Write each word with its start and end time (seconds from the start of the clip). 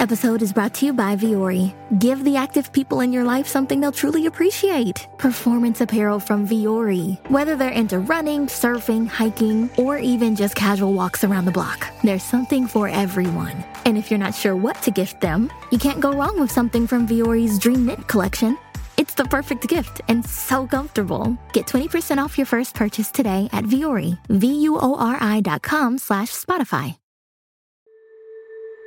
Episode 0.00 0.40
is 0.42 0.52
brought 0.52 0.74
to 0.74 0.86
you 0.86 0.92
by 0.92 1.14
Viore. 1.14 1.74
Give 1.98 2.24
the 2.24 2.36
active 2.36 2.72
people 2.72 3.00
in 3.00 3.12
your 3.12 3.24
life 3.24 3.46
something 3.46 3.80
they'll 3.80 3.92
truly 3.92 4.26
appreciate. 4.26 5.06
Performance 5.18 5.80
apparel 5.82 6.18
from 6.18 6.48
Viore. 6.48 7.18
Whether 7.30 7.54
they're 7.54 7.70
into 7.70 7.98
running, 7.98 8.46
surfing, 8.46 9.06
hiking, 9.06 9.70
or 9.76 9.98
even 9.98 10.34
just 10.34 10.54
casual 10.54 10.94
walks 10.94 11.22
around 11.22 11.44
the 11.44 11.52
block, 11.52 11.86
there's 12.02 12.22
something 12.22 12.66
for 12.66 12.88
everyone. 12.88 13.64
And 13.84 13.98
if 13.98 14.10
you're 14.10 14.18
not 14.26 14.34
sure 14.34 14.56
what 14.56 14.80
to 14.82 14.90
gift 14.90 15.20
them, 15.20 15.52
you 15.70 15.78
can't 15.78 16.00
go 16.00 16.12
wrong 16.12 16.40
with 16.40 16.50
something 16.50 16.86
from 16.86 17.06
Viore's 17.06 17.58
Dream 17.58 17.86
Knit 17.86 18.08
collection. 18.08 18.56
It's 18.96 19.14
the 19.14 19.24
perfect 19.24 19.68
gift 19.68 20.00
and 20.08 20.24
so 20.24 20.66
comfortable. 20.66 21.36
Get 21.52 21.66
20% 21.66 22.18
off 22.18 22.38
your 22.38 22.46
first 22.46 22.74
purchase 22.74 23.10
today 23.10 23.48
at 23.52 23.64
Viore, 23.64 24.18
V-U-O-R-I 24.28 25.40
dot 25.40 25.62
com 25.62 25.98
slash 25.98 26.30
Spotify. 26.32 26.99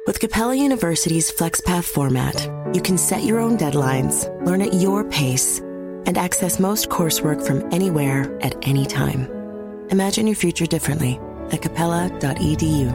With 0.06 0.20
Capella 0.20 0.54
University's 0.54 1.32
FlexPath 1.32 1.86
format, 1.86 2.36
you 2.76 2.82
can 2.82 2.98
set 2.98 3.24
your 3.24 3.40
own 3.40 3.56
deadlines, 3.58 4.28
learn 4.46 4.62
at 4.62 4.74
your 4.74 5.06
pace, 5.06 5.62
and 6.06 6.18
access 6.18 6.60
most 6.60 6.90
coursework 6.90 7.42
from 7.42 7.64
anywhere 7.72 8.38
at 8.42 8.54
any 8.68 8.86
time. 8.86 9.30
Imagine 9.92 10.28
your 10.28 10.36
future 10.36 10.66
differently 10.66 11.22
at 11.54 11.62
capella.edu. 11.62 12.92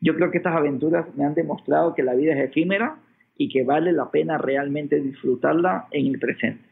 Yo 0.00 0.14
creo 0.14 0.30
que 0.30 0.38
estas 0.38 0.56
aventuras 0.56 1.14
me 1.14 1.26
han 1.26 1.34
demostrado 1.34 1.94
que 1.94 2.02
la 2.02 2.14
vida 2.14 2.32
es 2.32 2.48
efímera 2.48 2.96
y 3.36 3.50
que 3.50 3.62
vale 3.62 3.92
la 3.92 4.10
pena 4.10 4.38
realmente 4.38 4.98
disfrutarla 4.98 5.88
en 5.90 6.06
el 6.06 6.18
presente. 6.18 6.64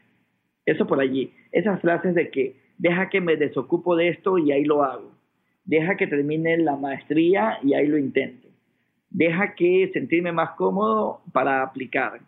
Eso 0.65 0.87
por 0.87 0.99
allí. 0.99 1.31
Esas 1.51 1.79
frases 1.79 2.15
de 2.15 2.31
que 2.31 2.55
deja 2.79 3.11
que 3.11 3.21
me 3.21 3.35
desocupo 3.35 3.95
de 3.95 4.09
esto 4.09 4.39
y 4.39 4.51
ahí 4.51 4.63
lo 4.63 4.83
hago. 4.83 5.11
Deja 5.63 5.95
que 5.95 6.07
termine 6.07 6.57
la 6.57 6.75
maestría 6.75 7.59
y 7.61 7.75
ahí 7.75 7.85
lo 7.85 7.99
intento. 7.99 8.44
Deja 9.15 9.55
que 9.55 9.89
sentirme 9.93 10.33
más 10.33 10.51
cómodo 10.57 11.21
para 11.31 11.63
aplicar. 11.63 12.19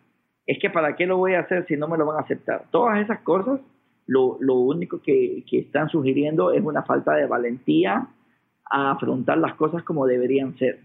Es 0.46 0.58
que 0.58 0.70
para 0.70 0.96
qué 0.96 1.04
lo 1.06 1.18
voy 1.18 1.34
a 1.34 1.40
hacer 1.40 1.66
si 1.66 1.76
no 1.76 1.86
me 1.86 1.98
lo 1.98 2.06
van 2.06 2.16
a 2.16 2.20
aceptar. 2.20 2.64
Todas 2.70 2.98
esas 3.00 3.20
cosas, 3.20 3.60
lo, 4.06 4.38
único 4.54 5.02
que 5.02 5.44
están 5.52 5.90
sugiriendo 5.90 6.50
es 6.50 6.64
una 6.64 6.84
falta 6.84 7.14
de 7.14 7.26
valentía 7.26 8.08
a 8.70 8.92
afrontar 8.92 9.36
las 9.36 9.54
cosas 9.56 9.82
como 9.82 10.06
deberían 10.06 10.56
ser. 10.56 10.78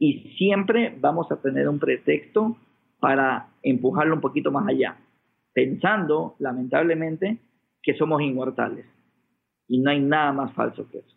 Y 0.00 0.34
siempre 0.36 0.96
vamos 0.98 1.30
a 1.30 1.40
tener 1.40 1.68
un 1.68 1.78
pretexto 1.78 2.56
para 2.98 3.46
empujarlo 3.62 4.16
un 4.16 4.20
poquito 4.20 4.50
más 4.50 4.66
allá, 4.66 4.96
pensando, 5.52 6.34
lamentablemente, 6.40 7.38
que 7.84 7.94
somos 7.94 8.20
inmortales. 8.20 8.84
Y 9.68 9.78
no 9.78 9.90
hay 9.90 10.00
nada 10.00 10.32
más 10.32 10.52
falso 10.54 10.88
que 10.90 10.98
eso. 10.98 11.16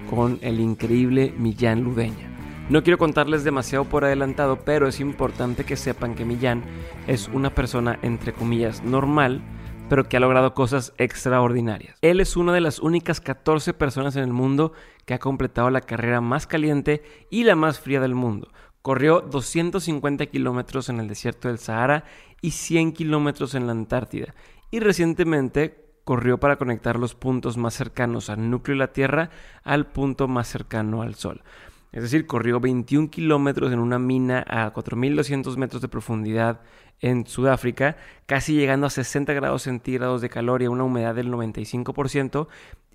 con 0.11 0.39
el 0.41 0.59
increíble 0.59 1.33
Millán 1.37 1.83
Ludeña. 1.83 2.29
No 2.69 2.83
quiero 2.83 2.97
contarles 2.97 3.45
demasiado 3.45 3.85
por 3.85 4.03
adelantado, 4.03 4.59
pero 4.65 4.87
es 4.87 4.99
importante 4.99 5.63
que 5.63 5.77
sepan 5.77 6.15
que 6.15 6.25
Millán 6.25 6.63
es 7.07 7.29
una 7.29 7.55
persona 7.55 7.97
entre 8.01 8.33
comillas 8.33 8.83
normal, 8.83 9.41
pero 9.89 10.09
que 10.09 10.17
ha 10.17 10.19
logrado 10.19 10.53
cosas 10.53 10.93
extraordinarias. 10.97 11.97
Él 12.01 12.19
es 12.19 12.35
una 12.35 12.53
de 12.53 12.59
las 12.59 12.79
únicas 12.79 13.21
14 13.21 13.73
personas 13.73 14.17
en 14.17 14.23
el 14.23 14.33
mundo 14.33 14.73
que 15.05 15.13
ha 15.13 15.19
completado 15.19 15.69
la 15.69 15.81
carrera 15.81 16.19
más 16.19 16.45
caliente 16.45 17.03
y 17.29 17.45
la 17.45 17.55
más 17.55 17.79
fría 17.79 18.01
del 18.01 18.13
mundo. 18.13 18.49
Corrió 18.81 19.21
250 19.21 20.25
kilómetros 20.25 20.89
en 20.89 20.99
el 20.99 21.07
desierto 21.07 21.47
del 21.47 21.57
Sahara 21.57 22.03
y 22.41 22.51
100 22.51 22.91
kilómetros 22.91 23.55
en 23.55 23.65
la 23.65 23.71
Antártida. 23.71 24.33
Y 24.71 24.79
recientemente 24.79 25.80
corrió 26.03 26.39
para 26.39 26.57
conectar 26.57 26.97
los 26.97 27.15
puntos 27.15 27.57
más 27.57 27.73
cercanos 27.73 28.29
al 28.29 28.49
núcleo 28.49 28.75
de 28.75 28.79
la 28.79 28.93
Tierra 28.93 29.29
al 29.63 29.87
punto 29.87 30.27
más 30.27 30.47
cercano 30.47 31.01
al 31.01 31.15
Sol. 31.15 31.43
Es 31.91 32.03
decir, 32.03 32.25
corrió 32.25 32.59
21 32.59 33.09
kilómetros 33.09 33.71
en 33.73 33.79
una 33.79 33.99
mina 33.99 34.45
a 34.47 34.73
4.200 34.73 35.57
metros 35.57 35.81
de 35.81 35.89
profundidad 35.89 36.61
en 37.01 37.25
Sudáfrica, 37.25 37.97
casi 38.25 38.53
llegando 38.53 38.87
a 38.87 38.91
60 38.91 39.33
grados 39.33 39.63
centígrados 39.63 40.21
de 40.21 40.29
calor 40.29 40.61
y 40.61 40.65
a 40.65 40.69
una 40.69 40.83
humedad 40.83 41.15
del 41.15 41.31
95%, 41.31 42.47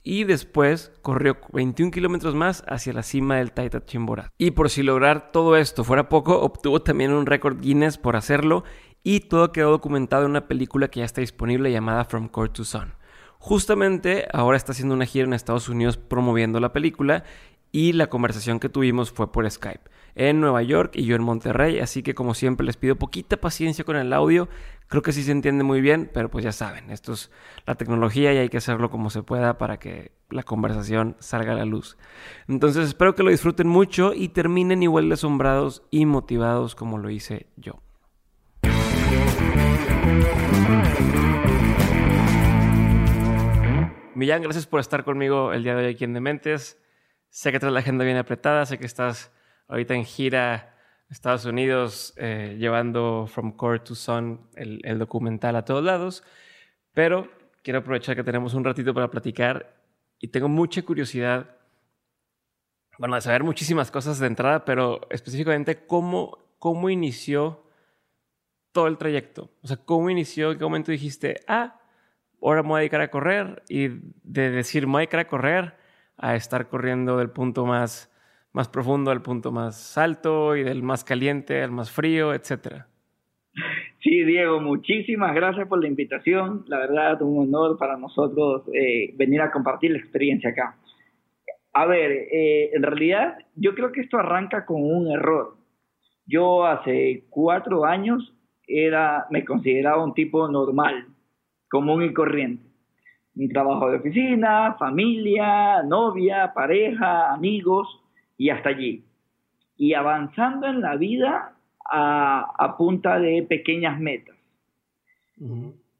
y 0.02 0.22
después 0.22 0.92
corrió 1.02 1.36
21 1.52 1.90
kilómetros 1.90 2.36
más 2.36 2.62
hacia 2.68 2.92
la 2.92 3.02
cima 3.02 3.36
del 3.36 3.50
Taita 3.50 3.84
Chimborazo. 3.84 4.30
Y 4.38 4.52
por 4.52 4.70
si 4.70 4.84
lograr 4.84 5.32
todo 5.32 5.56
esto 5.56 5.82
fuera 5.82 6.08
poco, 6.08 6.40
obtuvo 6.40 6.80
también 6.80 7.12
un 7.12 7.26
récord 7.26 7.60
Guinness 7.60 7.98
por 7.98 8.14
hacerlo 8.14 8.62
y 9.08 9.20
todo 9.20 9.52
quedó 9.52 9.70
documentado 9.70 10.24
en 10.24 10.30
una 10.30 10.48
película 10.48 10.88
que 10.88 10.98
ya 10.98 11.06
está 11.06 11.20
disponible 11.20 11.70
llamada 11.70 12.06
From 12.06 12.26
Court 12.26 12.52
to 12.54 12.64
Sun. 12.64 12.94
Justamente 13.38 14.26
ahora 14.32 14.56
está 14.56 14.72
haciendo 14.72 14.96
una 14.96 15.06
gira 15.06 15.26
en 15.26 15.32
Estados 15.32 15.68
Unidos 15.68 15.96
promoviendo 15.96 16.58
la 16.58 16.72
película 16.72 17.22
y 17.70 17.92
la 17.92 18.08
conversación 18.08 18.58
que 18.58 18.68
tuvimos 18.68 19.12
fue 19.12 19.30
por 19.30 19.48
Skype 19.48 19.88
en 20.16 20.40
Nueva 20.40 20.60
York 20.64 20.96
y 20.96 21.04
yo 21.04 21.14
en 21.14 21.22
Monterrey, 21.22 21.78
así 21.78 22.02
que 22.02 22.16
como 22.16 22.34
siempre 22.34 22.66
les 22.66 22.76
pido 22.76 22.96
poquita 22.96 23.36
paciencia 23.36 23.84
con 23.84 23.94
el 23.94 24.12
audio, 24.12 24.48
creo 24.88 25.02
que 25.02 25.12
sí 25.12 25.22
se 25.22 25.30
entiende 25.30 25.62
muy 25.62 25.80
bien, 25.80 26.10
pero 26.12 26.28
pues 26.28 26.44
ya 26.44 26.50
saben, 26.50 26.90
esto 26.90 27.12
es 27.12 27.30
la 27.64 27.76
tecnología 27.76 28.34
y 28.34 28.38
hay 28.38 28.48
que 28.48 28.56
hacerlo 28.56 28.90
como 28.90 29.10
se 29.10 29.22
pueda 29.22 29.56
para 29.56 29.78
que 29.78 30.10
la 30.30 30.42
conversación 30.42 31.14
salga 31.20 31.52
a 31.52 31.56
la 31.56 31.64
luz. 31.64 31.96
Entonces 32.48 32.88
espero 32.88 33.14
que 33.14 33.22
lo 33.22 33.30
disfruten 33.30 33.68
mucho 33.68 34.14
y 34.14 34.30
terminen 34.30 34.82
igual 34.82 35.08
de 35.08 35.14
asombrados 35.14 35.84
y 35.92 36.06
motivados 36.06 36.74
como 36.74 36.98
lo 36.98 37.08
hice 37.08 37.46
yo. 37.56 37.85
Millán, 44.16 44.40
gracias 44.40 44.66
por 44.66 44.80
estar 44.80 45.04
conmigo 45.04 45.52
el 45.52 45.62
día 45.62 45.74
de 45.74 45.84
hoy 45.84 45.92
aquí 45.92 46.04
en 46.04 46.14
Dementes. 46.14 46.80
Sé 47.28 47.52
que 47.52 47.60
traes 47.60 47.74
la 47.74 47.80
agenda 47.80 48.02
bien 48.02 48.16
apretada, 48.16 48.64
sé 48.64 48.78
que 48.78 48.86
estás 48.86 49.30
ahorita 49.68 49.94
en 49.94 50.06
gira 50.06 50.74
Estados 51.10 51.44
Unidos 51.44 52.14
eh, 52.16 52.56
llevando 52.58 53.26
From 53.26 53.52
Core 53.52 53.80
to 53.80 53.94
Sun 53.94 54.40
el, 54.54 54.80
el, 54.84 54.98
documental 54.98 55.54
a 55.54 55.66
todos 55.66 55.84
lados, 55.84 56.24
pero 56.94 57.30
quiero 57.62 57.80
aprovechar 57.80 58.16
que 58.16 58.24
tenemos 58.24 58.54
un 58.54 58.64
ratito 58.64 58.94
para 58.94 59.10
platicar 59.10 59.76
y 60.18 60.28
tengo 60.28 60.48
mucha 60.48 60.80
curiosidad, 60.80 61.54
bueno, 62.98 63.16
de 63.16 63.20
saber 63.20 63.44
muchísimas 63.44 63.90
cosas 63.90 64.18
de 64.18 64.28
entrada, 64.28 64.64
pero 64.64 65.02
específicamente 65.10 65.84
cómo, 65.86 66.38
cómo 66.58 66.88
inició 66.88 67.66
todo 68.72 68.86
el 68.86 68.96
trayecto. 68.96 69.50
O 69.62 69.66
sea, 69.66 69.76
cómo 69.76 70.08
inició, 70.08 70.52
en 70.52 70.58
qué 70.58 70.64
momento 70.64 70.90
dijiste, 70.90 71.44
ah, 71.46 71.82
ahora 72.42 72.62
me 72.62 72.68
voy 72.68 72.76
a 72.76 72.80
dedicar 72.80 73.00
a 73.00 73.10
correr 73.10 73.62
y 73.68 73.88
de 74.22 74.50
decir 74.50 74.86
me 74.86 74.92
voy 74.92 74.98
a 74.98 75.00
dedicar 75.00 75.20
a 75.20 75.28
correr 75.28 75.74
a 76.16 76.34
estar 76.34 76.68
corriendo 76.68 77.18
del 77.18 77.30
punto 77.30 77.66
más, 77.66 78.10
más 78.52 78.68
profundo 78.68 79.10
al 79.10 79.22
punto 79.22 79.52
más 79.52 79.98
alto 79.98 80.56
y 80.56 80.62
del 80.62 80.82
más 80.82 81.04
caliente 81.04 81.62
al 81.62 81.70
más 81.70 81.90
frío, 81.90 82.32
etcétera. 82.32 82.88
Sí, 84.02 84.22
Diego, 84.22 84.60
muchísimas 84.60 85.34
gracias 85.34 85.66
por 85.66 85.80
la 85.80 85.88
invitación. 85.88 86.64
La 86.68 86.78
verdad, 86.78 87.20
un 87.22 87.48
honor 87.48 87.76
para 87.76 87.96
nosotros 87.96 88.62
eh, 88.72 89.12
venir 89.16 89.40
a 89.40 89.50
compartir 89.50 89.90
la 89.90 89.98
experiencia 89.98 90.50
acá. 90.50 90.76
A 91.72 91.86
ver, 91.86 92.12
eh, 92.12 92.70
en 92.72 92.82
realidad 92.82 93.36
yo 93.54 93.74
creo 93.74 93.92
que 93.92 94.02
esto 94.02 94.18
arranca 94.18 94.64
con 94.64 94.82
un 94.82 95.10
error. 95.10 95.56
Yo 96.24 96.64
hace 96.66 97.24
cuatro 97.30 97.84
años 97.84 98.32
era, 98.66 99.26
me 99.30 99.44
consideraba 99.44 100.04
un 100.04 100.14
tipo 100.14 100.48
normal, 100.48 101.06
común 101.70 102.04
y 102.04 102.12
corriente. 102.12 102.64
Mi 103.34 103.48
trabajo 103.48 103.90
de 103.90 103.98
oficina, 103.98 104.76
familia, 104.78 105.82
novia, 105.82 106.52
pareja, 106.54 107.32
amigos 107.32 107.88
y 108.38 108.50
hasta 108.50 108.70
allí. 108.70 109.04
Y 109.76 109.94
avanzando 109.94 110.66
en 110.66 110.80
la 110.80 110.96
vida 110.96 111.54
a, 111.90 112.74
punta 112.78 113.18
de 113.18 113.42
pequeñas 113.42 114.00
metas. 114.00 114.36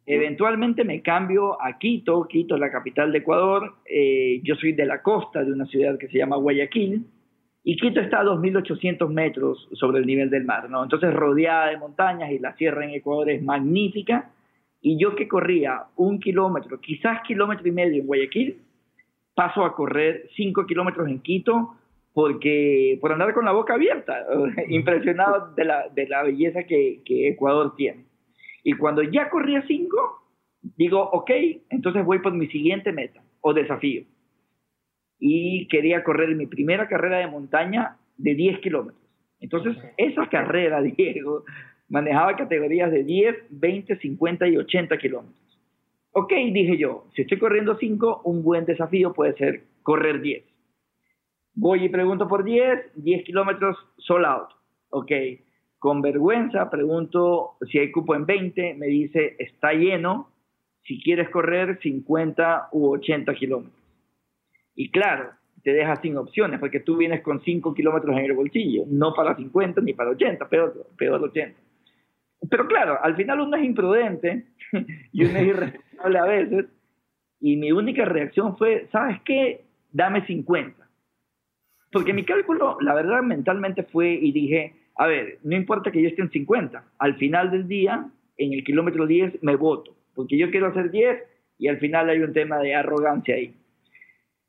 Eventualmente 0.07 0.85
me 0.85 1.03
cambio 1.03 1.61
a 1.61 1.79
Quito, 1.79 2.27
Quito 2.29 2.55
es 2.55 2.61
la 2.61 2.71
capital 2.71 3.13
de 3.13 3.19
Ecuador. 3.19 3.75
Eh, 3.85 4.41
yo 4.45 4.55
soy 4.55 4.73
de 4.73 4.87
la 4.87 5.03
costa 5.03 5.43
de 5.43 5.53
una 5.53 5.67
ciudad 5.67 5.99
que 5.99 6.09
se 6.09 6.19
llama 6.19 6.37
Guayaquil 6.37 7.05
y 7.69 7.77
Quito 7.77 8.01
está 8.01 8.21
a 8.21 8.25
2.800 8.25 9.09
metros 9.09 9.69
sobre 9.73 9.99
el 9.99 10.07
nivel 10.07 10.31
del 10.31 10.45
mar, 10.45 10.71
¿no? 10.71 10.85
Entonces 10.85 11.13
rodeada 11.13 11.71
de 11.71 11.79
montañas 11.79 12.31
y 12.31 12.39
la 12.39 12.55
sierra 12.55 12.85
en 12.85 12.91
Ecuador 12.91 13.29
es 13.29 13.43
magnífica. 13.43 14.31
Y 14.81 14.99
yo 14.99 15.15
que 15.17 15.27
corría 15.27 15.85
un 15.97 16.21
kilómetro, 16.21 16.81
quizás 16.81 17.23
kilómetro 17.23 17.67
y 17.67 17.73
medio 17.73 18.01
en 18.01 18.07
Guayaquil, 18.07 18.59
paso 19.35 19.65
a 19.65 19.75
correr 19.75 20.29
cinco 20.37 20.67
kilómetros 20.67 21.09
en 21.09 21.21
Quito 21.21 21.75
porque 22.13 22.97
por 23.01 23.13
andar 23.13 23.35
con 23.35 23.45
la 23.45 23.53
boca 23.53 23.75
abierta, 23.75 24.25
impresionado 24.69 25.53
de 25.55 25.65
la, 25.65 25.89
de 25.89 26.09
la 26.09 26.23
belleza 26.23 26.63
que, 26.63 27.03
que 27.05 27.29
Ecuador 27.29 27.75
tiene. 27.77 28.05
Y 28.65 28.73
cuando 28.73 29.03
ya 29.03 29.29
corría 29.29 29.63
cinco, 29.67 30.23
digo, 30.77 31.03
ok, 31.03 31.31
entonces 31.69 32.05
voy 32.05 32.21
por 32.21 32.33
mi 32.33 32.47
siguiente 32.49 32.91
meta 32.93 33.23
o 33.43 33.53
desafío. 33.53 34.05
Y 35.19 35.69
quería 35.69 36.03
correr 36.03 36.35
mi 36.35 36.47
primera 36.47 36.89
carrera 36.89 37.19
de 37.19 37.27
montaña 37.27 37.97
de 38.17 38.35
10 38.35 38.61
kilómetros. 38.61 39.03
Entonces, 39.41 39.77
esa 39.97 40.27
carrera, 40.29 40.81
Diego, 40.97 41.45
manejaba 41.89 42.37
categorías 42.37 42.91
de 42.91 43.05
10, 43.05 43.37
20, 43.51 43.97
50 43.97 44.49
y 44.49 44.57
80 44.57 44.99
kilómetros. 44.99 45.47
Ok, 46.13 46.33
dije 46.53 46.79
yo, 46.79 47.07
si 47.15 47.23
estoy 47.23 47.39
corriendo 47.39 47.77
5, 47.77 48.23
un 48.25 48.43
buen 48.43 48.65
desafío 48.65 49.13
puede 49.13 49.35
ser 49.35 49.65
correr 49.83 50.21
10. 50.21 50.45
Voy 51.55 51.85
y 51.85 51.89
pregunto 51.89 52.27
por 52.27 52.45
10, 52.45 52.93
10 52.95 53.25
kilómetros, 53.25 53.77
sold 53.99 54.25
out. 54.25 54.49
Ok, 54.91 55.13
con 55.79 56.01
vergüenza 56.01 56.71
pregunto 56.71 57.57
si 57.71 57.79
hay 57.79 57.93
cupo 57.93 58.15
en 58.15 58.27
20, 58.27 58.75
me 58.75 58.87
dice 58.87 59.37
está 59.39 59.73
lleno, 59.73 60.31
si 60.85 61.03
quieres 61.03 61.29
correr 61.31 61.79
50 61.83 62.69
u 62.73 62.89
80 62.89 63.35
kilómetros. 63.35 63.75
Y 64.75 64.91
claro, 64.91 65.31
te 65.63 65.73
deja 65.73 65.97
sin 65.97 66.17
opciones 66.17 66.61
porque 66.61 66.81
tú 66.81 66.97
vienes 66.97 67.23
con 67.23 67.43
5 67.43 67.75
kilómetros 67.75 68.17
en 68.17 68.25
el 68.25 68.33
bolsillo, 68.33 68.85
no 68.87 69.13
para 69.15 69.37
50 69.37 69.81
ni 69.81 69.95
para 69.95 70.11
80, 70.11 70.49
peor, 70.49 70.87
peor 70.97 71.23
80. 71.23 71.66
Pero 72.51 72.67
claro, 72.67 72.99
al 73.03 73.17
final 73.17 73.41
uno 73.41 73.57
es 73.57 73.65
imprudente 73.65 74.47
y 75.13 75.25
uno 75.25 75.39
es 75.39 75.47
irresponsable 75.47 76.19
a 76.19 76.25
veces 76.25 76.67
y 77.41 77.57
mi 77.57 77.73
única 77.73 78.05
reacción 78.05 78.57
fue, 78.57 78.89
¿sabes 78.91 79.21
qué? 79.25 79.65
Dame 79.93 80.27
50. 80.27 80.87
Porque 81.93 82.13
mi 82.13 82.25
cálculo, 82.25 82.79
la 82.81 82.95
verdad, 82.95 83.23
mentalmente 83.23 83.83
fue 83.85 84.13
y 84.13 84.33
dije, 84.33 84.75
a 84.97 85.07
ver, 85.07 85.39
no 85.43 85.57
importa 85.57 85.91
que 85.91 86.03
yo 86.03 86.09
esté 86.09 86.23
en 86.23 86.31
50, 86.31 86.85
al 86.99 87.17
final 87.17 87.51
del 87.51 87.69
día, 87.69 88.11
en 88.37 88.53
el 88.53 88.65
kilómetro 88.65 89.07
10, 89.07 89.43
me 89.43 89.57
voto, 89.57 89.95
porque 90.15 90.37
yo 90.37 90.51
quiero 90.51 90.67
hacer 90.67 90.91
10 90.91 91.23
y 91.59 91.69
al 91.69 91.79
final 91.79 92.09
hay 92.09 92.21
un 92.21 92.33
tema 92.33 92.59
de 92.59 92.75
arrogancia 92.75 93.35
ahí. 93.35 93.55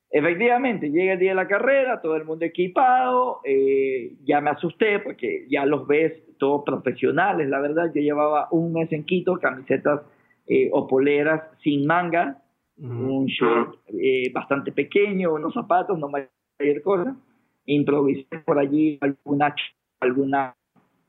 Efectivamente, 0.09 0.89
llega 0.89 1.13
el 1.13 1.19
día 1.19 1.31
de 1.31 1.35
la 1.35 1.47
carrera, 1.47 2.01
todo 2.01 2.15
el 2.15 2.23
mundo 2.23 2.45
equipado, 2.45 3.41
eh, 3.43 4.13
ya 4.23 4.39
me 4.39 4.51
asusté 4.51 4.99
porque 4.99 5.45
ya 5.49 5.65
los 5.65 5.85
ves 5.85 6.13
todos 6.37 6.63
profesionales, 6.65 7.49
la 7.49 7.59
verdad, 7.59 7.91
yo 7.93 8.01
llevaba 8.01 8.47
un 8.51 8.71
mes 8.73 8.91
en 8.93 9.03
Quito, 9.03 9.37
camisetas 9.37 10.01
eh, 10.47 10.69
o 10.71 10.87
poleras 10.87 11.43
sin 11.61 11.85
manga, 11.85 12.41
un 12.77 13.25
short 13.25 13.79
eh, 13.87 14.31
bastante 14.31 14.71
pequeño, 14.71 15.33
unos 15.33 15.53
zapatos, 15.53 15.97
no 15.99 16.09
mayor 16.09 16.81
cosa, 16.83 17.17
improvisé 17.65 18.27
por 18.45 18.59
allí 18.59 18.97
alguna 19.01 19.53
alguna, 19.99 20.55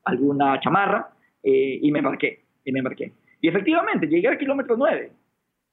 alguna 0.03 0.59
chamarra 0.59 1.09
eh, 1.43 1.79
y 1.81 1.91
me 1.91 1.99
embarqué, 1.99 2.45
y 2.65 2.71
me 2.71 2.79
embarqué. 2.79 3.13
Y 3.41 3.47
efectivamente, 3.47 4.07
llegué 4.07 4.27
al 4.27 4.37
kilómetro 4.37 4.75
9. 4.77 5.11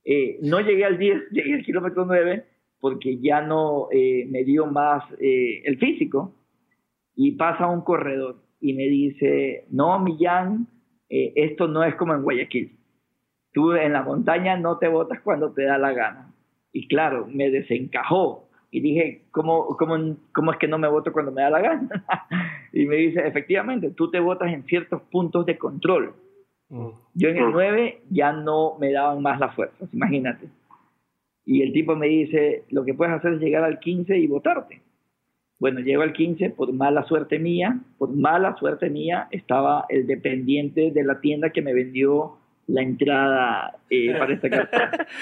Eh, 0.05 0.39
no 0.43 0.61
llegué 0.61 0.85
al 0.85 0.99
10, 0.99 1.23
llegué 1.31 1.55
al 1.55 1.65
kilómetro 1.65 2.05
9 2.05 2.45
porque 2.87 3.19
ya 3.19 3.41
no 3.41 3.89
eh, 3.91 4.27
me 4.31 4.45
dio 4.45 4.67
más 4.67 5.03
el 5.19 5.77
físico 5.79 6.33
y 7.17 7.33
pasa 7.33 7.67
un 7.67 7.81
corredor 7.81 8.37
y 8.61 8.75
me 8.75 8.85
dice, 8.85 9.65
no, 9.71 9.99
Millán, 9.99 10.69
esto 11.09 11.67
no 11.67 11.83
es 11.83 11.97
como 11.97 12.15
en 12.15 12.23
Guayaquil. 12.23 12.79
Tú 13.53 13.73
en 13.73 13.93
la 13.93 14.03
montaña 14.03 14.57
no 14.57 14.79
te 14.79 14.87
botas 14.87 15.21
cuando 15.21 15.53
te 15.53 15.65
da 15.65 15.79
la 15.79 15.93
gana. 15.93 16.33
Y 16.73 16.87
claro, 16.89 17.27
me 17.29 17.51
desencajó 17.51 18.47
y 18.71 18.81
dije, 18.81 19.23
¿cómo, 19.31 19.77
cómo, 19.79 20.17
cómo 20.33 20.53
es 20.53 20.59
que 20.59 20.69
no 20.69 20.79
me 20.79 20.89
voto 20.89 21.13
cuando 21.13 21.33
me 21.33 21.43
da 21.43 21.51
la 21.51 21.61
gana? 21.61 22.05
y 22.73 22.85
me 22.85 22.97
dice, 22.97 23.27
efectivamente, 23.27 23.91
tú 23.91 24.11
te 24.11 24.21
votas 24.21 24.53
en 24.53 24.65
ciertos 24.65 25.03
puntos 25.11 25.47
de 25.47 25.57
control. 25.57 26.15
Mm. 26.69 26.89
Yo 27.15 27.29
en 27.29 27.37
el 27.39 27.53
9 27.53 28.03
ya 28.11 28.33
no 28.33 28.77
me 28.79 28.93
daban 28.93 29.23
más 29.23 29.41
las 29.41 29.55
fuerzas, 29.55 29.89
imagínate. 29.93 30.49
Y 31.47 31.63
el 31.63 31.73
tipo 31.73 31.95
me 31.95 32.09
dice, 32.09 32.65
lo 32.71 32.85
que 32.85 32.93
puedes 32.93 33.15
hacer 33.15 33.35
es 33.35 33.41
llegar 33.41 33.63
al 33.63 33.79
15 33.79 34.19
y 34.19 34.27
votarte. 34.27 34.83
Bueno, 35.59 35.81
llego 35.81 36.03
al 36.03 36.13
15, 36.13 36.51
por 36.51 36.73
mala 36.73 37.05
suerte 37.05 37.39
mía, 37.39 37.79
por 37.97 38.15
mala 38.15 38.57
suerte 38.57 38.91
mía, 38.91 39.29
estaba 39.31 39.87
el 39.89 40.07
dependiente 40.07 40.91
de 40.91 41.05
la 41.05 41.21
tienda 41.21 41.51
que 41.51 41.63
me 41.63 41.73
vendió 41.73 42.37
la 42.67 42.83
entrada 42.83 43.79
eh, 43.89 44.13
para 44.19 44.35
esta 44.35 44.51
carta. 44.51 45.07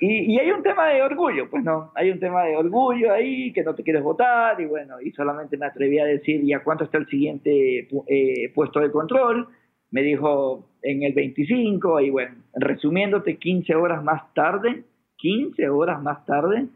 Y, 0.00 0.38
hay 0.38 0.50
un 0.52 0.62
tema 0.62 0.88
de 0.88 1.02
orgullo, 1.02 1.50
pues 1.50 1.64
no, 1.64 1.90
hay 1.94 2.10
un 2.10 2.20
tema 2.20 2.44
de 2.44 2.56
orgullo 2.56 3.12
ahí, 3.12 3.52
que 3.52 3.64
no 3.64 3.74
te 3.74 3.82
quieres 3.82 4.02
votar, 4.02 4.60
y 4.60 4.64
bueno, 4.64 5.00
y 5.00 5.10
solamente 5.10 5.56
me 5.56 5.66
atreví 5.66 5.98
a 5.98 6.04
decir, 6.04 6.42
¿y 6.44 6.52
a 6.52 6.62
cuánto 6.62 6.84
está 6.84 6.98
el 6.98 7.08
siguiente 7.08 7.88
eh, 8.06 8.52
puesto 8.54 8.78
de 8.78 8.92
control? 8.92 9.48
Me 9.90 10.02
dijo 10.02 10.68
en 10.82 11.02
el 11.02 11.14
25, 11.14 12.00
y 12.00 12.10
bueno, 12.10 12.36
resumiéndote, 12.54 13.38
15 13.38 13.74
horas 13.74 14.04
más 14.04 14.32
tarde, 14.34 14.84
15 15.18 15.68
horas 15.68 16.02
más 16.02 16.24
tarde, 16.24 16.66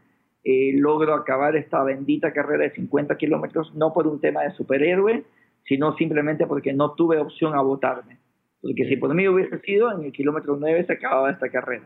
eh, 0.43 0.73
logro 0.75 1.15
acabar 1.15 1.55
esta 1.55 1.81
bendita 1.83 2.33
carrera 2.33 2.65
de 2.65 2.71
50 2.71 3.17
kilómetros, 3.17 3.73
no 3.75 3.93
por 3.93 4.07
un 4.07 4.19
tema 4.19 4.43
de 4.43 4.51
superhéroe, 4.51 5.23
sino 5.65 5.95
simplemente 5.95 6.45
porque 6.45 6.73
no 6.73 6.91
tuve 6.91 7.17
opción 7.17 7.55
a 7.55 7.61
votarme. 7.61 8.19
Porque 8.61 8.85
si 8.87 8.97
por 8.97 9.13
mí 9.13 9.27
hubiese 9.27 9.59
sido, 9.59 9.91
en 9.91 10.03
el 10.03 10.11
kilómetro 10.11 10.57
9 10.57 10.85
se 10.85 10.93
acababa 10.93 11.31
esta 11.31 11.49
carrera. 11.49 11.85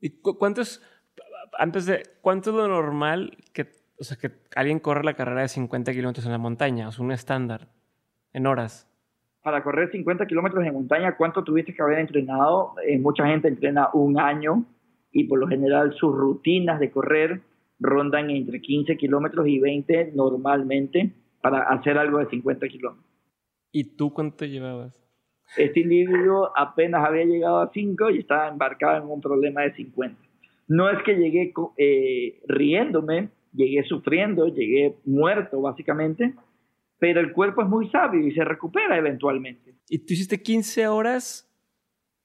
¿Y 0.00 0.10
cuánto 0.20 0.60
es, 0.60 0.82
antes 1.58 1.86
de, 1.86 2.02
cuánto 2.20 2.50
es 2.50 2.56
lo 2.56 2.68
normal 2.68 3.36
que, 3.52 3.68
o 3.98 4.04
sea, 4.04 4.16
que 4.16 4.30
alguien 4.54 4.78
corre 4.78 5.04
la 5.04 5.14
carrera 5.14 5.42
de 5.42 5.48
50 5.48 5.92
kilómetros 5.92 6.26
en 6.26 6.32
la 6.32 6.38
montaña? 6.38 6.88
O 6.88 6.92
sea, 6.92 7.04
un 7.04 7.12
estándar, 7.12 7.68
en 8.32 8.46
horas. 8.46 8.88
Para 9.42 9.62
correr 9.62 9.90
50 9.90 10.26
kilómetros 10.26 10.64
en 10.64 10.74
montaña, 10.74 11.16
¿cuánto 11.16 11.42
tuviste 11.42 11.74
que 11.74 11.82
haber 11.82 11.98
entrenado? 11.98 12.74
Eh, 12.86 12.98
mucha 12.98 13.26
gente 13.26 13.48
entrena 13.48 13.88
un 13.92 14.18
año 14.18 14.64
y 15.14 15.24
por 15.24 15.38
lo 15.38 15.46
general 15.46 15.94
sus 15.94 16.14
rutinas 16.14 16.80
de 16.80 16.90
correr 16.90 17.40
rondan 17.78 18.30
entre 18.30 18.60
15 18.60 18.96
kilómetros 18.96 19.46
y 19.46 19.60
20 19.60 20.12
normalmente 20.14 21.12
para 21.40 21.62
hacer 21.68 21.96
algo 21.96 22.18
de 22.18 22.26
50 22.26 22.68
kilómetros. 22.68 23.06
¿Y 23.72 23.96
tú 23.96 24.12
cuánto 24.12 24.44
llevabas? 24.44 25.00
Este 25.56 25.80
individuo 25.80 26.50
apenas 26.56 27.06
había 27.06 27.24
llegado 27.24 27.60
a 27.60 27.70
5 27.72 28.10
y 28.10 28.18
estaba 28.18 28.48
embarcado 28.48 29.02
en 29.02 29.10
un 29.10 29.20
problema 29.20 29.62
de 29.62 29.74
50. 29.74 30.20
No 30.66 30.90
es 30.90 31.02
que 31.04 31.14
llegué 31.14 31.52
eh, 31.76 32.40
riéndome, 32.48 33.28
llegué 33.52 33.84
sufriendo, 33.84 34.48
llegué 34.48 34.96
muerto 35.04 35.60
básicamente, 35.60 36.34
pero 36.98 37.20
el 37.20 37.32
cuerpo 37.32 37.62
es 37.62 37.68
muy 37.68 37.88
sabio 37.90 38.26
y 38.26 38.32
se 38.32 38.44
recupera 38.44 38.96
eventualmente. 38.96 39.74
¿Y 39.88 39.98
tú 39.98 40.14
hiciste 40.14 40.42
15 40.42 40.88
horas 40.88 41.48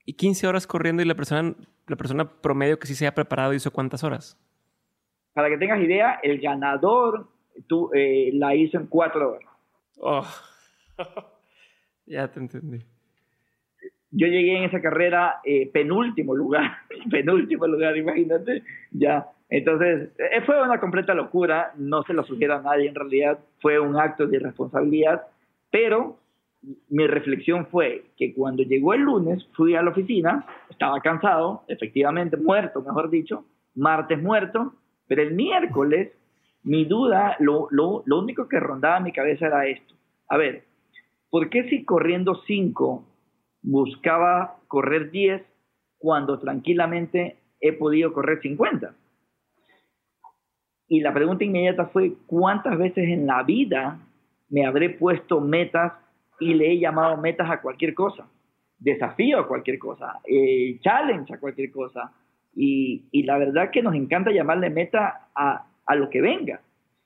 y 0.06 0.14
15 0.14 0.48
horas 0.48 0.66
corriendo 0.66 1.04
y 1.04 1.06
la 1.06 1.16
persona, 1.16 1.56
la 1.90 1.98
persona 1.98 2.30
promedio 2.42 2.80
que 2.80 2.88
sí 2.88 2.96
se 2.96 3.06
haya 3.06 3.16
preparado 3.16 3.54
hizo 3.54 3.72
cuántas 3.72 4.04
horas? 4.04 4.38
Para 5.34 5.50
que 5.50 5.58
tengas 5.58 5.82
idea, 5.82 6.20
el 6.24 6.40
ganador 6.40 7.28
tú, 7.68 7.92
eh, 7.94 8.32
la 8.34 8.56
hizo 8.56 8.78
en 8.78 8.88
4 8.88 9.32
horas. 9.32 9.50
Oh. 9.98 10.26
ya 12.06 12.28
te 12.32 12.40
entendí 12.40 12.86
yo 14.12 14.28
llegué 14.28 14.58
en 14.58 14.64
esa 14.64 14.82
carrera 14.82 15.40
eh, 15.44 15.70
penúltimo 15.72 16.36
lugar, 16.36 16.72
penúltimo 17.12 17.68
lugar, 17.68 17.96
imagínate, 17.98 18.64
ya. 18.92 19.28
Entonces, 19.50 20.10
eh, 20.18 20.42
fue 20.46 20.62
una 20.62 20.80
completa 20.80 21.14
locura, 21.14 21.74
no 21.78 22.04
se 22.04 22.14
lo 22.14 22.24
sugiero 22.24 22.56
a 22.56 22.62
nadie, 22.62 22.88
en 22.88 22.96
realidad 22.96 23.40
fue 23.62 23.80
un 23.80 24.00
acto 24.00 24.28
de 24.28 24.38
irresponsabilidad, 24.38 25.28
pero 25.72 26.18
mi 26.90 27.08
reflexión 27.08 27.68
fue 27.68 28.12
que 28.18 28.34
cuando 28.34 28.64
llegó 28.64 28.94
el 28.94 29.02
lunes 29.02 29.48
fui 29.54 29.76
a 29.76 29.82
la 29.82 29.92
oficina, 29.92 30.46
estaba 30.70 31.00
cansado, 31.02 31.64
efectivamente 31.68 32.38
muerto, 32.38 32.82
mejor 32.82 33.10
dicho, 33.10 33.46
martes 33.76 34.22
muerto, 34.22 34.74
pero 35.08 35.22
el 35.22 35.34
miércoles 35.34 36.12
mi 36.64 36.84
duda, 36.84 37.38
lo, 37.40 37.68
lo, 37.72 38.04
lo 38.06 38.20
único 38.20 38.50
que 38.50 38.60
rondaba 38.60 39.00
mi 39.00 39.14
cabeza 39.14 39.48
era 39.48 39.66
esto. 39.68 39.96
A 40.28 40.38
ver, 40.38 40.66
¿por 41.30 41.50
qué 41.50 41.70
si 41.70 41.86
corriendo 41.86 42.36
cinco 42.46 43.06
buscaba 43.62 44.58
correr 44.68 45.12
10 45.12 45.44
cuando 45.98 46.40
tranquilamente 46.40 47.38
he 47.60 47.74
podido 47.74 48.14
correr 48.14 48.42
50. 48.42 48.96
Y 50.88 51.02
la 51.02 51.14
pregunta 51.14 51.44
inmediata 51.44 51.88
fue, 51.88 52.14
¿cuántas 52.26 52.78
veces 52.78 53.10
en 53.10 53.28
la 53.28 53.44
vida 53.44 54.00
me 54.50 54.66
habré 54.66 54.90
puesto 54.90 55.40
metas 55.42 55.94
y 56.40 56.54
le 56.54 56.72
he 56.72 56.80
llamado 56.80 57.18
metas 57.18 57.50
a 57.50 57.62
cualquier 57.62 57.94
cosa? 57.94 58.28
Desafío 58.78 59.40
a 59.40 59.48
cualquier 59.48 59.78
cosa, 59.78 60.20
eh, 60.26 60.80
challenge 60.82 61.34
a 61.34 61.40
cualquier 61.40 61.72
cosa. 61.72 62.12
Y, 62.56 63.06
y, 63.12 63.24
la 63.24 63.38
verdad 63.38 63.70
que 63.72 63.82
nos 63.82 63.94
encanta 63.94 64.32
llamarle 64.32 64.70
meta 64.70 65.30
a, 65.36 65.68
a 65.86 65.96
lo 65.96 66.10
que 66.10 66.22
venga. 66.22 66.62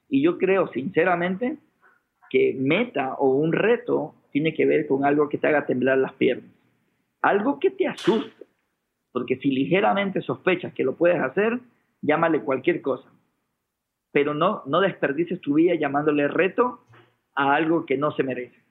Y 0.10 0.22
yo 0.22 0.38
creo 0.38 0.68
sinceramente 0.68 1.58
que 2.30 2.56
meta 2.58 3.16
o 3.16 3.30
un 3.36 3.52
reto 3.52 4.16
tiene 4.32 4.54
que 4.54 4.66
ver 4.66 4.88
con 4.88 5.06
algo 5.06 5.30
que 5.30 5.38
te 5.38 5.48
haga 5.48 5.66
temblar 5.66 5.98
las 5.98 6.13
piernas. 6.13 6.50
Algo 7.22 7.60
que 7.60 7.70
te 7.70 7.88
asuste. 7.88 8.46
Porque 9.12 9.38
si 9.38 9.52
ligeramente 9.52 10.22
sospechas 10.22 10.74
que 10.74 10.84
lo 10.84 10.96
puedes 10.96 11.22
hacer, 11.22 11.60
llámale 12.02 12.42
cualquier 12.42 12.82
cosa. 12.82 13.10
Pero 14.12 14.34
no, 14.34 14.63
no 14.66 14.82
desperdices 14.82 15.40
tu 15.40 15.56
vida 15.56 15.75
llamándole 15.75 16.28
reto 16.28 16.82
a 17.36 17.54
algo 17.54 17.86
que 17.86 17.98
no 17.98 18.12
se 18.12 18.24
merece. 18.24 18.62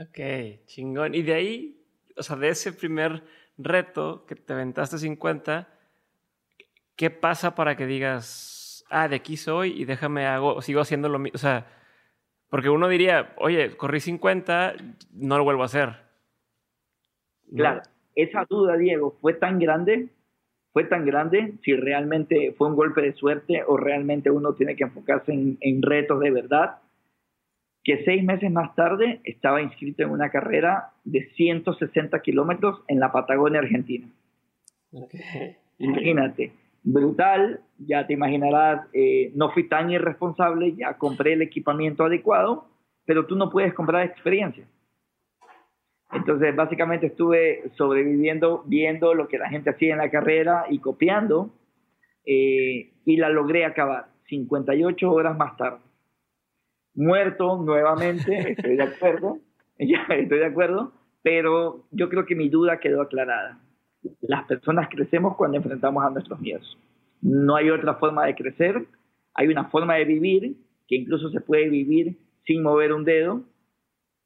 Ok, 0.00 0.18
chingón. 0.66 1.14
Y 1.14 1.22
de 1.22 1.34
ahí, 1.34 1.84
o 2.16 2.22
sea, 2.22 2.36
de 2.36 2.48
ese 2.48 2.72
primer 2.72 3.22
reto 3.58 4.24
que 4.26 4.34
te 4.34 4.52
aventaste 4.54 4.96
50, 4.96 5.68
¿qué 6.96 7.10
pasa 7.10 7.54
para 7.54 7.76
que 7.76 7.86
digas, 7.86 8.84
ah, 8.88 9.08
de 9.08 9.16
aquí 9.16 9.36
soy 9.36 9.80
y 9.80 9.84
déjame 9.84 10.26
hago, 10.26 10.62
sigo 10.62 10.80
haciendo 10.80 11.08
lo 11.08 11.18
mismo? 11.18 11.36
O 11.36 11.38
sea, 11.38 11.66
porque 12.48 12.70
uno 12.70 12.88
diría, 12.88 13.34
oye, 13.36 13.76
corrí 13.76 14.00
50, 14.00 14.74
no 15.12 15.38
lo 15.38 15.44
vuelvo 15.44 15.62
a 15.62 15.66
hacer. 15.66 15.96
Claro, 17.54 17.82
esa 18.14 18.44
duda, 18.48 18.76
Diego, 18.76 19.16
fue 19.20 19.34
tan 19.34 19.58
grande, 19.58 20.08
fue 20.72 20.84
tan 20.84 21.04
grande 21.04 21.54
si 21.62 21.74
realmente 21.74 22.54
fue 22.56 22.68
un 22.68 22.76
golpe 22.76 23.02
de 23.02 23.12
suerte 23.12 23.62
o 23.66 23.76
realmente 23.76 24.30
uno 24.30 24.54
tiene 24.54 24.76
que 24.76 24.84
enfocarse 24.84 25.32
en, 25.32 25.82
retos 25.82 26.20
de 26.20 26.30
verdad, 26.30 26.80
que 27.82 28.04
seis 28.04 28.22
meses 28.22 28.50
más 28.50 28.74
tarde 28.74 29.20
estaba 29.24 29.62
inscrito 29.62 30.02
en 30.02 30.10
una 30.10 30.30
carrera 30.30 30.90
de 31.04 31.30
160 31.36 32.20
kilómetros 32.20 32.82
en 32.88 33.00
la 33.00 33.10
Patagonia 33.10 33.60
Argentina. 33.60 34.06
Imagínate, 35.78 36.52
brutal, 36.82 37.60
ya 37.78 38.06
te 38.06 38.12
imaginarás, 38.12 38.86
eh, 38.92 39.32
no 39.34 39.50
fui 39.50 39.68
tan 39.68 39.90
irresponsable, 39.90 40.74
ya 40.74 40.98
compré 40.98 41.32
el 41.32 41.42
equipamiento 41.42 42.04
adecuado, 42.04 42.66
pero 43.06 43.26
tú 43.26 43.36
no 43.36 43.50
puedes 43.50 43.72
comprar 43.72 44.04
experiencia. 44.04 44.66
Entonces, 46.12 46.54
básicamente 46.54 47.06
estuve 47.06 47.70
sobreviviendo, 47.76 48.64
viendo 48.66 49.14
lo 49.14 49.28
que 49.28 49.38
la 49.38 49.48
gente 49.48 49.70
hacía 49.70 49.92
en 49.92 49.98
la 49.98 50.10
carrera 50.10 50.64
y 50.68 50.80
copiando, 50.80 51.50
eh, 52.26 52.92
y 53.04 53.16
la 53.16 53.30
logré 53.30 53.64
acabar 53.64 54.06
58 54.28 55.10
horas 55.10 55.36
más 55.36 55.56
tarde. 55.56 55.89
Muerto 56.94 57.56
nuevamente, 57.62 58.52
estoy 58.52 58.76
de 58.76 58.82
acuerdo, 58.82 59.38
estoy 59.78 60.38
de 60.38 60.46
acuerdo, 60.46 60.92
pero 61.22 61.84
yo 61.90 62.08
creo 62.08 62.26
que 62.26 62.34
mi 62.34 62.48
duda 62.48 62.80
quedó 62.80 63.02
aclarada. 63.02 63.60
Las 64.20 64.46
personas 64.46 64.88
crecemos 64.88 65.36
cuando 65.36 65.58
enfrentamos 65.58 66.04
a 66.04 66.10
nuestros 66.10 66.40
miedos. 66.40 66.78
No 67.22 67.56
hay 67.56 67.70
otra 67.70 67.94
forma 67.94 68.26
de 68.26 68.34
crecer, 68.34 68.86
hay 69.34 69.48
una 69.48 69.64
forma 69.64 69.96
de 69.96 70.04
vivir 70.04 70.56
que 70.88 70.96
incluso 70.96 71.30
se 71.30 71.40
puede 71.40 71.68
vivir 71.68 72.16
sin 72.46 72.62
mover 72.62 72.92
un 72.92 73.04
dedo, 73.04 73.42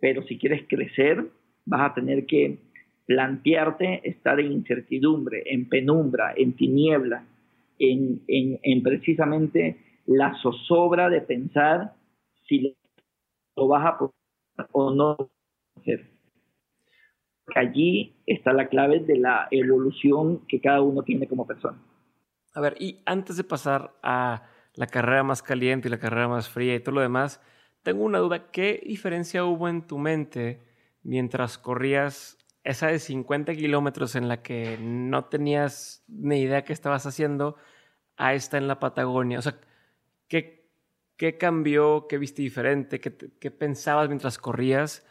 pero 0.01 0.23
si 0.23 0.39
quieres 0.39 0.63
crecer, 0.69 1.27
vas 1.67 1.91
a 1.91 1.95
tener 1.95 2.27
que 2.27 2.59
plantearte 3.07 4.01
estar 4.09 4.41
en 4.41 4.53
incertidumbre, 4.53 5.43
en 5.47 5.69
penumbra, 5.69 6.33
en 6.37 6.55
tiniebla, 6.55 7.25
en, 7.79 8.23
en, 8.29 8.83
precisamente 8.83 9.77
la 10.07 10.35
zozobra 10.43 11.11
de 11.11 11.21
pensar 11.21 11.93
si 12.47 12.77
lo 13.57 13.69
vas 13.69 13.87
a 13.87 13.99
poder 13.99 14.15
o 14.73 14.95
no. 14.95 15.17
Allí 17.55 18.17
está 18.27 18.53
la 18.53 18.69
clave 18.69 19.01
de 19.01 19.19
la 19.19 19.49
evolución 19.51 20.47
que 20.47 20.61
cada 20.61 20.81
uno 20.81 21.03
tiene 21.03 21.29
como 21.29 21.47
persona. 21.47 21.79
A 22.55 22.61
ver, 22.61 22.77
y 22.79 23.03
antes 23.05 23.37
de 23.37 23.45
pasar 23.45 23.95
a 24.03 24.49
la 24.75 24.87
carrera 24.87 25.23
más 25.23 25.43
caliente 25.43 25.89
y 25.89 25.91
la 25.91 25.99
carrera 25.99 26.29
más 26.29 26.49
fría 26.49 26.75
y 26.75 26.81
todo 26.81 26.95
lo 26.95 27.01
demás, 27.01 27.41
tengo 27.83 28.05
una 28.05 28.19
duda. 28.19 28.51
¿Qué 28.51 28.83
diferencia 28.87 29.45
hubo 29.45 29.69
en 29.69 29.87
tu 29.87 29.99
mente 29.99 30.63
mientras 31.03 31.59
corrías 31.59 32.39
esa 32.63 32.87
de 32.87 32.99
50 32.99 33.55
kilómetros 33.55 34.17
en 34.17 34.29
la 34.29 34.43
que 34.43 34.79
no 34.81 35.27
tenías 35.27 36.03
ni 36.09 36.41
idea 36.41 36.65
qué 36.65 36.73
estabas 36.73 37.05
haciendo 37.07 37.57
a 38.17 38.33
esta 38.35 38.57
en 38.57 38.69
la 38.69 38.79
Patagonia? 38.79 39.39
O 39.39 39.43
sea, 39.43 39.61
¿qué, 40.29 40.64
qué 41.17 41.37
cambió? 41.37 42.07
¿Qué 42.09 42.19
viste 42.19 42.43
diferente? 42.43 43.01
¿Qué, 43.01 43.15
¿Qué, 43.41 43.51
pensabas 43.51 44.09
mientras 44.09 44.39
corrías? 44.39 45.07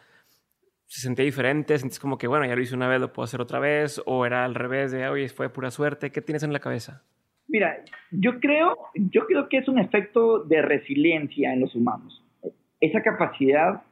¿Se 0.86 1.02
sentía 1.02 1.26
diferente? 1.26 1.78
¿Sentís 1.78 2.00
como 2.00 2.18
que, 2.18 2.28
bueno, 2.28 2.46
ya 2.46 2.56
lo 2.56 2.62
hice 2.62 2.76
una 2.76 2.88
vez, 2.88 3.00
lo 3.00 3.14
puedo 3.14 3.26
hacer 3.26 3.42
otra 3.42 3.60
vez? 3.60 4.02
¿O 4.06 4.26
era 4.26 4.46
al 4.46 4.56
revés 4.56 4.92
de, 4.92 5.08
oye, 5.08 5.30
fue 5.30 5.50
pura 5.50 5.72
suerte? 5.72 6.12
¿Qué 6.12 6.22
tienes 6.22 6.44
en 6.44 6.54
la 6.54 6.60
cabeza? 6.60 7.04
Mira, 7.48 7.84
yo 8.12 8.40
creo, 8.40 8.78
yo 8.96 9.26
creo 9.26 9.50
que 9.50 9.58
es 9.58 9.68
un 9.68 9.80
efecto 9.80 10.40
de 10.40 10.62
resiliencia 10.62 11.54
en 11.54 11.62
los 11.62 11.76
humanos. 11.76 12.24
Esa 12.80 13.02
capacidad 13.02 13.84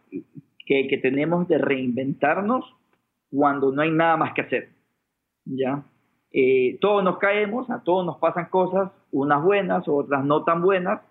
que, 0.65 0.99
tenemos 1.01 1.47
de 1.47 1.57
reinventarnos 1.57 2.65
cuando 3.29 3.71
no 3.71 3.81
hay 3.81 3.91
nada 3.91 4.17
más 4.17 4.33
que 4.33 4.41
hacer. 4.41 4.69
¿ya? 5.45 5.83
Eh, 6.31 6.77
todos 6.79 7.03
nos 7.03 7.17
caemos, 7.17 7.69
a 7.69 7.83
todos 7.83 8.05
nos 8.05 8.17
pasan 8.17 8.45
cosas, 8.45 8.91
unas 9.11 9.43
buenas, 9.43 9.87
otras 9.87 10.23
no 10.23 10.43
tan 10.43 10.61
buenas, 10.61 11.01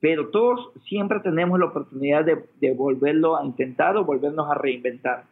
pero 0.00 0.28
todos 0.28 0.70
siempre 0.86 1.20
tenemos 1.20 1.58
la 1.58 1.66
oportunidad 1.66 2.24
de, 2.24 2.72
volverlo 2.72 3.36
a 3.36 3.44
intentar 3.44 3.96
o 3.96 4.04
volvernos 4.04 4.48
a 4.50 4.54
reinventar. 4.54 5.24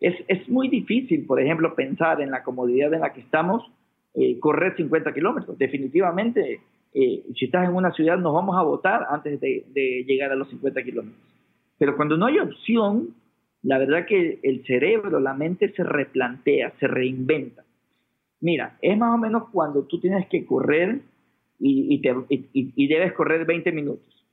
Es, 0.00 0.14
es, 0.28 0.48
muy 0.48 0.68
difícil, 0.68 1.26
por 1.26 1.40
ejemplo, 1.40 1.74
pensar 1.74 2.22
en 2.22 2.30
la 2.30 2.42
comodidad 2.42 2.92
en 2.94 3.00
la 3.00 3.12
que 3.12 3.20
estamos, 3.20 3.62
eh, 4.14 4.38
correr 4.40 4.74
50 4.76 5.12
kilómetros. 5.12 5.58
Definitivamente, 5.58 6.60
eh, 6.94 7.22
si 7.38 7.44
estás 7.44 7.68
en 7.68 7.74
una 7.74 7.92
ciudad, 7.92 8.16
nos 8.16 8.32
vamos 8.32 8.56
a 8.56 8.62
votar 8.62 9.06
antes 9.10 9.38
de, 9.40 9.66
de 9.74 10.04
llegar 10.06 10.32
a 10.32 10.36
los 10.36 10.48
50 10.48 10.82
kilómetros. 10.82 11.20
Pero 11.78 11.96
cuando 11.96 12.16
no 12.16 12.26
hay 12.26 12.38
opción, 12.38 13.14
la 13.62 13.76
verdad 13.76 14.06
que 14.06 14.40
el 14.42 14.64
cerebro, 14.64 15.20
la 15.20 15.34
mente 15.34 15.72
se 15.72 15.84
replantea, 15.84 16.72
se 16.80 16.86
reinventa. 16.86 17.64
Mira, 18.40 18.78
es 18.80 18.96
más 18.96 19.14
o 19.14 19.18
menos 19.18 19.50
cuando 19.52 19.82
tú 19.82 20.00
tienes 20.00 20.26
que 20.28 20.46
correr 20.46 21.00
y, 21.60 22.00
y, 22.52 22.88
debes 22.88 23.12
correr 23.12 23.44
20 23.44 23.70
minutos. 23.72 24.26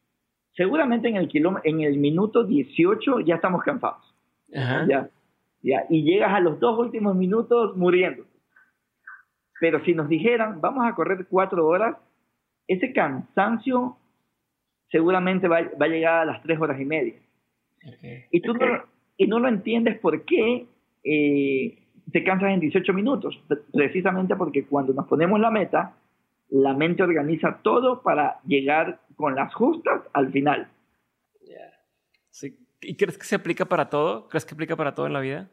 Seguramente 0.56 1.10
en 1.10 1.18
el, 1.18 1.30
en 1.64 1.82
el 1.82 1.98
minuto 1.98 2.44
18 2.44 3.20
ya 3.22 3.36
estamos 3.36 3.64
cansados. 3.64 4.16
Ya, 4.48 5.10
ya, 5.62 5.86
y 5.90 6.04
llegas 6.04 6.34
a 6.34 6.40
los 6.40 6.60
dos 6.60 6.80
últimos 6.80 7.16
minutos 7.16 7.76
muriendo. 7.76 8.24
Pero 9.60 9.84
si 9.84 9.94
nos 9.94 10.08
dijeran, 10.08 10.62
vamos 10.62 10.86
a 10.88 10.96
correr 10.96 11.28
cuatro 11.30 11.68
horas, 11.68 11.98
ese 12.68 12.94
cansancio 12.94 13.98
seguramente 14.90 15.48
va, 15.48 15.62
va 15.80 15.86
a 15.86 15.90
llegar 15.90 16.22
a 16.22 16.26
las 16.26 16.42
tres 16.44 16.60
horas 16.60 16.80
y 16.80 16.86
media. 16.86 17.16
Y 18.32 18.42
tú 18.42 18.54
no, 18.54 18.66
y 19.18 19.28
no 19.28 19.40
lo 19.40 19.48
entiendes 19.48 20.00
por 20.00 20.24
qué 20.24 20.66
eh, 21.04 21.84
te 22.12 22.24
cansas 22.24 22.52
en 22.52 22.60
18 22.60 22.94
minutos. 22.94 23.40
Precisamente 23.74 24.36
porque 24.36 24.66
cuando 24.66 24.94
nos 24.94 25.08
ponemos 25.08 25.40
la 25.40 25.52
meta, 25.52 25.96
la 26.50 26.74
mente 26.74 27.04
organiza 27.04 27.60
todo 27.62 28.02
para 28.02 28.40
llegar 28.46 29.00
con 29.16 29.36
las 29.36 29.54
justas 29.54 30.02
al 30.14 30.32
final. 30.32 30.70
¿Y 32.82 32.96
crees 32.96 33.18
que 33.18 33.26
se 33.26 33.36
aplica 33.36 33.66
para 33.66 33.90
todo? 33.90 34.28
¿Crees 34.30 34.46
que 34.46 34.54
aplica 34.54 34.76
para 34.76 34.94
todo 34.94 35.08
en 35.08 35.14
la 35.14 35.20
vida? 35.20 35.50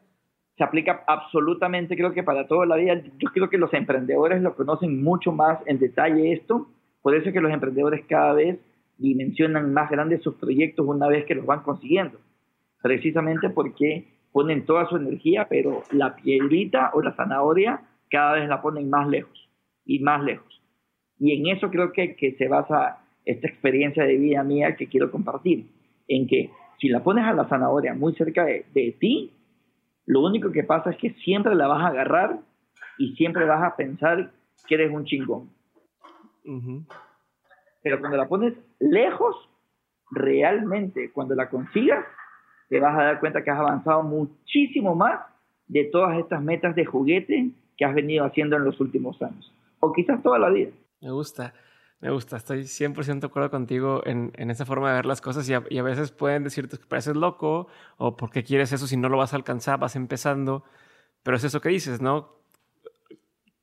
Se 0.57 0.63
aplica 0.63 1.03
absolutamente, 1.07 1.97
creo 1.97 2.13
que 2.13 2.23
para 2.23 2.47
toda 2.47 2.65
la 2.65 2.75
vida. 2.75 3.01
Yo 3.17 3.29
creo 3.33 3.49
que 3.49 3.57
los 3.57 3.73
emprendedores 3.73 4.41
lo 4.41 4.55
conocen 4.55 5.03
mucho 5.03 5.31
más 5.31 5.59
en 5.65 5.79
detalle 5.79 6.33
esto. 6.33 6.67
Por 7.01 7.15
eso 7.15 7.29
es 7.29 7.33
que 7.33 7.41
los 7.41 7.51
emprendedores 7.51 8.05
cada 8.07 8.33
vez 8.33 8.59
dimensionan 8.97 9.73
más 9.73 9.89
grandes 9.89 10.21
sus 10.21 10.35
proyectos 10.35 10.85
una 10.87 11.07
vez 11.07 11.25
que 11.25 11.35
los 11.35 11.45
van 11.45 11.63
consiguiendo. 11.63 12.19
Precisamente 12.81 13.49
porque 13.49 14.07
ponen 14.31 14.65
toda 14.65 14.87
su 14.87 14.97
energía, 14.97 15.47
pero 15.49 15.83
la 15.91 16.15
piedrita 16.15 16.91
o 16.93 17.01
la 17.01 17.15
zanahoria 17.15 17.81
cada 18.09 18.33
vez 18.33 18.47
la 18.47 18.61
ponen 18.61 18.89
más 18.89 19.07
lejos 19.07 19.49
y 19.85 19.99
más 19.99 20.23
lejos. 20.23 20.61
Y 21.19 21.33
en 21.33 21.55
eso 21.55 21.69
creo 21.69 21.91
que, 21.91 22.15
que 22.15 22.33
se 22.33 22.47
basa 22.47 22.99
esta 23.25 23.47
experiencia 23.47 24.03
de 24.03 24.17
vida 24.17 24.43
mía 24.43 24.75
que 24.75 24.87
quiero 24.87 25.11
compartir, 25.11 25.65
en 26.07 26.27
que 26.27 26.51
si 26.79 26.89
la 26.89 27.03
pones 27.03 27.25
a 27.25 27.33
la 27.33 27.47
zanahoria 27.47 27.93
muy 27.93 28.13
cerca 28.15 28.45
de, 28.45 28.65
de 28.73 28.95
ti, 28.99 29.31
lo 30.05 30.21
único 30.21 30.51
que 30.51 30.63
pasa 30.63 30.91
es 30.91 30.97
que 30.97 31.11
siempre 31.23 31.55
la 31.55 31.67
vas 31.67 31.83
a 31.83 31.87
agarrar 31.87 32.39
y 32.97 33.15
siempre 33.15 33.45
vas 33.45 33.63
a 33.63 33.75
pensar 33.75 34.31
que 34.67 34.75
eres 34.75 34.91
un 34.91 35.05
chingón. 35.05 35.49
Pero 37.81 37.99
cuando 37.99 38.17
la 38.17 38.27
pones 38.27 38.53
lejos, 38.79 39.35
realmente, 40.11 41.11
cuando 41.11 41.33
la 41.33 41.49
consigas, 41.49 42.05
te 42.69 42.79
vas 42.79 42.97
a 42.97 43.03
dar 43.03 43.19
cuenta 43.19 43.43
que 43.43 43.51
has 43.51 43.59
avanzado 43.59 44.03
muchísimo 44.03 44.95
más 44.95 45.21
de 45.67 45.85
todas 45.85 46.17
estas 46.19 46.41
metas 46.43 46.75
de 46.75 46.85
juguete 46.85 47.49
que 47.77 47.85
has 47.85 47.95
venido 47.95 48.25
haciendo 48.25 48.55
en 48.55 48.63
los 48.63 48.79
últimos 48.79 49.21
años. 49.21 49.51
o 49.79 49.93
quizás 49.93 50.21
toda 50.23 50.39
la 50.39 50.49
vida. 50.49 50.71
Me 51.01 51.11
gusta. 51.11 51.53
Me 52.01 52.11
gusta, 52.11 52.37
estoy 52.37 52.65
100% 52.65 53.21
de 53.21 53.27
acuerdo 53.27 53.49
contigo 53.49 54.03
en, 54.05 54.31
en, 54.35 54.51
esa 54.51 54.65
forma 54.65 54.89
de 54.89 54.95
ver 54.97 55.05
las 55.05 55.21
cosas 55.21 55.49
y 55.49 55.53
a, 55.53 55.59
veces 55.59 56.11
pueden 56.11 56.43
decirte 56.43 56.77
que 56.77 56.85
pareces 56.85 57.15
loco 57.15 57.67
o 57.97 58.17
porque 58.17 58.43
quieres 58.43 58.73
eso 58.73 58.85
si 58.85 58.97
no 58.97 59.09
lo 59.09 59.17
vas 59.17 59.33
a 59.33 59.37
alcanzar, 59.37 59.79
vas 59.79 59.95
empezando, 59.95 60.63
pero 61.23 61.37
es 61.37 61.43
eso 61.45 61.61
que 61.61 61.69
dices, 61.69 62.01
¿no? 62.01 62.35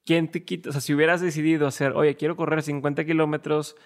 ¿Quién 0.05 0.31
te 0.31 0.45
quita? 0.45 0.71
O 0.71 0.73
sea, 0.73 0.81
si 0.81 0.95
hubieras 0.95 1.21
decidido 1.21 1.67
hacer, 1.67 1.93
oye, 1.93 2.17
quiero 2.17 2.35
correr 2.35 2.63
50 2.63 3.05
kilómetros, 3.05 3.77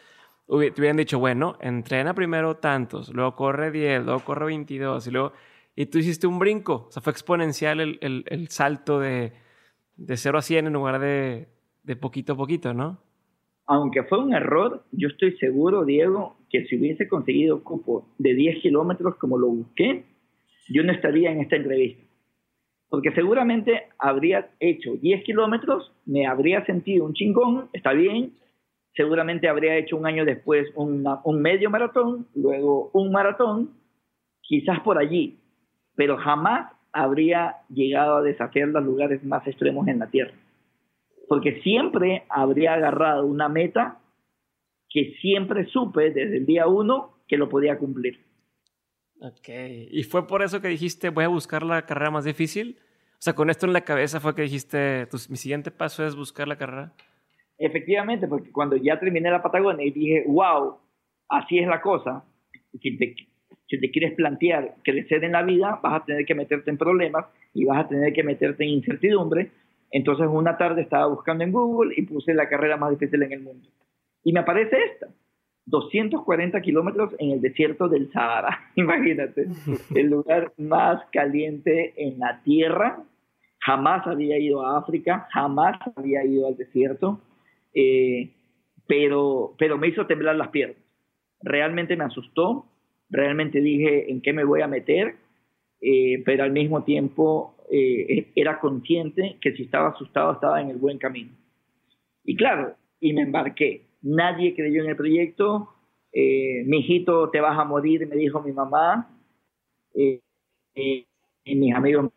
te 0.47 0.55
hubieran 0.55 0.97
dicho, 0.97 1.19
bueno, 1.19 1.59
entrena 1.61 2.15
primero 2.15 2.57
tantos, 2.57 3.11
luego 3.11 3.37
corre 3.37 3.71
10, 3.71 4.05
luego 4.05 4.21
corre 4.25 4.47
22 4.47 5.07
y 5.07 5.11
luego... 5.11 5.33
Y 5.75 5.87
tú 5.87 5.99
hiciste 5.99 6.27
un 6.27 6.39
brinco, 6.39 6.87
o 6.89 6.91
sea, 6.91 7.03
fue 7.03 7.13
exponencial 7.13 7.81
el, 7.81 7.99
el, 8.01 8.25
el 8.29 8.49
salto 8.49 8.99
de, 9.01 9.35
de 9.97 10.17
0 10.17 10.39
a 10.39 10.43
100 10.43 10.69
en 10.69 10.73
lugar 10.73 10.99
de, 11.01 11.51
de 11.83 11.97
poquito 11.97 12.33
a 12.33 12.37
poquito, 12.37 12.73
¿no? 12.73 13.06
Aunque 13.67 14.05
fue 14.05 14.23
un 14.23 14.33
error, 14.33 14.85
yo 14.93 15.09
estoy 15.09 15.37
seguro, 15.39 15.85
Diego, 15.85 16.37
que 16.51 16.65
si 16.67 16.79
hubiese 16.79 17.09
conseguido 17.09 17.65
cupo 17.65 18.07
de 18.19 18.35
10 18.35 18.63
kilómetros 18.63 19.17
como 19.17 19.39
lo 19.39 19.49
busqué, 19.49 20.05
yo 20.69 20.85
no 20.85 20.93
estaría 20.93 21.33
en 21.33 21.41
esta 21.41 21.57
entrevista. 21.57 22.03
Porque 22.89 23.11
seguramente 23.13 23.89
habría 23.99 24.51
hecho 24.61 24.95
10 24.95 25.25
kilómetros, 25.25 25.93
me 26.07 26.27
habría 26.27 26.65
sentido 26.65 27.05
un 27.05 27.15
chingón, 27.15 27.69
está 27.73 27.93
bien, 27.93 28.35
seguramente 28.95 29.49
habría 29.49 29.77
hecho 29.77 29.97
un 29.97 30.07
año 30.07 30.25
después 30.25 30.69
un 30.77 31.43
medio 31.43 31.69
maratón, 31.69 32.29
luego 32.37 32.91
un 32.93 33.11
maratón, 33.11 33.71
quizás 34.43 34.79
por 34.81 34.97
allí, 34.97 35.39
pero 35.97 36.17
jamás 36.17 36.73
habría 36.93 37.57
llegado 37.69 38.19
a 38.19 38.23
desafiar 38.23 38.69
los 38.69 38.85
lugares 38.85 39.25
más 39.25 39.45
extremos 39.47 39.89
en 39.89 39.99
la 39.99 40.07
Tierra 40.07 40.33
porque 41.29 41.61
siempre 41.63 42.25
habría 42.29 42.75
agarrado 42.75 43.27
una 43.27 43.49
meta 43.49 44.01
que 44.89 45.15
siempre 45.21 45.67
supe 45.67 46.11
desde 46.11 46.39
el 46.39 46.47
día 46.47 46.67
uno 46.67 47.19
que 47.29 47.37
lo 47.37 47.49
podía 47.49 47.79
cumplir. 47.79 48.25
Ok, 49.21 49.49
¿y 49.91 50.03
fue 50.05 50.27
por 50.27 50.43
eso 50.43 50.61
que 50.61 50.69
dijiste 50.69 51.09
voy 51.09 51.25
a 51.25 51.29
buscar 51.29 51.63
la 51.63 51.87
carrera 51.87 52.11
más 52.11 52.25
difícil? 52.25 52.79
O 53.13 53.23
sea, 53.23 53.35
con 53.35 53.49
esto 53.49 53.67
en 53.67 53.73
la 53.73 53.81
cabeza 53.81 54.21
fue 54.21 54.35
que 54.35 54.43
dijiste, 54.43 55.09
mi 55.31 55.37
siguiente 55.37 55.71
paso 55.71 56.07
es 56.07 56.15
buscar 56.15 56.47
la 56.47 56.57
carrera. 56.57 56.93
Efectivamente, 57.59 58.29
porque 58.29 58.53
cuando 58.53 58.77
ya 58.77 59.01
terminé 59.01 59.31
la 59.31 59.43
Patagonia 59.43 59.87
y 59.87 59.91
dije, 59.91 60.25
wow, 60.27 60.77
así 61.31 61.59
es 61.59 61.67
la 61.67 61.81
cosa, 61.81 62.25
si 62.81 62.99
te, 62.99 63.17
si 63.69 63.81
te 63.81 63.91
quieres 63.91 64.15
plantear 64.15 64.77
crecer 64.85 65.25
en 65.25 65.33
la 65.33 65.43
vida, 65.43 65.81
vas 65.83 66.03
a 66.03 66.05
tener 66.05 66.27
que 66.27 66.35
meterte 66.35 66.71
en 66.71 66.77
problemas 66.77 67.25
y 67.55 67.65
vas 67.65 67.85
a 67.85 67.89
tener 67.89 68.13
que 68.13 68.23
meterte 68.23 68.65
en 68.65 68.71
incertidumbre, 68.71 69.51
entonces 69.91 70.27
una 70.31 70.57
tarde 70.59 70.83
estaba 70.83 71.07
buscando 71.07 71.45
en 71.45 71.53
Google 71.53 71.95
y 71.97 72.03
puse 72.03 72.35
la 72.35 72.49
carrera 72.49 72.77
más 72.77 72.91
difícil 72.91 73.23
en 73.23 73.33
el 73.33 73.41
mundo. 73.41 73.69
Y 74.25 74.33
me 74.33 74.41
aparece 74.41 74.77
esta, 74.93 75.09
240 75.67 76.61
kilómetros 76.61 77.15
en 77.19 77.33
el 77.33 77.41
desierto 77.41 77.89
del 77.89 78.11
Sahara. 78.13 78.71
Imagínate, 78.77 79.49
el 79.95 80.07
lugar 80.07 80.53
más 80.57 81.03
caliente 81.13 81.95
en 81.97 82.19
la 82.19 82.41
Tierra. 82.43 83.03
Jamás 83.61 84.07
había 84.07 84.39
ido 84.39 84.65
a 84.65 84.79
África, 84.79 85.27
jamás 85.33 85.79
había 85.97 86.25
ido 86.25 86.47
al 86.47 86.57
desierto, 86.57 87.21
eh, 87.75 88.31
pero, 88.87 89.55
pero 89.59 89.77
me 89.77 89.89
hizo 89.89 90.07
temblar 90.07 90.37
las 90.37 90.49
piernas. 90.49 90.79
Realmente 91.43 91.97
me 91.97 92.05
asustó, 92.05 92.67
realmente 93.11 93.61
dije 93.61 94.11
en 94.11 94.21
qué 94.21 94.33
me 94.33 94.45
voy 94.45 94.63
a 94.63 94.69
meter, 94.69 95.17
eh, 95.81 96.23
pero 96.25 96.45
al 96.45 96.53
mismo 96.53 96.85
tiempo 96.85 97.56
eh, 97.71 98.33
era 98.37 98.61
consciente 98.61 99.39
que 99.41 99.53
si 99.53 99.65
estaba 99.65 99.89
asustado 99.89 100.33
estaba 100.33 100.61
en 100.61 100.71
el 100.71 100.77
buen 100.77 100.99
camino. 100.99 101.33
Y 102.25 102.37
claro, 102.37 102.77
y 103.01 103.13
me 103.13 103.23
embarqué. 103.23 103.87
Nadie 104.03 104.55
creyó 104.55 104.85
en 104.85 104.91
el 104.91 104.97
proyecto. 104.97 105.73
Eh, 106.13 106.63
mi 106.67 106.79
hijito, 106.79 107.31
te 107.31 107.41
vas 107.41 107.59
a 107.59 107.65
morir, 107.65 108.07
me 108.07 108.17
dijo 108.17 108.41
mi 108.41 108.53
mamá. 108.53 109.11
Eh, 109.95 110.21
y 110.75 111.55
mis 111.55 111.75
amigos 111.75 112.13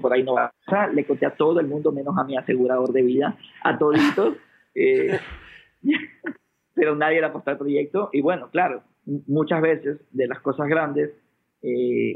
por 0.00 0.12
ahí 0.12 0.22
no 0.22 0.34
va. 0.34 0.52
Le 0.94 1.04
conté 1.04 1.26
a 1.26 1.34
todo 1.34 1.60
el 1.60 1.66
mundo, 1.66 1.92
menos 1.92 2.16
a 2.16 2.24
mi 2.24 2.36
asegurador 2.36 2.92
de 2.92 3.02
vida, 3.02 3.36
a 3.62 3.78
toditos. 3.78 4.36
pero 6.74 6.96
nadie 6.96 7.20
le 7.20 7.26
apostó 7.26 7.50
al 7.50 7.58
proyecto. 7.58 8.08
Y 8.12 8.22
bueno, 8.22 8.48
claro, 8.50 8.82
muchas 9.26 9.60
veces 9.60 10.00
de 10.12 10.26
las 10.26 10.40
cosas 10.40 10.68
grandes 10.68 11.10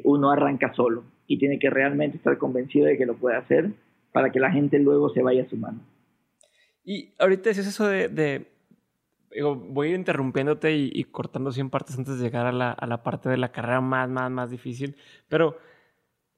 uno 0.04 0.30
arranca 0.30 0.72
solo 0.72 1.04
y 1.26 1.38
tiene 1.38 1.58
que 1.58 1.70
realmente 1.70 2.16
estar 2.16 2.38
convencido 2.38 2.86
de 2.86 2.96
que 2.96 3.06
lo 3.06 3.16
puede 3.16 3.36
hacer 3.36 3.70
para 4.12 4.30
que 4.30 4.40
la 4.40 4.52
gente 4.52 4.78
luego 4.78 5.10
se 5.10 5.22
vaya 5.22 5.48
sumando. 5.48 5.82
Y 6.84 7.14
ahorita 7.18 7.50
es 7.50 7.58
eso 7.58 7.88
de, 7.88 8.46
voy 9.42 9.88
a 9.88 9.90
ir 9.90 9.96
interrumpiéndote 9.96 10.76
y, 10.76 10.90
y, 10.92 11.04
cortando 11.04 11.50
100 11.50 11.70
partes 11.70 11.98
antes 11.98 12.18
de 12.18 12.24
llegar 12.24 12.46
a 12.46 12.52
la, 12.52 12.70
a 12.70 12.86
la, 12.86 13.02
parte 13.02 13.28
de 13.28 13.38
la 13.38 13.52
carrera 13.52 13.80
más, 13.80 14.08
más, 14.08 14.30
más 14.30 14.50
difícil, 14.50 14.96
pero 15.28 15.58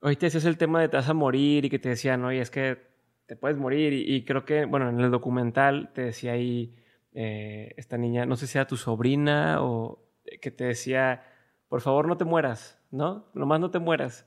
ahorita 0.01 0.27
ese 0.27 0.39
es 0.39 0.45
el 0.45 0.57
tema 0.57 0.81
de 0.81 0.89
te 0.89 0.97
vas 0.97 1.09
a 1.09 1.15
morir 1.15 1.65
y 1.65 1.71
que 1.71 1.79
te 1.79 1.89
decían, 1.89 2.25
oye, 2.25 2.41
es 2.41 2.51
que 2.51 2.79
te 3.27 3.37
puedes 3.37 3.59
morir 3.59 3.93
y, 3.93 4.25
creo 4.25 4.45
que, 4.45 4.65
bueno, 4.65 4.89
en 4.89 5.01
el 5.01 5.11
documental 5.11 5.91
te 5.93 6.03
decía 6.03 6.33
ahí 6.33 6.77
eh, 7.13 7.75
esta 7.77 7.99
niña, 7.99 8.25
no 8.25 8.37
sé 8.37 8.47
si 8.47 8.57
era 8.57 8.67
tu 8.67 8.77
sobrina 8.77 9.63
o 9.63 9.99
que 10.41 10.51
te 10.51 10.65
decía, 10.65 11.25
por 11.69 11.81
favor 11.81 12.07
no 12.07 12.17
te 12.17 12.25
mueras, 12.25 12.81
¿no? 12.93 13.27
Nomás 13.35 13.59
no 13.59 13.71
te 13.71 13.81
mueras. 13.81 14.27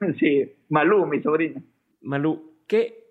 Sí, 0.18 0.52
Malú, 0.68 1.06
mi 1.06 1.20
sobrina. 1.22 1.62
Malú, 2.00 2.54
¿qué? 2.66 3.04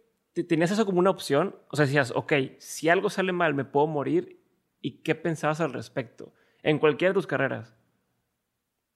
¿Tenías 0.47 0.71
eso 0.71 0.86
como 0.86 1.00
una 1.00 1.10
opción? 1.10 1.56
O 1.69 1.76
sea, 1.76 1.86
decías, 1.86 2.13
ok, 2.15 2.34
si 2.58 2.89
algo 2.89 3.10
sale 3.10 3.32
mal, 3.32 3.54
me 3.54 3.65
puedo 3.65 3.88
morir. 3.88 4.38
¿Y 4.82 5.02
qué 5.02 5.15
pensabas 5.15 5.60
al 5.60 5.73
respecto? 5.73 6.34
En 6.62 6.78
cualquiera 6.78 7.12
de 7.12 7.15
tus 7.15 7.28
carreras. 7.28 7.76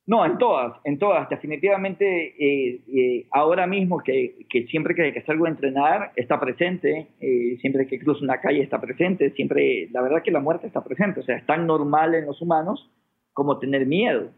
No, 0.06 0.26
en 0.26 0.38
todas, 0.38 0.74
en 0.84 1.00
todas. 1.00 1.30
Definitivamente, 1.30 2.06
eh, 2.06 2.82
eh, 2.88 3.28
ahora 3.32 3.66
mismo 3.66 4.00
que, 4.00 4.46
que, 4.50 4.68
siempre 4.68 4.96
que, 4.96 5.14
que 5.14 5.22
salgo 5.22 5.46
a 5.46 5.50
entrenar 5.50 6.12
está 6.16 6.40
presente, 6.40 7.08
eh, 7.20 7.58
siempre 7.62 7.88
que 7.88 8.00
cruzo 8.00 8.24
una 8.24 8.42
calle 8.42 8.62
está 8.62 8.82
presente, 8.82 9.32
siempre, 9.32 9.90
la 9.92 10.02
verdad 10.02 10.24
que 10.24 10.32
la 10.32 10.40
muerte 10.40 10.68
está 10.68 10.84
presente. 10.84 11.22
O 11.22 11.24
sea, 11.24 11.38
es 11.38 11.46
tan 11.46 11.66
normal 11.66 12.14
en 12.16 12.26
los 12.26 12.42
humanos 12.42 12.90
como 13.34 13.60
tener 13.60 13.86
miedo. 13.86 14.32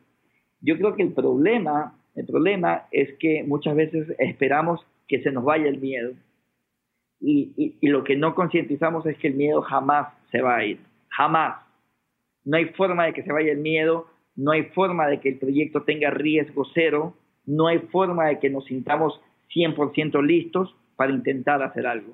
Yo 0.61 0.77
creo 0.77 0.95
que 0.95 1.03
el 1.03 1.13
problema 1.13 1.97
el 2.15 2.25
problema 2.25 2.83
es 2.91 3.13
que 3.19 3.43
muchas 3.43 3.75
veces 3.75 4.07
esperamos 4.19 4.85
que 5.07 5.21
se 5.21 5.31
nos 5.31 5.43
vaya 5.43 5.67
el 5.67 5.79
miedo 5.79 6.13
y, 7.19 7.75
lo 7.81 8.03
que 8.03 8.17
no 8.17 8.35
concientizamos 8.35 9.05
es 9.05 9.17
que 9.17 9.29
el 9.29 9.35
miedo 9.35 9.61
jamás 9.61 10.13
se 10.29 10.41
va 10.41 10.57
a 10.57 10.65
ir, 10.65 10.79
jamás. 11.07 11.55
No 12.43 12.57
hay 12.57 12.65
forma 12.65 13.05
de 13.05 13.13
que 13.13 13.23
se 13.23 13.31
vaya 13.31 13.53
el 13.53 13.59
miedo, 13.59 14.07
no 14.35 14.51
hay 14.51 14.63
forma 14.63 15.07
de 15.07 15.21
que 15.21 15.29
el 15.29 15.39
proyecto 15.39 15.83
tenga 15.83 16.09
riesgo 16.09 16.65
cero, 16.73 17.15
no 17.45 17.67
hay 17.67 17.79
forma 17.79 18.25
de 18.27 18.39
que 18.39 18.49
nos 18.49 18.65
sintamos 18.65 19.21
100% 19.55 20.21
listos 20.21 20.75
para 20.97 21.13
intentar 21.13 21.63
hacer 21.63 21.87
algo. 21.87 22.13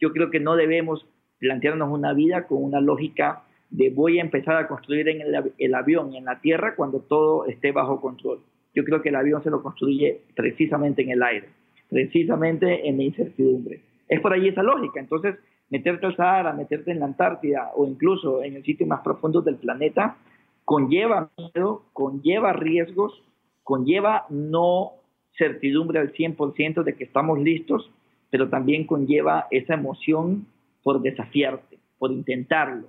Yo 0.00 0.12
creo 0.12 0.30
que 0.30 0.40
no 0.40 0.56
debemos 0.56 1.06
plantearnos 1.38 1.88
una 1.90 2.12
vida 2.12 2.46
con 2.48 2.64
una 2.64 2.80
lógica 2.80 3.44
de 3.70 3.90
voy 3.90 4.18
a 4.18 4.22
empezar 4.22 4.56
a 4.56 4.66
construir 4.66 5.08
en 5.08 5.20
el, 5.20 5.74
avión, 5.74 6.14
en 6.16 6.24
la 6.24 6.40
tierra, 6.40 6.74
cuando 6.74 7.00
todo 7.00 7.46
esté 7.46 7.70
bajo 7.70 8.00
control 8.00 8.40
yo 8.74 8.84
creo 8.84 9.02
que 9.02 9.08
el 9.08 9.16
avión 9.16 9.42
se 9.42 9.50
lo 9.50 9.62
construye 9.62 10.20
precisamente 10.34 11.02
en 11.02 11.10
el 11.10 11.22
aire, 11.22 11.48
precisamente 11.88 12.88
en 12.88 12.96
la 12.96 13.02
incertidumbre. 13.02 13.80
Es 14.08 14.20
por 14.20 14.32
ahí 14.32 14.48
esa 14.48 14.62
lógica. 14.62 15.00
Entonces, 15.00 15.36
meterte 15.70 16.06
al 16.06 16.16
Sahara, 16.16 16.52
meterte 16.52 16.90
en 16.90 17.00
la 17.00 17.06
Antártida 17.06 17.70
o 17.74 17.86
incluso 17.86 18.42
en 18.42 18.56
el 18.56 18.64
sitio 18.64 18.86
más 18.86 19.00
profundo 19.00 19.40
del 19.40 19.56
planeta, 19.56 20.16
conlleva 20.64 21.30
miedo, 21.36 21.82
conlleva 21.92 22.52
riesgos, 22.52 23.22
conlleva 23.62 24.26
no 24.30 24.92
certidumbre 25.36 26.00
al 26.00 26.12
100% 26.12 26.82
de 26.82 26.94
que 26.94 27.04
estamos 27.04 27.38
listos, 27.40 27.90
pero 28.30 28.48
también 28.48 28.86
conlleva 28.86 29.46
esa 29.50 29.74
emoción 29.74 30.46
por 30.82 31.02
desafiarte, 31.02 31.78
por 31.98 32.12
intentarlo, 32.12 32.88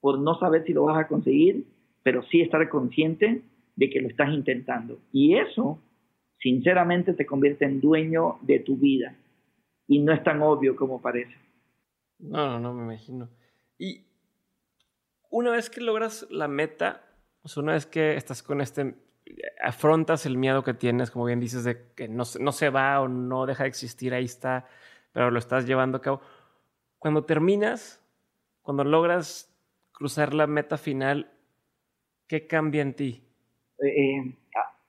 por 0.00 0.18
no 0.18 0.38
saber 0.38 0.64
si 0.64 0.72
lo 0.72 0.84
vas 0.84 0.98
a 0.98 1.08
conseguir, 1.08 1.64
pero 2.02 2.22
sí 2.24 2.40
estar 2.40 2.68
consciente 2.68 3.42
de 3.80 3.88
que 3.88 4.00
lo 4.00 4.08
estás 4.08 4.28
intentando. 4.28 5.00
Y 5.10 5.38
eso, 5.38 5.82
sinceramente, 6.38 7.14
te 7.14 7.24
convierte 7.24 7.64
en 7.64 7.80
dueño 7.80 8.38
de 8.42 8.58
tu 8.60 8.76
vida. 8.76 9.16
Y 9.88 10.00
no 10.00 10.12
es 10.12 10.22
tan 10.22 10.42
obvio 10.42 10.76
como 10.76 11.00
parece. 11.00 11.34
No, 12.18 12.46
no, 12.46 12.60
no 12.60 12.74
me 12.74 12.82
imagino. 12.84 13.30
Y 13.78 14.04
una 15.30 15.52
vez 15.52 15.70
que 15.70 15.80
logras 15.80 16.26
la 16.30 16.46
meta, 16.46 17.06
una 17.56 17.72
vez 17.72 17.86
que 17.86 18.16
estás 18.16 18.42
con 18.42 18.60
este, 18.60 18.96
afrontas 19.62 20.26
el 20.26 20.36
miedo 20.36 20.62
que 20.62 20.74
tienes, 20.74 21.10
como 21.10 21.24
bien 21.24 21.40
dices, 21.40 21.64
de 21.64 21.94
que 21.94 22.06
no, 22.06 22.24
no 22.38 22.52
se 22.52 22.68
va 22.68 23.00
o 23.00 23.08
no 23.08 23.46
deja 23.46 23.62
de 23.62 23.70
existir, 23.70 24.12
ahí 24.12 24.26
está, 24.26 24.68
pero 25.12 25.30
lo 25.30 25.38
estás 25.38 25.66
llevando 25.66 25.96
a 25.96 26.02
cabo. 26.02 26.20
Cuando 26.98 27.24
terminas, 27.24 28.04
cuando 28.60 28.84
logras 28.84 29.50
cruzar 29.92 30.34
la 30.34 30.46
meta 30.46 30.76
final, 30.76 31.32
¿qué 32.26 32.46
cambia 32.46 32.82
en 32.82 32.92
ti? 32.92 33.29
Eh, 33.82 34.34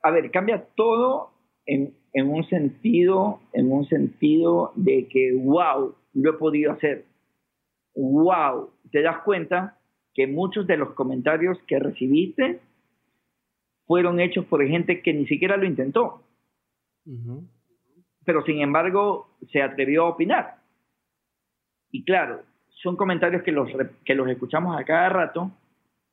a, 0.03 0.11
ver, 0.11 0.31
cambia 0.31 0.65
todo 0.75 1.31
en, 1.65 1.93
en, 2.13 2.29
un 2.29 2.43
sentido, 2.49 3.39
en 3.53 3.71
un 3.71 3.85
sentido 3.87 4.73
de 4.75 5.07
que, 5.07 5.33
wow, 5.33 5.95
lo 6.13 6.29
he 6.29 6.33
podido 6.33 6.71
hacer. 6.71 7.05
wow, 7.95 8.69
te 8.91 9.01
das 9.01 9.19
cuenta 9.23 9.77
que 10.13 10.27
muchos 10.27 10.67
de 10.67 10.77
los 10.77 10.93
comentarios 10.93 11.57
que 11.67 11.79
recibiste 11.79 12.59
fueron 13.85 14.19
hechos 14.19 14.45
por 14.45 14.65
gente 14.65 15.01
que 15.01 15.13
ni 15.13 15.25
siquiera 15.27 15.57
lo 15.57 15.65
intentó. 15.65 16.23
Pero 18.25 18.43
sin 18.43 18.61
embargo 18.61 19.29
se 19.51 19.61
atrevió 19.61 20.03
a 20.05 20.09
opinar. 20.09 20.57
Y 21.91 22.03
claro, 22.03 22.41
son 22.81 22.95
comentarios 22.95 23.43
que 23.43 23.51
los, 23.51 23.69
que 24.05 24.15
los 24.15 24.29
escuchamos 24.29 24.79
a 24.79 24.83
cada 24.83 25.09
rato, 25.09 25.51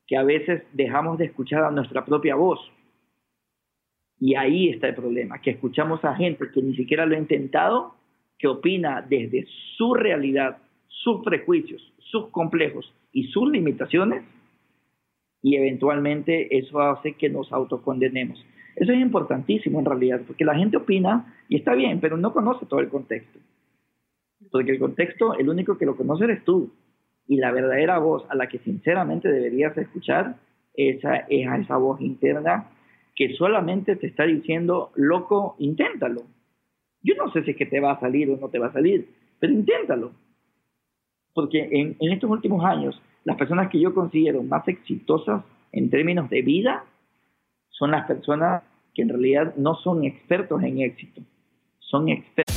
que 0.09 0.17
a 0.17 0.25
veces 0.25 0.63
dejamos 0.73 1.19
de 1.19 1.27
escuchar 1.27 1.63
a 1.63 1.71
nuestra 1.71 2.05
propia 2.05 2.35
voz. 2.35 2.59
Y 4.19 4.35
ahí 4.35 4.71
está 4.71 4.89
el 4.89 4.95
problema, 4.95 5.41
que 5.41 5.51
escuchamos 5.51 6.05
a 6.05 6.17
gente 6.17 6.47
que 6.53 6.63
ni 6.63 6.75
siquiera 6.75 7.07
lo 7.07 7.15
ha 7.15 7.19
intentado, 7.19 7.95
que 8.39 8.49
opina 8.49 9.05
desde 9.09 9.47
su 9.77 9.95
realidad, 9.95 10.59
sus 10.89 11.23
prejuicios, 11.23 11.93
sus 11.99 12.31
complejos 12.31 12.93
y 13.13 13.25
sus 13.29 13.49
limitaciones, 13.51 14.25
y 15.43 15.57
eventualmente 15.57 16.59
eso 16.59 16.81
hace 16.81 17.13
que 17.13 17.29
nos 17.29 17.53
autocondenemos. 17.53 18.45
Eso 18.75 18.93
es 18.93 19.01
importantísimo 19.01 19.79
en 19.79 19.85
realidad, 19.85 20.23
porque 20.27 20.45
la 20.45 20.57
gente 20.57 20.79
opina 20.79 21.37
y 21.49 21.57
está 21.57 21.75
bien, 21.75 22.01
pero 22.01 22.17
no 22.17 22.33
conoce 22.33 22.67
todo 22.67 22.81
el 22.81 22.89
contexto. 22.89 23.39
Porque 24.51 24.73
el 24.73 24.79
contexto, 24.79 25.35
el 25.35 25.49
único 25.49 25.77
que 25.77 25.87
lo 25.87 25.97
conoce 25.97 26.25
eres 26.25 26.45
tú. 26.45 26.73
Y 27.29 27.37
la 27.37 27.53
verdadera 27.53 27.99
voz 27.99 28.25
a 28.31 28.35
la 28.35 28.49
que 28.49 28.59
sinceramente 28.59 29.31
deberías 29.31 29.77
escuchar 29.77 30.37
esa, 30.75 31.17
es 31.29 31.47
a 31.47 31.59
esa 31.59 31.77
voz 31.77 32.01
interna 32.01 32.71
que 33.15 33.35
solamente 33.35 33.97
te 33.97 34.07
está 34.07 34.25
diciendo, 34.25 34.93
loco, 34.95 35.57
inténtalo. 35.59 36.23
Yo 37.03 37.15
no 37.17 37.31
sé 37.33 37.43
si 37.43 37.51
es 37.51 37.57
que 37.57 37.67
te 37.67 37.81
va 37.81 37.93
a 37.93 38.01
salir 38.01 38.31
o 38.31 38.37
no 38.37 38.49
te 38.49 38.59
va 38.59 38.69
a 38.69 38.73
salir, 38.73 39.09
pero 39.39 39.53
inténtalo. 39.53 40.13
Porque 41.35 41.69
en, 41.71 41.97
en 42.01 42.13
estos 42.13 42.31
últimos 42.31 42.65
años, 42.65 43.01
las 43.25 43.37
personas 43.37 43.69
que 43.71 43.81
yo 43.81 43.93
considero 43.93 44.43
más 44.43 44.67
exitosas 44.69 45.45
en 45.73 45.91
términos 45.91 46.31
de 46.31 46.43
vida 46.43 46.85
son 47.71 47.91
las 47.91 48.07
personas 48.07 48.63
que 48.95 49.03
en 49.03 49.11
realidad 49.11 49.55
no 49.57 49.75
son 49.75 50.05
expertos 50.05 50.63
en 50.63 50.81
éxito, 50.81 51.21
son 51.79 52.09
expertos. 52.09 52.49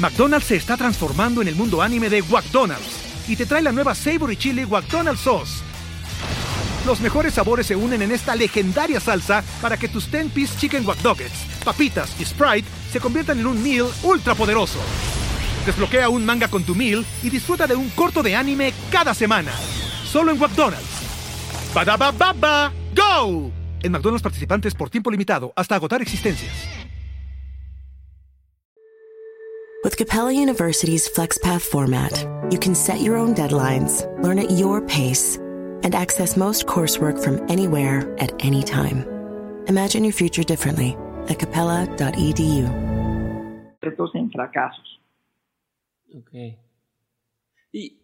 McDonald's 0.00 0.46
se 0.46 0.56
está 0.56 0.76
transformando 0.76 1.40
en 1.40 1.48
el 1.48 1.54
mundo 1.54 1.80
anime 1.80 2.10
de 2.10 2.22
McDonald's 2.22 3.05
y 3.28 3.36
te 3.36 3.46
trae 3.46 3.62
la 3.62 3.72
nueva 3.72 3.94
Savory 3.94 4.36
Chili 4.36 4.66
McDonald's 4.66 5.22
Sauce. 5.22 5.62
Los 6.86 7.00
mejores 7.00 7.34
sabores 7.34 7.66
se 7.66 7.74
unen 7.74 8.02
en 8.02 8.12
esta 8.12 8.36
legendaria 8.36 9.00
salsa 9.00 9.42
para 9.60 9.76
que 9.76 9.88
tus 9.88 10.10
10-piece 10.10 10.56
chicken 10.58 10.86
wack 10.86 10.98
papitas 11.64 12.14
y 12.20 12.24
Sprite 12.24 12.68
se 12.92 13.00
conviertan 13.00 13.40
en 13.40 13.46
un 13.46 13.60
meal 13.60 13.88
ultra 14.04 14.36
poderoso. 14.36 14.78
Desbloquea 15.66 16.08
un 16.08 16.24
manga 16.24 16.46
con 16.46 16.62
tu 16.62 16.76
meal 16.76 17.04
y 17.24 17.30
disfruta 17.30 17.66
de 17.66 17.74
un 17.74 17.88
corto 17.90 18.22
de 18.22 18.36
anime 18.36 18.72
cada 18.90 19.14
semana. 19.14 19.50
Solo 20.04 20.30
en 20.30 20.38
McDonald's. 20.38 20.86
Badaba 21.74 22.12
baba, 22.12 22.72
go! 22.94 23.50
En 23.82 23.90
McDonald's 23.90 24.22
participantes 24.22 24.74
por 24.74 24.88
tiempo 24.88 25.10
limitado 25.10 25.52
hasta 25.56 25.74
agotar 25.74 26.00
existencias. 26.00 26.85
With 29.86 29.96
Capella 29.96 30.32
University's 30.32 31.08
FlexPath 31.08 31.62
format, 31.62 32.26
you 32.50 32.58
can 32.58 32.74
set 32.74 33.02
your 33.02 33.16
own 33.16 33.36
deadlines, 33.36 34.02
learn 34.20 34.40
at 34.40 34.50
your 34.50 34.80
pace, 34.84 35.36
and 35.84 35.94
access 35.94 36.36
most 36.36 36.66
coursework 36.66 37.22
from 37.22 37.38
anywhere 37.48 38.12
at 38.18 38.32
any 38.44 38.64
time. 38.64 39.06
Imagine 39.68 40.02
your 40.02 40.12
future 40.12 40.42
differently 40.42 40.96
at 41.28 41.38
capella.edu. 41.38 42.66
en 44.14 44.30
fracasos. 44.32 44.98
Ok. 46.16 46.58
Y, 47.72 48.00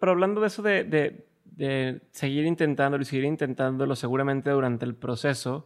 pero 0.00 0.10
hablando 0.10 0.40
de 0.40 0.48
eso 0.48 0.62
de, 0.62 0.82
de, 0.82 1.28
de 1.44 2.00
seguir 2.10 2.44
intentándolo 2.44 3.02
y 3.02 3.04
seguir 3.04 3.26
intentándolo 3.26 3.94
seguramente 3.94 4.50
durante 4.50 4.84
el 4.84 4.96
proceso, 4.96 5.64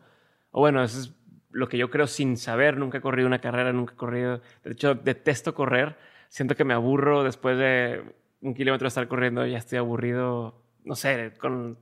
o 0.50 0.61
bueno, 0.61 0.82
eso 0.82 1.00
es 1.00 1.17
lo 1.59 1.68
que 1.68 1.77
yo 1.77 1.90
creo 1.90 2.07
sin 2.07 2.37
saber, 2.37 2.77
nunca 2.77 2.99
he 2.99 3.01
corrido 3.01 3.27
una 3.27 3.40
carrera, 3.40 3.73
nunca 3.73 3.94
he 3.94 3.97
corrido, 3.97 4.40
de 4.62 4.73
hecho 4.73 4.94
detesto 4.94 5.55
correr, 5.55 5.99
siento 6.29 6.55
que 6.55 6.64
me 6.64 6.73
aburro 6.73 7.25
después 7.25 7.59
de 7.59 8.05
un 8.40 8.55
kilómetro 8.55 8.85
de 8.85 8.88
estar 8.88 9.09
corriendo, 9.09 9.44
ya 9.44 9.59
estoy 9.59 9.79
aburrido, 9.79 10.62
no 10.85 10.94
sé, 10.94 11.33
con 11.40 11.77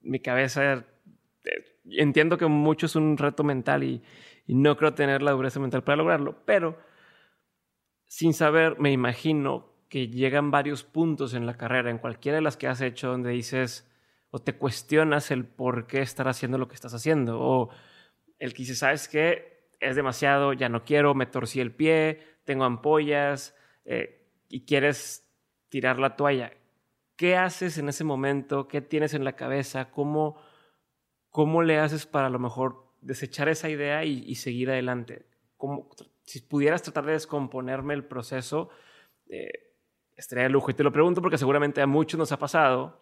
mi 0.00 0.20
cabeza, 0.20 0.74
eh, 1.44 1.64
entiendo 1.90 2.38
que 2.38 2.46
mucho 2.46 2.86
es 2.86 2.94
un 2.94 3.18
reto 3.18 3.42
mental 3.42 3.82
y, 3.82 4.02
no 4.46 4.76
creo 4.76 4.94
tener 4.94 5.22
la 5.22 5.32
dureza 5.32 5.58
mental 5.58 5.82
para 5.82 5.96
lograrlo, 5.96 6.36
pero 6.44 6.78
sin 8.04 8.32
saber 8.32 8.78
me 8.78 8.92
imagino 8.92 9.72
que 9.88 10.06
llegan 10.06 10.52
varios 10.52 10.84
puntos 10.84 11.34
en 11.34 11.46
la 11.46 11.56
carrera, 11.56 11.90
en 11.90 11.98
cualquiera 11.98 12.36
de 12.36 12.42
las 12.42 12.56
que 12.56 12.68
has 12.68 12.80
hecho, 12.80 13.08
donde 13.08 13.30
dices 13.30 13.90
o 14.30 14.38
te 14.38 14.54
cuestionas 14.56 15.32
el 15.32 15.44
por 15.46 15.88
qué 15.88 16.00
estar 16.00 16.28
haciendo 16.28 16.58
lo 16.58 16.68
que 16.68 16.76
estás 16.76 16.94
haciendo, 16.94 17.40
o 17.40 17.70
el 18.38 18.52
que 18.52 18.62
dice, 18.62 18.74
¿sabes 18.74 19.08
qué? 19.08 19.68
Es 19.80 19.96
demasiado, 19.96 20.52
ya 20.52 20.68
no 20.68 20.84
quiero, 20.84 21.14
me 21.14 21.26
torcí 21.26 21.60
el 21.60 21.72
pie, 21.72 22.20
tengo 22.44 22.64
ampollas 22.64 23.54
eh, 23.84 24.26
y 24.48 24.64
quieres 24.64 25.30
tirar 25.68 25.98
la 25.98 26.16
toalla. 26.16 26.52
¿Qué 27.16 27.36
haces 27.36 27.78
en 27.78 27.88
ese 27.88 28.04
momento? 28.04 28.68
¿Qué 28.68 28.80
tienes 28.80 29.14
en 29.14 29.24
la 29.24 29.36
cabeza? 29.36 29.90
¿Cómo, 29.90 30.40
cómo 31.30 31.62
le 31.62 31.78
haces 31.78 32.06
para 32.06 32.26
a 32.26 32.30
lo 32.30 32.38
mejor 32.38 32.92
desechar 33.00 33.48
esa 33.48 33.68
idea 33.68 34.04
y, 34.04 34.34
seguir 34.34 34.70
adelante? 34.70 35.26
¿Cómo, 35.56 35.88
si 36.24 36.40
pudieras 36.40 36.82
tratar 36.82 37.06
de 37.06 37.12
descomponerme 37.12 37.94
el 37.94 38.04
proceso, 38.04 38.68
eh, 39.28 39.72
estaría 40.16 40.44
de 40.44 40.50
lujo. 40.50 40.70
Y 40.70 40.74
te 40.74 40.82
lo 40.82 40.92
pregunto 40.92 41.22
porque 41.22 41.38
seguramente 41.38 41.80
a 41.80 41.86
muchos 41.86 42.18
nos 42.18 42.32
ha 42.32 42.38
pasado, 42.38 43.00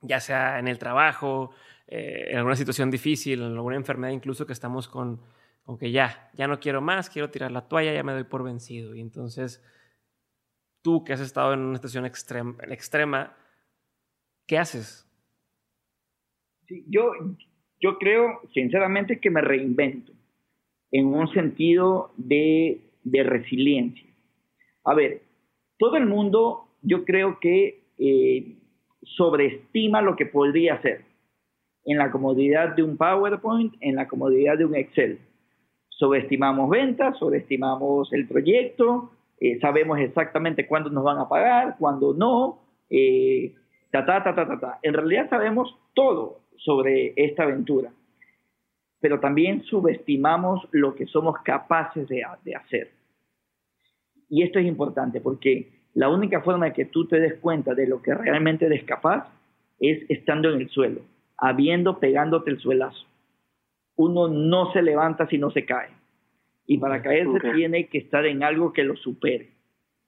ya 0.00 0.20
sea 0.20 0.58
en 0.58 0.68
el 0.68 0.78
trabajo, 0.78 1.52
eh, 1.90 2.28
en 2.30 2.36
alguna 2.38 2.54
situación 2.54 2.88
difícil, 2.88 3.42
en 3.42 3.52
alguna 3.52 3.74
enfermedad 3.74 4.12
incluso 4.12 4.46
que 4.46 4.52
estamos 4.52 4.86
con, 4.86 5.20
con 5.64 5.76
que 5.76 5.90
ya, 5.90 6.30
ya 6.34 6.46
no 6.46 6.60
quiero 6.60 6.80
más, 6.80 7.10
quiero 7.10 7.30
tirar 7.30 7.50
la 7.50 7.66
toalla, 7.66 7.92
ya 7.92 8.04
me 8.04 8.12
doy 8.12 8.22
por 8.22 8.44
vencido. 8.44 8.94
Y 8.94 9.00
entonces, 9.00 9.60
tú 10.82 11.02
que 11.02 11.12
has 11.12 11.20
estado 11.20 11.52
en 11.52 11.60
una 11.60 11.76
situación 11.76 12.06
extrema, 12.06 12.54
extrema 12.68 13.36
¿qué 14.46 14.58
haces? 14.58 15.06
yo, 16.86 17.10
yo 17.80 17.98
creo 17.98 18.40
sinceramente 18.54 19.18
que 19.18 19.28
me 19.28 19.40
reinvento 19.40 20.12
en 20.92 21.06
un 21.06 21.28
sentido 21.32 22.12
de, 22.16 22.80
de 23.02 23.22
resiliencia. 23.24 24.08
A 24.84 24.94
ver, 24.94 25.22
todo 25.76 25.96
el 25.96 26.06
mundo 26.06 26.68
yo 26.82 27.04
creo 27.04 27.40
que 27.40 27.82
eh, 27.98 28.56
sobreestima 29.02 30.00
lo 30.02 30.14
que 30.14 30.26
podría 30.26 30.80
ser 30.82 31.09
en 31.84 31.98
la 31.98 32.10
comodidad 32.10 32.74
de 32.74 32.82
un 32.82 32.96
PowerPoint, 32.96 33.74
en 33.80 33.96
la 33.96 34.08
comodidad 34.08 34.58
de 34.58 34.64
un 34.64 34.74
Excel. 34.74 35.18
Sobreestimamos 35.88 36.68
ventas, 36.70 37.18
sobreestimamos 37.18 38.12
el 38.12 38.26
proyecto, 38.26 39.12
eh, 39.40 39.58
sabemos 39.60 39.98
exactamente 39.98 40.66
cuándo 40.66 40.90
nos 40.90 41.04
van 41.04 41.18
a 41.18 41.28
pagar, 41.28 41.76
cuándo 41.78 42.14
no, 42.14 42.60
eh, 42.90 43.54
ta, 43.90 44.04
ta, 44.04 44.22
ta, 44.22 44.34
ta, 44.34 44.60
ta, 44.60 44.78
En 44.82 44.94
realidad 44.94 45.28
sabemos 45.30 45.76
todo 45.94 46.40
sobre 46.56 47.14
esta 47.16 47.44
aventura, 47.44 47.90
pero 49.00 49.18
también 49.20 49.62
subestimamos 49.62 50.68
lo 50.72 50.94
que 50.94 51.06
somos 51.06 51.38
capaces 51.42 52.06
de, 52.08 52.22
de 52.44 52.54
hacer. 52.54 52.90
Y 54.28 54.42
esto 54.42 54.58
es 54.58 54.66
importante 54.66 55.20
porque 55.20 55.72
la 55.94 56.08
única 56.08 56.40
forma 56.42 56.66
de 56.66 56.72
que 56.72 56.84
tú 56.84 57.08
te 57.08 57.18
des 57.18 57.34
cuenta 57.40 57.74
de 57.74 57.86
lo 57.86 58.00
que 58.00 58.14
realmente 58.14 58.66
eres 58.66 58.84
capaz 58.84 59.26
es 59.80 60.08
estando 60.08 60.50
en 60.50 60.60
el 60.60 60.68
suelo 60.68 61.00
habiendo 61.40 61.98
pegándote 61.98 62.50
el 62.50 62.60
suelazo. 62.60 63.06
Uno 63.96 64.28
no 64.28 64.72
se 64.72 64.82
levanta 64.82 65.26
si 65.26 65.38
no 65.38 65.50
se 65.50 65.64
cae. 65.64 65.88
Y 66.66 66.78
para 66.78 67.02
caerse 67.02 67.40
tiene 67.54 67.88
que 67.88 67.98
estar 67.98 68.24
en 68.26 68.44
algo 68.44 68.72
que 68.72 68.84
lo 68.84 68.94
supere. 68.96 69.50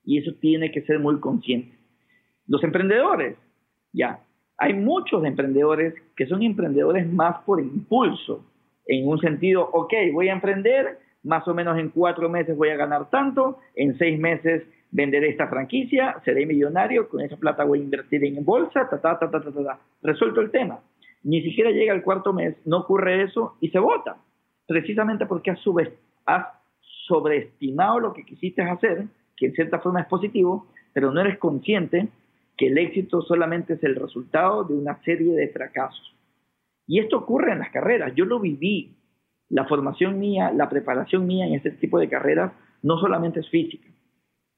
Y 0.05 0.19
eso 0.19 0.33
tiene 0.41 0.71
que 0.71 0.83
ser 0.83 0.99
muy 0.99 1.19
consciente. 1.19 1.77
Los 2.47 2.63
emprendedores, 2.63 3.37
ya, 3.93 4.21
hay 4.59 4.75
muchos 4.75 5.25
emprendedores 5.25 5.95
que 6.15 6.27
son 6.27 6.43
emprendedores 6.43 7.11
más 7.11 7.43
por 7.45 7.61
impulso, 7.61 8.45
en 8.87 9.09
un 9.09 9.19
sentido, 9.21 9.69
ok, 9.73 9.93
voy 10.13 10.29
a 10.29 10.33
emprender, 10.33 10.99
más 11.23 11.47
o 11.49 11.55
menos 11.55 11.79
en 11.79 11.91
cuatro 11.91 12.29
meses 12.29 12.57
voy 12.57 12.71
a 12.71 12.77
ganar 12.77 13.11
tanto, 13.11 13.59
en 13.75 13.97
seis 13.97 14.19
meses 14.19 14.65
venderé 14.91 15.31
esta 15.31 15.49
franquicia, 15.49 16.17
seré 16.25 16.47
millonario, 16.47 17.09
con 17.09 17.21
esa 17.21 17.37
plata 17.37 17.65
voy 17.65 17.79
a 17.79 17.83
invertir 17.83 18.25
en 18.25 18.45
bolsa, 18.45 18.89
ta, 18.91 19.01
ta, 19.01 19.19
ta, 19.19 19.31
ta, 19.31 19.41
ta, 19.41 19.51
ta. 19.53 19.79
Resuelto 20.03 20.41
el 20.41 20.51
tema 20.51 20.81
ni 21.25 21.43
siquiera 21.43 21.71
llega 21.71 21.95
el 21.95 22.03
cuarto 22.03 22.33
mes, 22.33 22.57
no 22.67 22.79
ocurre 22.79 23.23
eso 23.23 23.57
y 23.61 23.69
se 23.69 23.79
vota, 23.79 24.17
precisamente 24.67 25.27
porque 25.27 25.51
has, 25.51 25.61
has 26.27 26.47
sobreestimado 27.07 28.01
lo 28.01 28.13
que 28.13 28.25
quisiste 28.25 28.63
hacer, 28.63 29.07
que 29.37 29.47
en 29.47 29.53
cierta 29.55 29.81
forma 29.81 30.01
es 30.01 30.07
positivo, 30.07 30.67
pero 30.93 31.13
no 31.13 31.21
eres 31.21 31.39
consciente 31.39 32.09
que 32.57 32.69
el 32.69 32.79
éxito 32.79 33.23
solamente 33.23 33.75
es 33.75 33.85
el 33.85 33.97
resultado 33.97 34.65
de 34.65 34.75
una 34.75 35.01
serie 35.03 35.35
de 35.35 35.49
fracasos. 35.49 36.15
Y 36.87 36.99
esto 36.99 37.19
ocurre 37.19 37.53
en 37.53 37.61
las 37.61 37.71
carreras, 37.71 38.13
yo 38.15 38.25
lo 38.25 38.41
viví, 38.41 38.97
la 39.49 39.67
formación 39.67 40.19
mía, 40.19 40.51
la 40.53 40.69
preparación 40.69 41.27
mía 41.27 41.47
en 41.47 41.55
este 41.55 41.71
tipo 41.73 41.99
de 41.99 42.09
carreras 42.09 42.53
no 42.83 42.99
solamente 42.99 43.41
es 43.41 43.49
física, 43.49 43.89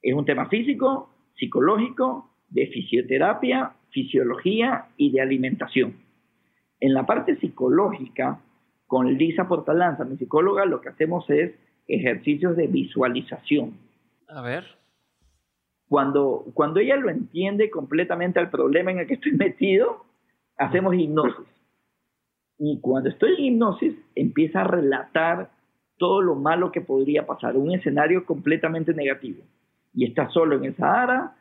es 0.03 0.15
un 0.15 0.25
tema 0.25 0.49
físico, 0.49 1.11
psicológico 1.37 2.31
de 2.49 2.67
fisioterapia, 2.69 3.73
fisiología 3.91 4.87
y 4.97 5.11
de 5.11 5.21
alimentación. 5.21 6.04
En 6.85 6.93
la 6.93 7.07
parte 7.07 7.37
psicológica, 7.37 8.41
con 8.87 9.11
Lisa 9.15 9.49
Portalanza, 9.49 10.05
mi 10.05 10.19
psicóloga, 10.19 10.67
lo 10.67 10.83
que 10.83 10.91
hacemos 10.91 11.25
es 11.31 11.55
ejercicios 11.89 12.59
de 12.59 12.67
visualización. 12.67 13.79
A 14.29 14.43
ver. 14.43 14.67
Cuando, 15.89 16.45
cuando 16.53 16.81
ella 16.81 16.97
lo 16.97 17.09
entiende 17.09 17.71
completamente 17.71 18.39
al 18.39 18.51
problema 18.51 18.91
en 18.91 18.99
el 18.99 19.07
que 19.07 19.15
estoy 19.15 19.33
metido, 19.33 20.05
hacemos 20.59 20.95
hipnosis. 20.95 21.47
Y 22.59 22.79
cuando 22.81 23.09
estoy 23.09 23.35
en 23.39 23.45
hipnosis, 23.45 23.95
empieza 24.15 24.61
a 24.61 24.65
relatar 24.65 25.53
todo 25.97 26.21
lo 26.21 26.35
malo 26.35 26.71
que 26.71 26.83
podría 26.83 27.25
pasar, 27.25 27.57
un 27.57 27.73
escenario 27.73 28.27
completamente 28.27 28.93
negativo. 28.93 29.43
Y 29.95 30.05
estás 30.05 30.35
solo 30.35 30.57
en 30.57 30.67
el 30.67 30.77
Sahara, 30.77 31.35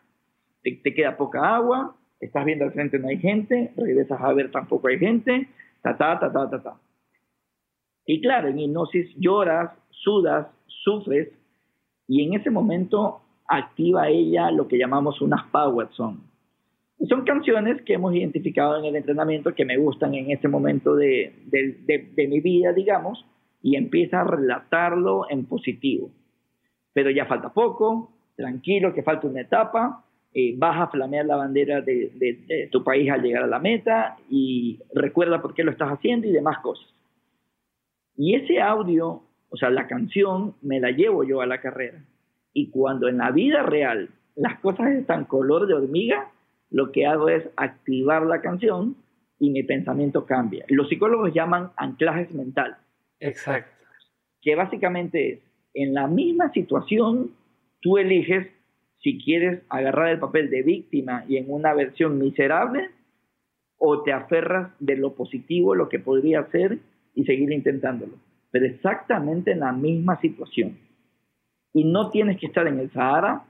te, 0.62 0.72
te 0.82 0.94
queda 0.94 1.18
poca 1.18 1.54
agua, 1.54 1.98
estás 2.20 2.46
viendo 2.46 2.66
al 2.66 2.72
frente 2.72 3.00
no 3.00 3.08
hay 3.08 3.18
gente, 3.18 3.74
regresas 3.76 4.22
a 4.22 4.34
ver 4.34 4.52
tampoco 4.52 4.88
hay 4.88 5.00
gente, 5.00 5.48
ta, 5.82 5.98
ta, 5.98 6.20
ta, 6.20 6.32
ta, 6.32 6.50
ta, 6.50 6.64
ta. 6.64 6.78
Y 8.06 8.22
claro, 8.22 8.50
en 8.50 8.60
hipnosis 8.60 9.14
lloras, 9.18 9.72
sudas, 9.90 10.48
sufres, 10.68 11.30
y 12.08 12.24
en 12.24 12.34
ese 12.34 12.50
momento 12.50 13.22
activa 13.48 14.10
ella 14.10 14.52
lo 14.52 14.68
que 14.68 14.78
llamamos 14.78 15.22
unas 15.22 15.44
power 15.52 15.88
songs. 15.92 16.22
Son 17.10 17.26
canciones 17.26 17.82
que 17.82 17.94
hemos 17.94 18.16
identificado 18.16 18.78
en 18.78 18.86
el 18.86 18.96
entrenamiento 18.96 19.54
que 19.54 19.66
me 19.66 19.78
gustan 19.78 20.14
en 20.14 20.32
este 20.32 20.48
momento 20.48 20.96
de, 20.96 21.34
de, 21.48 22.28
mi 22.28 22.40
vida, 22.40 22.72
digamos, 22.72 23.26
y 23.62 23.76
empieza 23.76 24.22
a 24.22 24.24
relatarlo 24.24 25.30
en 25.30 25.46
positivo. 25.46 26.12
Pero 26.94 27.10
ya 27.10 27.26
falta 27.26 27.52
poco, 27.52 28.12
tranquilo, 28.36 28.94
que 28.94 29.04
falta 29.04 29.28
una 29.28 29.42
etapa, 29.42 30.03
eh, 30.34 30.56
vas 30.58 30.80
a 30.80 30.88
flamear 30.88 31.26
la 31.26 31.36
bandera 31.36 31.82
de, 31.82 32.12
de, 32.16 32.68
tu 32.72 32.84
país 32.84 33.10
al 33.12 33.22
llegar 33.22 33.44
a 33.44 33.48
la 33.48 33.60
meta 33.60 34.18
y 34.30 34.80
recuerda 34.94 35.42
por 35.42 35.54
qué 35.54 35.64
lo 35.64 35.72
estás 35.72 35.90
haciendo 35.90 36.28
y 36.28 36.32
demás 36.32 36.60
cosas. 36.60 36.88
Y 38.16 38.36
ese 38.36 38.62
audio, 38.62 39.24
o 39.50 39.58
sea, 39.58 39.70
la 39.70 39.88
canción, 39.88 40.56
me 40.62 40.80
la 40.80 40.92
llevo 40.92 41.24
yo 41.24 41.42
a 41.42 41.46
la 41.46 41.62
carrera. 41.62 42.04
Y 42.52 42.70
cuando 42.70 43.08
en 43.08 43.18
la 43.18 43.32
vida 43.32 43.64
real 43.64 44.10
las 44.36 44.60
cosas 44.60 44.92
están 44.92 45.26
color 45.26 45.68
de 45.68 45.76
hormiga, 45.76 46.32
lo 46.70 46.92
que 46.92 47.06
hago 47.06 47.30
es 47.30 47.48
activar 47.56 48.24
la 48.26 48.42
canción 48.42 48.96
y 49.40 49.52
mi 49.52 49.64
pensamiento 49.64 50.26
cambia. 50.26 50.66
Los 50.70 50.90
psicólogos 50.90 51.34
llaman 51.34 51.72
anclajes 51.78 52.34
mentales. 52.34 52.78
Exacto. 53.20 53.70
Que 54.42 54.56
básicamente 54.56 55.34
es, 55.34 55.40
en 55.74 55.94
la 55.94 56.08
misma 56.08 56.52
situación, 56.52 57.32
tú 57.82 57.98
eliges 57.98 58.48
si 59.04 59.18
quieres 59.18 59.62
agarrar 59.70 60.10
el 60.10 60.20
papel 60.20 60.50
de 60.50 60.64
víctima 60.64 61.26
y 61.28 61.38
en 61.38 61.52
una 61.52 61.74
versión 61.74 62.18
miserable, 62.18 62.90
o 63.78 64.02
te 64.02 64.14
aferras 64.14 64.72
de 64.80 64.96
lo 64.96 65.14
positivo, 65.14 65.76
lo 65.76 65.90
que 65.90 66.00
podría 66.00 66.46
ser, 66.52 66.80
y 67.14 67.26
seguir 67.26 67.52
intentándolo. 67.52 68.14
Pero 68.50 68.66
exactamente 68.66 69.52
en 69.52 69.60
la 69.60 69.74
misma 69.74 70.20
situación. 70.22 70.78
Y 71.74 71.84
no 71.84 72.10
tienes 72.12 72.40
que 72.40 72.46
estar 72.46 72.66
en 72.66 72.80
el 72.80 72.92
Sahara 72.92 73.44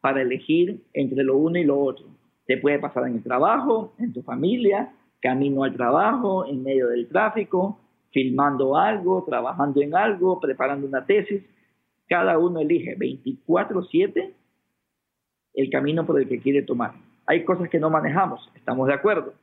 para 0.00 0.22
elegir 0.22 0.80
entre 0.92 1.24
lo 1.24 1.36
uno 1.36 1.58
y 1.58 1.64
lo 1.64 1.80
otro. 1.80 2.06
Te 2.46 2.56
puede 2.56 2.78
pasar 2.78 3.08
en 3.08 3.16
el 3.16 3.22
trabajo, 3.22 3.94
en 3.98 4.12
tu 4.12 4.22
familia, 4.22 4.92
camino 5.20 5.64
al 5.64 5.74
trabajo, 5.74 6.46
en 6.46 6.62
medio 6.62 6.86
del 6.88 7.08
tráfico, 7.08 7.80
filmando 8.10 8.76
algo, 8.76 9.24
trabajando 9.24 9.82
en 9.82 9.94
algo, 9.94 10.40
preparando 10.40 10.86
una 10.86 11.04
tesis. 11.04 11.42
Cada 12.08 12.38
uno 12.38 12.60
elige 12.60 12.96
24/7 12.96 14.34
el 15.54 15.70
camino 15.70 16.06
por 16.06 16.20
el 16.20 16.28
que 16.28 16.40
quiere 16.40 16.62
tomar. 16.62 16.94
Hay 17.26 17.44
cosas 17.44 17.68
que 17.68 17.78
no 17.78 17.90
manejamos, 17.90 18.50
estamos 18.54 18.88
de 18.88 18.94
acuerdo, 18.94 19.34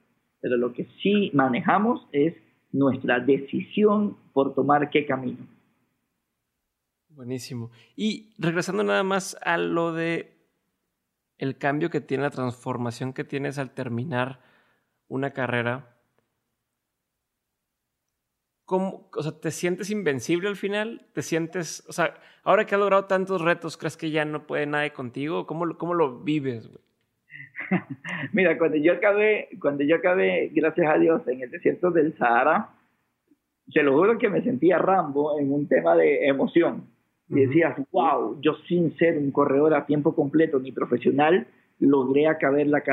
pero 0.41 0.57
lo 0.57 0.73
que 0.73 0.87
sí 1.01 1.31
manejamos 1.33 2.07
es 2.11 2.35
nuestra 2.71 3.19
decisión 3.19 4.17
por 4.33 4.53
tomar 4.53 4.89
qué 4.89 5.05
camino. 5.05 5.45
Buenísimo. 7.09 7.71
Y 7.95 8.35
regresando 8.37 8.83
nada 8.83 9.03
más 9.03 9.37
a 9.41 9.57
lo 9.57 9.93
de 9.93 10.37
el 11.37 11.57
cambio 11.57 11.89
que 11.89 12.01
tiene, 12.01 12.23
la 12.23 12.29
transformación 12.29 13.13
que 13.13 13.23
tienes 13.23 13.57
al 13.57 13.71
terminar 13.71 14.41
una 15.07 15.31
carrera, 15.31 15.96
¿cómo, 18.67 19.09
o 19.15 19.23
sea, 19.23 19.31
¿te 19.31 19.49
sientes 19.49 19.89
invencible 19.89 20.49
al 20.49 20.57
final? 20.57 21.07
¿Te 21.13 21.21
sientes, 21.23 21.83
o 21.87 21.93
sea, 21.93 22.13
ahora 22.43 22.65
que 22.65 22.75
has 22.75 22.81
logrado 22.81 23.05
tantos 23.05 23.41
retos, 23.41 23.77
crees 23.77 23.95
que 23.95 24.11
ya 24.11 24.25
no 24.25 24.45
puede 24.45 24.65
nadie 24.67 24.91
contigo? 24.91 25.47
¿Cómo, 25.47 25.77
cómo 25.77 25.93
lo 25.95 26.19
vives, 26.19 26.67
güey? 26.67 26.83
Mira, 28.33 28.57
cuando 28.57 28.77
yo 28.77 28.93
acabé, 28.93 29.47
cuando 29.61 29.85
yo 29.85 29.95
acabé, 29.95 30.51
gracias 30.53 30.87
a 30.87 30.99
Dios, 30.99 31.25
en 31.27 31.41
el 31.41 31.49
desierto 31.49 31.91
del 31.91 32.15
Sahara, 32.17 32.71
se 33.69 33.83
lo 33.83 33.93
juro 33.93 34.17
que 34.17 34.29
me 34.29 34.43
sentía 34.43 34.77
Rambo 34.77 35.39
en 35.39 35.51
un 35.51 35.67
tema 35.67 35.95
de 35.95 36.27
emoción. 36.27 36.89
Y 37.29 37.45
decías, 37.45 37.77
wow, 37.91 38.39
yo 38.41 38.55
sin 38.67 38.95
ser 38.97 39.17
un 39.17 39.31
corredor 39.31 39.73
a 39.75 39.85
tiempo 39.85 40.13
completo 40.13 40.59
ni 40.59 40.73
profesional, 40.73 41.47
logré 41.79 42.27
acabar 42.27 42.67
la, 42.67 42.83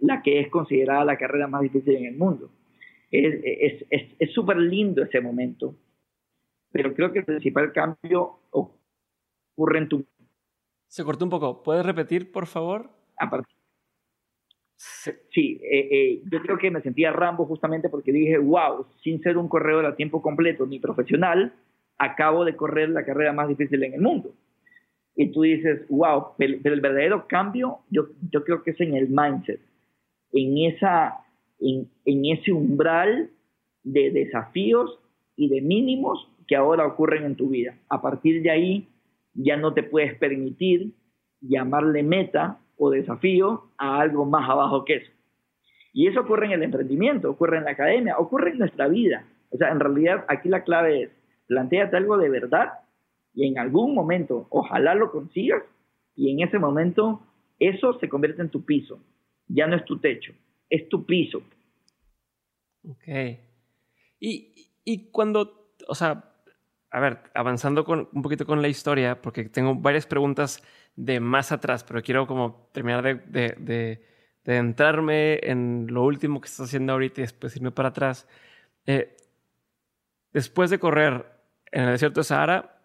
la 0.00 0.22
que 0.22 0.40
es 0.40 0.48
considerada 0.50 1.04
la 1.04 1.16
carrera 1.16 1.46
más 1.46 1.62
difícil 1.62 1.94
en 1.94 2.06
el 2.06 2.16
mundo 2.16 2.50
es 3.12 4.32
súper 4.32 4.56
es, 4.56 4.62
lindo 4.62 5.02
ese 5.02 5.20
momento, 5.20 5.76
pero 6.70 6.94
creo 6.94 7.12
que 7.12 7.20
el 7.20 7.24
principal 7.24 7.72
cambio 7.72 8.40
ocurre 8.50 9.78
en 9.78 9.88
tu... 9.88 10.04
Se 10.88 11.04
cortó 11.04 11.24
un 11.24 11.30
poco. 11.30 11.62
¿Puedes 11.62 11.84
repetir, 11.84 12.32
por 12.32 12.46
favor? 12.46 12.90
Sí, 15.30 15.60
eh, 15.62 15.88
eh, 15.90 16.22
yo 16.30 16.40
creo 16.42 16.58
que 16.58 16.70
me 16.70 16.82
sentía 16.82 17.12
Rambo 17.12 17.46
justamente 17.46 17.88
porque 17.88 18.12
dije, 18.12 18.38
wow, 18.38 18.86
sin 19.02 19.22
ser 19.22 19.36
un 19.36 19.48
corredor 19.48 19.86
a 19.86 19.94
tiempo 19.94 20.20
completo 20.20 20.66
ni 20.66 20.80
profesional, 20.80 21.54
acabo 21.98 22.44
de 22.44 22.56
correr 22.56 22.88
la 22.88 23.04
carrera 23.04 23.32
más 23.32 23.48
difícil 23.48 23.82
en 23.84 23.94
el 23.94 24.00
mundo. 24.00 24.34
Y 25.14 25.30
tú 25.30 25.42
dices, 25.42 25.86
wow, 25.88 26.28
pero, 26.36 26.54
el 26.64 26.80
verdadero 26.80 27.26
cambio 27.28 27.80
yo, 27.90 28.08
yo 28.30 28.42
creo 28.44 28.62
que 28.62 28.72
es 28.72 28.80
en 28.80 28.96
el 28.96 29.08
mindset, 29.08 29.60
en 30.32 30.58
esa 30.58 31.22
en, 31.62 32.24
ese 32.24 32.52
umbral 32.52 33.30
de 33.84 34.10
desafíos 34.10 34.98
y 35.36 35.48
de 35.48 35.60
mínimos 35.60 36.28
que 36.46 36.56
ahora 36.56 36.86
ocurren 36.86 37.24
en 37.24 37.36
tu 37.36 37.48
vida. 37.48 37.76
A 37.88 38.02
partir 38.02 38.42
de 38.42 38.50
ahí 38.50 38.88
ya 39.34 39.56
no 39.56 39.72
te 39.72 39.82
puedes 39.82 40.16
permitir 40.18 40.92
llamarle 41.40 42.02
meta 42.02 42.58
o 42.76 42.90
desafío 42.90 43.64
a 43.78 44.00
algo 44.00 44.24
más 44.24 44.48
abajo 44.48 44.84
que 44.84 44.96
eso. 44.96 45.10
Y 45.92 46.06
eso 46.08 46.20
ocurre 46.20 46.46
en 46.46 46.52
el 46.52 46.62
emprendimiento, 46.62 47.30
ocurre 47.30 47.58
en 47.58 47.64
la 47.64 47.72
academia, 47.72 48.18
ocurre 48.18 48.50
en 48.50 48.58
nuestra 48.58 48.88
vida. 48.88 49.24
O 49.50 49.56
sea, 49.56 49.70
en 49.70 49.80
realidad 49.80 50.24
aquí 50.28 50.48
la 50.48 50.64
clave 50.64 51.02
es, 51.02 51.10
planteate 51.46 51.96
algo 51.96 52.16
de 52.16 52.30
verdad 52.30 52.72
y 53.34 53.46
en 53.46 53.58
algún 53.58 53.94
momento, 53.94 54.46
ojalá 54.50 54.94
lo 54.94 55.10
consigas, 55.10 55.62
y 56.14 56.30
en 56.30 56.46
ese 56.46 56.58
momento 56.58 57.20
eso 57.58 57.98
se 57.98 58.08
convierte 58.08 58.42
en 58.42 58.50
tu 58.50 58.64
piso, 58.64 58.98
ya 59.48 59.66
no 59.66 59.76
es 59.76 59.84
tu 59.84 59.98
techo, 59.98 60.32
es 60.72 60.88
tu 60.88 61.04
piso. 61.04 61.42
Ok. 62.88 63.06
Y, 64.18 64.70
y 64.84 65.10
cuando, 65.10 65.74
o 65.86 65.94
sea, 65.94 66.32
a 66.90 67.00
ver, 67.00 67.18
avanzando 67.34 67.84
con, 67.84 68.08
un 68.10 68.22
poquito 68.22 68.46
con 68.46 68.62
la 68.62 68.68
historia, 68.68 69.20
porque 69.20 69.44
tengo 69.44 69.74
varias 69.74 70.06
preguntas 70.06 70.62
de 70.96 71.20
más 71.20 71.52
atrás, 71.52 71.84
pero 71.84 72.02
quiero 72.02 72.26
como 72.26 72.70
terminar 72.72 73.02
de, 73.02 73.14
de, 73.26 74.06
de, 74.44 74.56
entrarme 74.56 75.40
en 75.42 75.88
lo 75.90 76.04
último 76.04 76.40
que 76.40 76.46
estás 76.46 76.68
haciendo 76.68 76.94
ahorita 76.94 77.20
y 77.20 77.24
después 77.24 77.54
irme 77.54 77.70
para 77.70 77.90
atrás. 77.90 78.26
Eh, 78.86 79.14
después 80.32 80.70
de 80.70 80.78
correr 80.78 81.26
en 81.70 81.84
el 81.84 81.90
desierto 81.92 82.20
de 82.20 82.24
Sahara, 82.24 82.80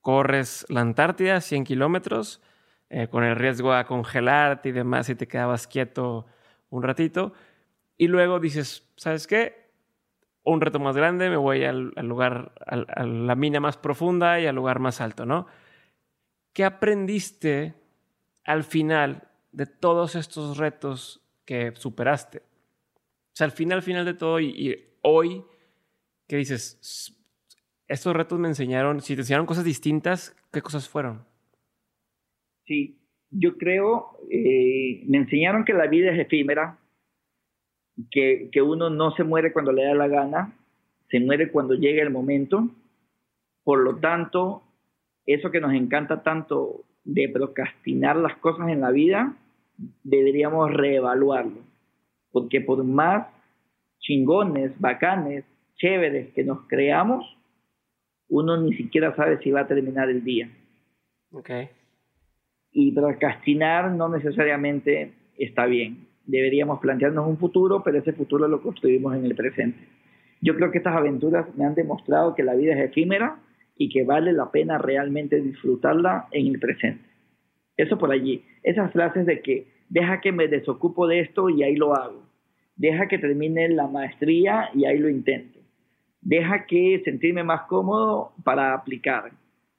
corres 0.00 0.66
la 0.68 0.80
Antártida, 0.80 1.40
100 1.40 1.64
kilómetros, 1.64 2.42
eh, 2.90 3.06
con 3.08 3.22
el 3.22 3.36
riesgo 3.36 3.72
a 3.72 3.86
congelarte 3.86 4.70
y 4.70 4.72
demás, 4.72 5.08
y 5.08 5.14
te 5.14 5.28
quedabas 5.28 5.68
quieto 5.68 6.26
un 6.72 6.82
ratito. 6.82 7.32
Y 7.96 8.08
luego 8.08 8.40
dices, 8.40 8.90
¿sabes 8.96 9.26
qué? 9.26 9.70
Un 10.42 10.60
reto 10.60 10.80
más 10.80 10.96
grande, 10.96 11.30
me 11.30 11.36
voy 11.36 11.64
al, 11.64 11.92
lugar, 12.02 12.52
a 12.66 13.04
la 13.04 13.36
mina 13.36 13.60
más 13.60 13.76
profunda 13.76 14.40
y 14.40 14.46
al 14.46 14.56
lugar 14.56 14.80
más 14.80 15.00
alto, 15.00 15.24
¿no? 15.24 15.46
¿Qué 16.52 16.64
aprendiste 16.64 17.74
al 18.44 18.64
final 18.64 19.28
de 19.52 19.66
todos 19.66 20.16
estos 20.16 20.56
retos 20.56 21.22
que 21.44 21.72
superaste? 21.76 22.38
O 22.38 23.34
sea, 23.34 23.44
al 23.44 23.52
final, 23.52 23.78
al 23.78 23.82
final 23.82 24.04
de 24.04 24.14
todo 24.14 24.40
y, 24.40 24.96
hoy, 25.02 25.44
¿qué 26.26 26.36
dices? 26.36 27.14
Estos 27.86 28.16
retos 28.16 28.38
me 28.38 28.48
enseñaron, 28.48 29.00
si 29.00 29.14
te 29.14 29.20
enseñaron 29.20 29.46
cosas 29.46 29.64
distintas, 29.64 30.34
¿qué 30.50 30.62
cosas 30.62 30.88
fueron? 30.88 31.24
Sí, 32.64 33.01
yo 33.32 33.56
creo, 33.56 34.18
eh, 34.30 35.02
me 35.06 35.18
enseñaron 35.18 35.64
que 35.64 35.72
la 35.72 35.86
vida 35.86 36.12
es 36.12 36.20
efímera, 36.20 36.78
que, 38.10 38.48
que 38.52 38.62
uno 38.62 38.90
no 38.90 39.12
se 39.12 39.24
muere 39.24 39.52
cuando 39.52 39.72
le 39.72 39.84
da 39.84 39.94
la 39.94 40.08
gana, 40.08 40.54
se 41.10 41.18
muere 41.20 41.50
cuando 41.50 41.74
llega 41.74 42.02
el 42.02 42.10
momento. 42.10 42.68
Por 43.64 43.80
lo 43.80 43.96
tanto, 43.96 44.62
eso 45.26 45.50
que 45.50 45.60
nos 45.60 45.72
encanta 45.72 46.22
tanto 46.22 46.84
de 47.04 47.28
procrastinar 47.28 48.16
las 48.16 48.36
cosas 48.36 48.68
en 48.68 48.80
la 48.80 48.90
vida, 48.90 49.36
deberíamos 50.04 50.72
reevaluarlo. 50.72 51.58
Porque 52.30 52.60
por 52.60 52.84
más 52.84 53.26
chingones, 53.98 54.78
bacanes, 54.80 55.44
chéveres 55.76 56.32
que 56.34 56.44
nos 56.44 56.66
creamos, 56.66 57.24
uno 58.28 58.56
ni 58.56 58.74
siquiera 58.76 59.14
sabe 59.16 59.38
si 59.38 59.50
va 59.50 59.60
a 59.60 59.66
terminar 59.66 60.08
el 60.08 60.24
día. 60.24 60.50
Okay. 61.30 61.68
Y 62.72 62.92
procrastinar 62.92 63.92
no 63.92 64.08
necesariamente 64.08 65.12
está 65.38 65.66
bien. 65.66 66.08
Deberíamos 66.26 66.80
plantearnos 66.80 67.26
un 67.26 67.38
futuro, 67.38 67.82
pero 67.82 67.98
ese 67.98 68.12
futuro 68.12 68.48
lo 68.48 68.62
construimos 68.62 69.14
en 69.14 69.24
el 69.24 69.34
presente. 69.34 69.78
Yo 70.40 70.56
creo 70.56 70.70
que 70.70 70.78
estas 70.78 70.96
aventuras 70.96 71.46
me 71.56 71.64
han 71.64 71.74
demostrado 71.74 72.34
que 72.34 72.42
la 72.42 72.54
vida 72.54 72.74
es 72.74 72.90
efímera 72.90 73.38
y 73.76 73.88
que 73.88 74.04
vale 74.04 74.32
la 74.32 74.50
pena 74.50 74.78
realmente 74.78 75.40
disfrutarla 75.40 76.28
en 76.30 76.46
el 76.46 76.58
presente. 76.58 77.04
Eso 77.76 77.98
por 77.98 78.12
allí. 78.12 78.44
Esas 78.62 78.92
frases 78.92 79.26
de 79.26 79.40
que 79.40 79.66
deja 79.88 80.20
que 80.20 80.32
me 80.32 80.48
desocupo 80.48 81.06
de 81.06 81.20
esto 81.20 81.48
y 81.48 81.62
ahí 81.62 81.76
lo 81.76 81.94
hago. 81.94 82.22
Deja 82.76 83.08
que 83.08 83.18
termine 83.18 83.68
la 83.68 83.86
maestría 83.86 84.70
y 84.74 84.84
ahí 84.84 84.98
lo 84.98 85.08
intento. 85.08 85.60
Deja 86.20 86.66
que 86.66 87.02
sentirme 87.04 87.42
más 87.44 87.62
cómodo 87.62 88.32
para 88.44 88.74
aplicar. 88.74 89.32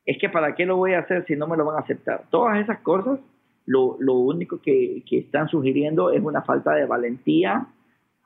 Es 0.06 0.18
que 0.20 0.30
para 0.30 0.56
qué 0.56 0.66
lo 0.66 0.78
voy 0.78 0.94
a 0.94 1.00
hacer 1.00 1.26
si 1.26 1.36
no 1.36 1.48
me 1.48 1.58
lo 1.58 1.66
van 1.66 1.78
a 1.78 1.82
aceptar. 1.82 2.26
Todas 2.30 2.60
esas 2.60 2.80
cosas, 2.80 3.20
lo, 3.66 3.96
único 4.14 4.62
que, 4.62 5.04
que 5.08 5.20
están 5.20 5.48
sugiriendo 5.48 6.12
es 6.12 6.22
una 6.22 6.42
falta 6.42 6.74
de 6.74 6.86
valentía 6.86 7.68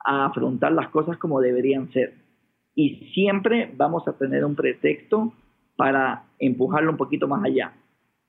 a 0.04 0.26
afrontar 0.26 0.72
las 0.72 0.88
cosas 0.88 1.16
como 1.18 1.40
deberían 1.40 1.90
ser. 1.92 2.14
Y 2.74 3.10
siempre 3.14 3.72
vamos 3.76 4.06
a 4.08 4.12
tener 4.12 4.44
un 4.44 4.54
pretexto 4.54 5.32
para 5.76 6.24
empujarlo 6.38 6.90
un 6.90 6.96
poquito 6.96 7.28
más 7.28 7.44
allá, 7.44 7.72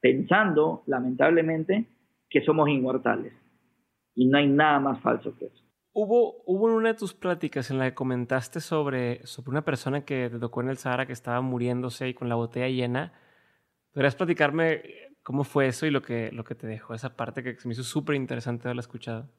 pensando, 0.01 0.83
lamentablemente, 0.85 1.85
que 2.29 2.41
somos 2.41 2.69
inmortales. 2.69 3.33
Y 4.15 4.27
no 4.27 4.37
hay 4.37 4.47
nada 4.47 4.79
más 4.79 5.01
falso 5.01 5.35
que 5.37 5.45
eso. 5.45 5.63
Hubo, 5.93 6.43
hubo 6.45 6.65
una 6.67 6.89
de 6.89 6.93
tus 6.93 7.13
pláticas 7.13 7.71
en 7.71 7.79
la 7.79 7.89
que 7.89 7.95
comentaste 7.95 8.59
sobre, 8.59 9.25
sobre 9.25 9.49
una 9.49 9.65
persona 9.65 10.05
que 10.05 10.29
te 10.29 10.39
tocó 10.39 10.61
en 10.61 10.69
el 10.69 10.77
Sahara 10.77 11.07
que 11.07 11.13
estaba 11.13 11.41
muriéndose 11.41 12.07
y 12.07 12.13
con 12.13 12.29
la 12.29 12.35
botella 12.35 12.67
llena. 12.67 13.13
¿Podrías 13.93 14.15
platicarme 14.15 14.81
cómo 15.23 15.43
fue 15.43 15.67
eso 15.67 15.85
y 15.85 15.91
lo 15.91 16.01
que, 16.01 16.31
lo 16.31 16.43
que 16.43 16.55
te 16.55 16.67
dejó 16.67 16.93
esa 16.93 17.15
parte 17.15 17.43
que 17.43 17.55
se 17.55 17.67
me 17.67 17.73
hizo 17.73 17.83
súper 17.83 18.15
interesante 18.15 18.67
haberla 18.67 18.81
escuchado? 18.81 19.29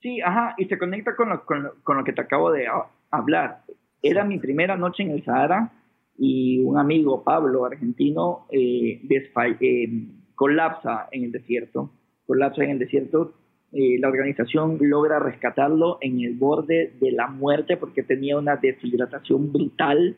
Sí, 0.00 0.20
ajá, 0.20 0.54
y 0.58 0.66
se 0.66 0.78
conecta 0.78 1.16
con 1.16 1.30
lo, 1.30 1.44
con 1.46 1.70
con 1.82 1.96
lo 1.96 2.04
que 2.04 2.12
te 2.12 2.20
acabo 2.20 2.50
de 2.52 2.66
hablar. 3.10 3.64
Era 4.02 4.24
mi 4.24 4.38
primera 4.38 4.76
noche 4.76 5.02
en 5.02 5.12
el 5.12 5.24
Sahara 5.24 5.72
y 6.18 6.60
un 6.60 6.78
amigo, 6.78 7.24
Pablo, 7.24 7.64
argentino, 7.64 8.46
eh, 8.50 9.00
eh, 9.08 10.08
colapsa 10.34 11.08
en 11.10 11.24
el 11.24 11.32
desierto. 11.32 11.90
Colapsa 12.26 12.64
en 12.64 12.70
el 12.70 12.78
desierto. 12.78 13.32
Eh, 13.72 13.98
la 13.98 14.08
organización 14.08 14.78
logra 14.80 15.18
rescatarlo 15.18 15.98
en 16.00 16.20
el 16.20 16.34
borde 16.34 16.92
de 17.00 17.12
la 17.12 17.26
muerte 17.26 17.76
porque 17.76 18.02
tenía 18.02 18.38
una 18.38 18.56
deshidratación 18.56 19.52
brutal. 19.52 20.16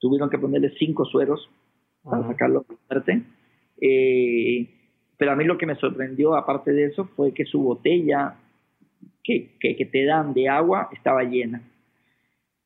Tuvieron 0.00 0.30
que 0.30 0.38
ponerle 0.38 0.72
cinco 0.78 1.04
sueros 1.04 1.48
para 2.02 2.26
sacarlo 2.26 2.64
de 2.68 2.74
la 2.74 2.80
muerte. 2.88 3.22
pero 5.16 5.32
a 5.32 5.36
mí 5.36 5.44
lo 5.44 5.58
que 5.58 5.66
me 5.66 5.76
sorprendió, 5.76 6.34
aparte 6.34 6.72
de 6.72 6.84
eso, 6.86 7.06
fue 7.16 7.32
que 7.32 7.44
su 7.44 7.62
botella 7.62 8.36
que, 9.22 9.56
que 9.60 9.84
te 9.84 10.04
dan 10.04 10.32
de 10.34 10.48
agua 10.48 10.88
estaba 10.92 11.22
llena 11.24 11.62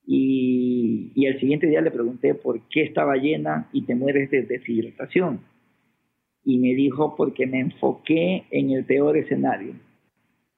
y, 0.07 1.13
y, 1.15 1.27
el 1.27 1.41
siguiente 1.41 1.67
día 1.67 1.81
le 1.81 1.91
pregunté 1.91 2.35
por 2.35 2.61
qué 2.69 2.83
estaba 2.83 3.17
llena 3.17 3.69
y 3.73 3.83
te 3.87 3.95
mueres 3.95 4.31
de 4.31 4.43
deshidratación. 4.43 5.41
Y 6.45 6.59
me 6.59 6.75
dijo 6.75 7.17
porque 7.17 7.47
me 7.47 7.61
enfoqué 7.61 8.45
en 8.51 8.71
el 8.71 8.85
peor 8.85 9.17
escenario. 9.17 9.75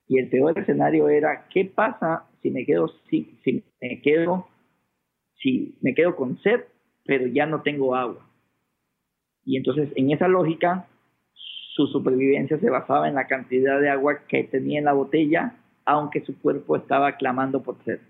Y 0.09 0.19
el 0.19 0.29
peor 0.29 0.59
escenario 0.59 1.09
era 1.09 1.47
qué 1.49 1.65
pasa 1.65 2.29
si 2.43 2.51
me 2.51 2.65
quedo 2.65 2.89
si, 3.09 3.39
si 3.45 3.63
me 3.81 4.01
quedo 4.01 4.49
si 5.39 5.79
me 5.81 5.95
quedo 5.95 6.17
con 6.17 6.39
sed, 6.39 6.63
pero 7.05 7.27
ya 7.27 7.47
no 7.47 7.63
tengo 7.63 7.95
agua. 7.95 8.26
Y 9.47 9.57
entonces 9.57 9.89
en 9.97 10.11
esa 10.11 10.29
lógica 10.29 10.87
su 11.33 11.87
supervivencia 11.87 12.59
se 12.59 12.69
basaba 12.69 13.09
en 13.09 13.15
la 13.15 13.27
cantidad 13.27 13.81
de 13.81 13.89
agua 13.89 14.27
que 14.29 14.45
tenía 14.45 14.79
en 14.79 14.85
la 14.85 14.93
botella, 14.93 15.55
aunque 15.87 16.21
su 16.21 16.39
cuerpo 16.41 16.77
estaba 16.77 17.17
clamando 17.17 17.63
por 17.63 17.83
sed 17.85 18.01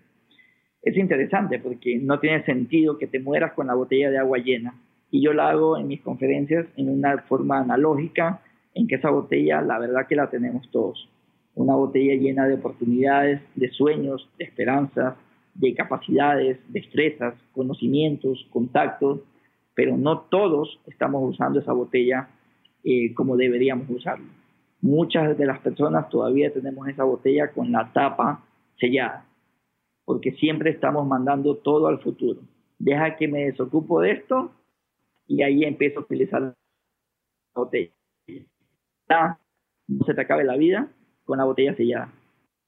es 0.87 0.96
interesante 0.96 1.59
porque 1.59 1.99
no 1.99 2.20
tiene 2.20 2.44
sentido 2.44 2.96
que 2.96 3.09
te 3.09 3.18
mueras 3.18 3.55
con 3.55 3.66
la 3.66 3.75
botella 3.75 4.09
de 4.09 4.18
agua 4.18 4.38
llena. 4.38 4.72
Y 5.11 5.20
yo 5.20 5.33
la 5.33 5.51
hago 5.51 5.77
en 5.77 5.88
mis 5.88 6.01
conferencias 6.01 6.64
en 6.77 6.88
una 6.88 7.18
forma 7.22 7.59
analógica, 7.59 8.40
en 8.72 8.87
que 8.87 8.94
esa 8.94 9.11
botella, 9.11 9.61
la 9.62 9.81
verdad 9.81 10.07
que 10.07 10.14
la 10.14 10.31
tenemos 10.31 10.70
todos. 10.70 11.09
Una 11.57 11.75
botella 11.75 12.14
llena 12.14 12.46
de 12.46 12.55
oportunidades, 12.55 13.40
de 13.57 13.68
sueños, 13.70 14.29
de 14.38 14.44
esperanzas, 14.44 15.16
de 15.55 15.75
capacidades, 15.75 16.61
destrezas, 16.68 17.35
conocimientos, 17.53 18.46
contactos, 18.53 19.22
pero 19.77 19.97
no 19.97 20.23
todos 20.23 20.81
estamos 20.87 21.23
usando 21.23 21.61
esa 21.61 21.73
botella 21.73 22.31
eh, 22.83 23.15
como 23.15 23.37
deberíamos 23.37 23.89
usarla. 23.89 24.27
Muchas 24.81 25.39
de 25.39 25.47
las 25.47 25.61
personas 25.61 26.09
todavía 26.09 26.53
tenemos 26.53 26.89
esa 26.89 27.05
botella 27.05 27.53
con 27.53 27.71
la 27.71 27.93
tapa 27.93 28.45
sellada 28.81 29.27
porque 30.07 30.33
siempre 30.33 30.71
estamos 30.71 31.07
mandando 31.07 31.57
todo 31.57 31.89
al 31.89 32.01
futuro. 32.01 32.41
Deja 32.79 33.17
que 33.17 33.29
me 33.29 33.47
desocupo 33.47 34.01
de 34.01 34.12
esto 34.12 34.53
y 35.27 35.43
ahí 35.43 35.65
empiezo 35.65 35.99
a 36.01 36.03
utilizar 36.05 36.41
la 36.41 36.55
botella. 37.55 37.93
No 39.89 40.05
se 40.07 40.15
te 40.15 40.21
acabe 40.21 40.45
la 40.45 40.57
vida 40.57 40.89
con 41.25 41.39
la 41.39 41.45
botella 41.45 41.75
sellada. 41.75 42.12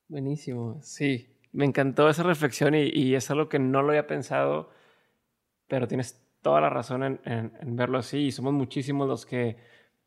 Buenísimo, 0.09 0.79
sí. 0.83 1.29
Me 1.53 1.65
encantó 1.65 2.09
esa 2.09 2.25
reflexión 2.25 2.75
y, 2.75 3.15
es 3.15 3.31
algo 3.31 3.49
que 3.49 3.59
no 3.59 3.83
lo 3.83 3.91
había 3.91 4.07
pensado, 4.07 4.71
pero 5.69 5.87
tienes 5.87 6.21
toda 6.43 6.61
la 6.61 6.71
razón 6.71 7.21
en, 7.25 7.77
verlo 7.77 7.99
así 7.99 8.27
y 8.27 8.33
somos 8.33 8.53
muchísimos 8.53 9.09
los 9.09 9.27
que 9.27 9.57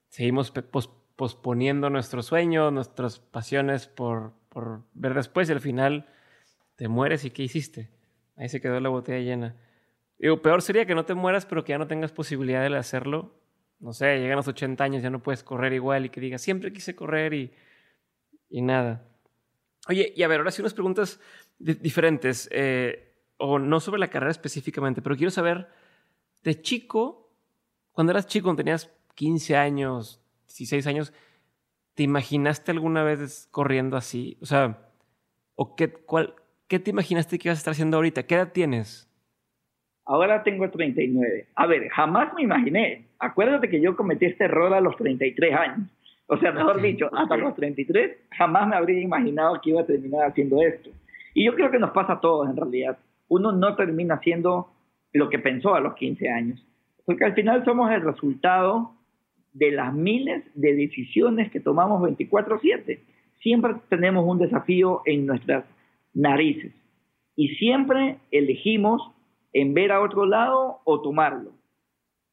seguimos 0.07 0.51
posponiendo 1.15 1.89
nuestros 1.89 2.25
sueños, 2.25 2.71
nuestras 2.73 3.19
pasiones 3.19 3.87
por, 3.87 4.33
ver 4.93 5.13
después 5.13 5.49
y 5.49 5.53
al 5.53 5.61
final 5.61 6.07
te 6.75 6.87
mueres 6.87 7.25
y 7.25 7.31
¿qué 7.31 7.43
hiciste? 7.43 7.89
Ahí 8.35 8.49
se 8.49 8.61
quedó 8.61 8.79
la 8.79 8.89
botella 8.89 9.19
llena. 9.19 9.55
Digo, 10.17 10.41
peor 10.41 10.61
sería 10.61 10.85
que 10.85 10.95
no 10.95 11.05
te 11.05 11.13
mueras, 11.13 11.45
pero 11.45 11.63
que 11.63 11.71
ya 11.71 11.77
no 11.77 11.87
tengas 11.87 12.11
posibilidad 12.11 12.67
de 12.67 12.77
hacerlo. 12.77 13.35
No 13.79 13.93
sé, 13.93 14.19
llegan 14.19 14.37
los 14.37 14.47
80 14.47 14.83
años, 14.83 15.03
ya 15.03 15.09
no 15.09 15.23
puedes 15.23 15.43
correr 15.43 15.73
igual 15.73 16.05
y 16.05 16.09
que 16.09 16.21
digas, 16.21 16.41
siempre 16.41 16.71
quise 16.71 16.95
correr 16.95 17.33
y, 17.33 17.51
y 18.49 18.61
nada. 18.61 19.03
Oye, 19.87 20.13
y 20.15 20.23
a 20.23 20.27
ver, 20.27 20.39
ahora 20.39 20.51
sí 20.51 20.61
unas 20.61 20.73
preguntas 20.73 21.19
diferentes, 21.57 22.47
eh, 22.51 23.15
o 23.37 23.57
no 23.57 23.79
sobre 23.79 23.99
la 23.99 24.09
carrera 24.09 24.31
específicamente, 24.31 25.01
pero 25.01 25.15
quiero 25.15 25.31
saber, 25.31 25.67
de 26.43 26.61
chico, 26.61 27.29
cuando 27.91 28.11
eras 28.11 28.27
chico, 28.27 28.45
cuando 28.45 28.63
tenías 28.63 28.91
15 29.15 29.55
años, 29.55 30.21
16 30.47 30.87
años, 30.87 31.13
¿te 31.93 32.03
imaginaste 32.03 32.71
alguna 32.71 33.03
vez 33.03 33.47
corriendo 33.51 33.97
así? 33.97 34.37
O 34.41 34.45
sea, 34.45 34.89
¿o 35.55 35.75
qué, 35.75 35.91
cuál, 35.91 36.35
¿Qué 36.71 36.79
te 36.79 36.91
imaginaste 36.91 37.37
que 37.37 37.49
ibas 37.49 37.57
a 37.57 37.59
estar 37.59 37.71
haciendo 37.73 37.97
ahorita? 37.97 38.23
¿Qué 38.23 38.35
edad 38.35 38.53
tienes? 38.53 39.05
Ahora 40.05 40.41
tengo 40.41 40.69
39. 40.69 41.47
A 41.53 41.67
ver, 41.67 41.89
jamás 41.89 42.33
me 42.33 42.43
imaginé. 42.43 43.07
Acuérdate 43.19 43.69
que 43.69 43.81
yo 43.81 43.97
cometí 43.97 44.27
este 44.27 44.45
error 44.45 44.73
a 44.73 44.79
los 44.79 44.95
33 44.95 45.53
años. 45.53 45.89
O 46.27 46.37
sea, 46.37 46.53
mejor 46.53 46.81
dicho, 46.81 47.09
hasta 47.13 47.35
los 47.35 47.55
33 47.55 48.19
jamás 48.31 48.69
me 48.69 48.77
habría 48.77 49.01
imaginado 49.01 49.59
que 49.61 49.71
iba 49.71 49.81
a 49.81 49.85
terminar 49.85 50.29
haciendo 50.29 50.61
esto. 50.61 50.91
Y 51.33 51.45
yo 51.45 51.55
creo 51.55 51.71
que 51.71 51.77
nos 51.77 51.91
pasa 51.91 52.13
a 52.13 52.21
todos 52.21 52.49
en 52.49 52.55
realidad. 52.55 52.97
Uno 53.27 53.51
no 53.51 53.75
termina 53.75 54.15
haciendo 54.15 54.71
lo 55.13 55.29
que 55.29 55.39
pensó 55.39 55.75
a 55.75 55.79
los 55.81 55.95
15 55.95 56.29
años. 56.29 56.65
Porque 57.05 57.25
al 57.25 57.33
final 57.33 57.63
somos 57.65 57.91
el 57.91 58.01
resultado 58.01 58.93
de 59.53 59.71
las 59.71 59.93
miles 59.93 60.43
de 60.55 60.75
decisiones 60.75 61.51
que 61.51 61.59
tomamos 61.59 62.01
24/7. 62.01 63.01
Siempre 63.39 63.75
tenemos 63.89 64.25
un 64.25 64.37
desafío 64.37 65.01
en 65.05 65.25
nuestras 65.25 65.65
narices. 66.13 66.73
Y 67.35 67.49
siempre 67.55 68.17
elegimos 68.31 69.01
en 69.53 69.73
ver 69.73 69.91
a 69.91 70.01
otro 70.01 70.25
lado 70.25 70.79
o 70.85 71.01
tomarlo. 71.01 71.51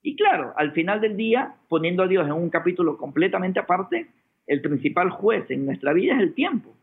Y 0.02 0.16
claro, 0.16 0.52
al 0.56 0.72
final 0.72 1.00
del 1.00 1.16
día, 1.16 1.54
poniendo 1.68 2.02
a 2.02 2.08
Dios 2.08 2.26
en 2.26 2.32
un 2.32 2.50
capítulo 2.50 2.96
completamente 2.96 3.58
aparte, 3.58 4.06
el 4.46 4.60
principal 4.60 5.10
juez 5.10 5.50
en 5.50 5.66
nuestra 5.66 5.92
vida 5.92 6.14
es 6.14 6.20
el 6.20 6.34
tiempo. 6.34 6.74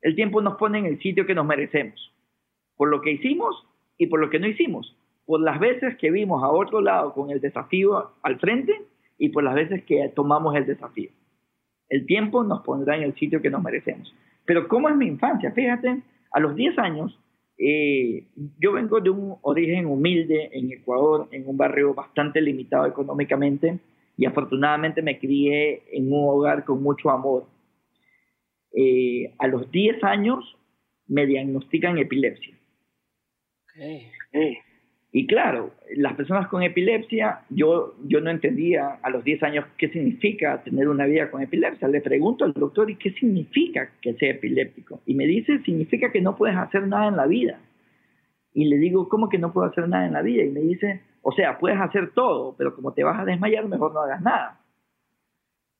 El 0.00 0.14
tiempo 0.14 0.40
nos 0.40 0.56
pone 0.56 0.78
en 0.78 0.86
el 0.86 0.98
sitio 1.00 1.26
que 1.26 1.34
nos 1.34 1.46
merecemos, 1.46 2.12
por 2.76 2.88
lo 2.88 3.00
que 3.00 3.12
hicimos 3.12 3.66
y 3.98 4.06
por 4.06 4.20
lo 4.20 4.30
que 4.30 4.38
no 4.38 4.46
hicimos, 4.46 4.96
por 5.26 5.40
las 5.40 5.58
veces 5.58 5.96
que 5.96 6.10
vimos 6.10 6.42
a 6.42 6.48
otro 6.48 6.80
lado 6.80 7.12
con 7.12 7.30
el 7.30 7.40
desafío 7.40 8.12
al 8.22 8.38
frente 8.38 8.80
y 9.18 9.28
por 9.30 9.42
las 9.42 9.54
veces 9.54 9.84
que 9.84 10.10
tomamos 10.14 10.54
el 10.54 10.66
desafío. 10.66 11.10
El 11.88 12.06
tiempo 12.06 12.44
nos 12.44 12.62
pondrá 12.62 12.96
en 12.96 13.02
el 13.02 13.14
sitio 13.14 13.42
que 13.42 13.50
nos 13.50 13.62
merecemos. 13.62 14.14
Pero 14.44 14.68
¿cómo 14.68 14.88
es 14.88 14.96
mi 14.96 15.06
infancia? 15.06 15.52
Fíjate, 15.52 16.02
a 16.32 16.40
los 16.40 16.54
10 16.54 16.78
años, 16.78 17.18
eh, 17.58 18.24
yo 18.60 18.72
vengo 18.72 19.00
de 19.00 19.10
un 19.10 19.36
origen 19.42 19.86
humilde 19.86 20.50
en 20.52 20.72
Ecuador, 20.72 21.28
en 21.32 21.48
un 21.48 21.56
barrio 21.56 21.94
bastante 21.94 22.40
limitado 22.40 22.86
económicamente, 22.86 23.78
y 24.16 24.26
afortunadamente 24.26 25.02
me 25.02 25.18
crié 25.18 25.82
en 25.92 26.12
un 26.12 26.28
hogar 26.28 26.64
con 26.64 26.82
mucho 26.82 27.10
amor. 27.10 27.46
eh, 28.78 29.32
a 29.38 29.46
los 29.46 29.70
10 29.70 30.04
años 30.04 30.56
me 31.08 31.24
diagnostican 31.24 31.96
epilepsia. 31.96 32.54
Y 35.16 35.26
claro, 35.26 35.70
las 35.96 36.12
personas 36.12 36.46
con 36.48 36.62
epilepsia, 36.62 37.40
yo, 37.48 37.94
yo 38.04 38.20
no 38.20 38.28
entendía 38.28 38.98
a 39.02 39.08
los 39.08 39.24
10 39.24 39.42
años 39.44 39.64
qué 39.78 39.88
significa 39.88 40.62
tener 40.62 40.90
una 40.90 41.06
vida 41.06 41.30
con 41.30 41.40
epilepsia. 41.40 41.88
Le 41.88 42.02
pregunto 42.02 42.44
al 42.44 42.52
doctor, 42.52 42.90
¿y 42.90 42.96
qué 42.96 43.12
significa 43.12 43.92
que 44.02 44.12
sea 44.12 44.32
epiléptico? 44.32 45.00
Y 45.06 45.14
me 45.14 45.24
dice, 45.24 45.60
significa 45.60 46.12
que 46.12 46.20
no 46.20 46.36
puedes 46.36 46.54
hacer 46.54 46.86
nada 46.86 47.08
en 47.08 47.16
la 47.16 47.26
vida. 47.26 47.58
Y 48.52 48.66
le 48.66 48.76
digo, 48.76 49.08
¿cómo 49.08 49.30
que 49.30 49.38
no 49.38 49.54
puedo 49.54 49.66
hacer 49.66 49.88
nada 49.88 50.04
en 50.04 50.12
la 50.12 50.20
vida? 50.20 50.42
Y 50.42 50.50
me 50.50 50.60
dice, 50.60 51.00
o 51.22 51.32
sea, 51.32 51.56
puedes 51.58 51.80
hacer 51.80 52.10
todo, 52.10 52.54
pero 52.58 52.76
como 52.76 52.92
te 52.92 53.02
vas 53.02 53.18
a 53.18 53.24
desmayar, 53.24 53.66
mejor 53.68 53.94
no 53.94 54.00
hagas 54.00 54.20
nada. 54.20 54.60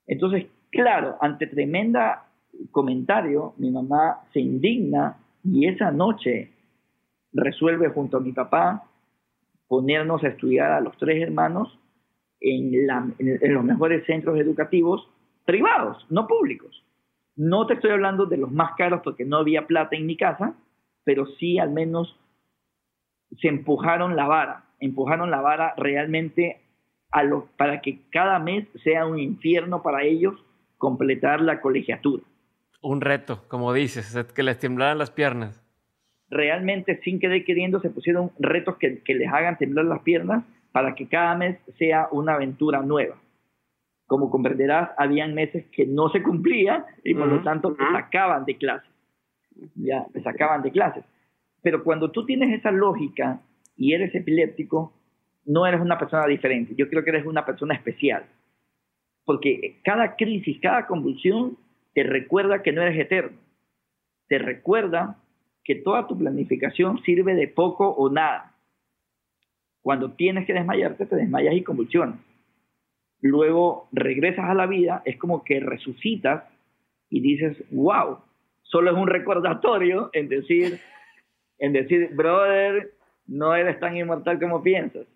Entonces, 0.06 0.46
claro, 0.70 1.18
ante 1.20 1.46
tremenda 1.46 2.24
comentario, 2.70 3.52
mi 3.58 3.70
mamá 3.70 4.20
se 4.32 4.40
indigna 4.40 5.18
y 5.44 5.68
esa 5.68 5.90
noche 5.90 6.52
resuelve 7.34 7.90
junto 7.90 8.16
a 8.16 8.20
mi 8.20 8.32
papá 8.32 8.84
ponernos 9.68 10.22
a 10.24 10.28
estudiar 10.28 10.72
a 10.72 10.80
los 10.80 10.96
tres 10.98 11.22
hermanos 11.22 11.78
en, 12.40 12.86
los 13.54 13.64
mejores 13.64 14.04
centros 14.06 14.38
educativos 14.38 15.08
privados, 15.44 16.06
no 16.10 16.26
públicos. 16.26 16.84
No 17.36 17.66
te 17.66 17.74
estoy 17.74 17.90
hablando 17.90 18.26
de 18.26 18.36
los 18.36 18.50
más 18.50 18.72
caros 18.76 19.00
porque 19.02 19.24
no 19.24 19.38
había 19.38 19.66
plata 19.66 19.96
en 19.96 20.06
mi 20.06 20.16
casa, 20.16 20.54
pero 21.04 21.26
sí 21.38 21.58
al 21.58 21.70
menos 21.70 22.18
se 23.40 23.48
empujaron 23.48 24.16
la 24.16 24.26
vara, 24.26 24.64
empujaron 24.80 25.30
la 25.30 25.40
vara 25.40 25.74
realmente 25.76 26.60
a 27.10 27.22
lo, 27.22 27.46
para 27.56 27.80
que 27.80 28.00
cada 28.10 28.38
mes 28.38 28.66
sea 28.82 29.06
un 29.06 29.18
infierno 29.18 29.82
para 29.82 30.04
ellos 30.04 30.34
completar 30.78 31.40
la 31.40 31.60
colegiatura. 31.60 32.22
Un 32.82 33.00
reto, 33.00 33.42
como 33.48 33.72
dices, 33.72 34.16
que 34.34 34.42
les 34.42 34.58
temblaran 34.58 34.98
las 34.98 35.10
piernas 35.10 35.65
realmente 36.30 37.00
sin 37.02 37.20
querer 37.20 37.44
queriendo 37.44 37.80
se 37.80 37.90
pusieron 37.90 38.30
retos 38.38 38.76
que, 38.76 39.02
les 39.06 39.32
hagan 39.32 39.58
temblar 39.58 39.84
las 39.84 40.02
piernas 40.02 40.44
para 40.72 40.94
que 40.94 41.06
cada 41.08 41.34
mes 41.34 41.58
sea 41.78 42.08
una 42.10 42.34
aventura 42.34 42.82
nueva. 42.82 43.16
Como 44.06 44.30
comprenderás, 44.30 44.90
habían 44.98 45.34
meses 45.34 45.64
que 45.72 45.86
no 45.86 46.08
se 46.10 46.22
cumplían 46.22 46.84
y 47.02 47.14
por 47.14 47.26
lo 47.26 47.42
tanto 47.42 47.74
te 47.74 47.84
sacaban 47.92 48.44
de 48.44 48.56
clases. 48.56 48.90
Ya, 49.74 50.06
te 50.12 50.22
sacaban 50.22 50.62
de 50.62 50.70
clases. 50.70 51.04
Pero 51.62 51.82
cuando 51.82 52.10
tú 52.10 52.24
tienes 52.24 52.56
esa 52.56 52.70
lógica 52.70 53.40
y 53.76 53.94
eres 53.94 54.14
epiléptico, 54.14 54.92
no 55.44 55.66
eres 55.66 55.80
una 55.80 55.98
persona 55.98 56.26
diferente. 56.26 56.74
Yo 56.76 56.88
creo 56.88 57.02
que 57.02 57.10
eres 57.10 57.26
una 57.26 57.44
persona 57.44 57.74
especial. 57.74 58.24
Porque 59.24 59.80
cada 59.82 60.14
crisis, 60.14 60.58
cada 60.60 60.86
convulsión 60.86 61.56
te 61.94 62.04
recuerda 62.04 62.62
que 62.62 62.72
no 62.72 62.82
eres 62.82 62.98
eterno. 62.98 63.38
Te 64.28 64.38
recuerda 64.38 65.16
que 65.66 65.74
toda 65.74 66.06
tu 66.06 66.16
planificación 66.16 67.02
sirve 67.02 67.34
de 67.34 67.48
poco 67.48 67.88
o 67.88 68.08
nada. 68.08 68.54
Cuando 69.82 70.12
tienes 70.12 70.46
que 70.46 70.52
desmayarte, 70.52 71.06
te 71.06 71.16
desmayas 71.16 71.54
y 71.54 71.64
convulsionas. 71.64 72.20
Luego 73.20 73.88
regresas 73.90 74.44
a 74.48 74.54
la 74.54 74.66
vida, 74.66 75.02
es 75.04 75.16
como 75.16 75.42
que 75.42 75.58
resucitas 75.58 76.44
y 77.10 77.20
dices, 77.20 77.56
wow, 77.72 78.18
solo 78.62 78.92
es 78.92 78.96
un 78.96 79.08
recordatorio 79.08 80.10
en 80.12 80.28
decir, 80.28 80.78
en 81.58 81.72
decir, 81.72 82.10
brother, 82.14 82.92
no 83.26 83.54
eres 83.56 83.80
tan 83.80 83.96
inmortal 83.96 84.38
como 84.38 84.62
piensas. 84.62 85.06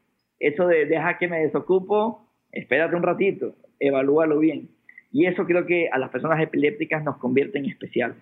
Eso 0.40 0.66
de 0.66 0.86
deja 0.86 1.16
que 1.18 1.28
me 1.28 1.40
desocupo, 1.40 2.26
espérate 2.51 2.96
un 2.96 3.05
ratito, 3.05 3.55
evalúalo 3.78 4.40
bien. 4.40 4.68
Y 5.12 5.26
eso 5.26 5.44
creo 5.46 5.64
que 5.64 5.88
a 5.90 5.98
las 5.98 6.11
personas 6.11 6.40
epilépticas 6.40 7.05
nos 7.05 7.18
convierte 7.18 7.59
en 7.59 7.66
especiales. 7.66 8.16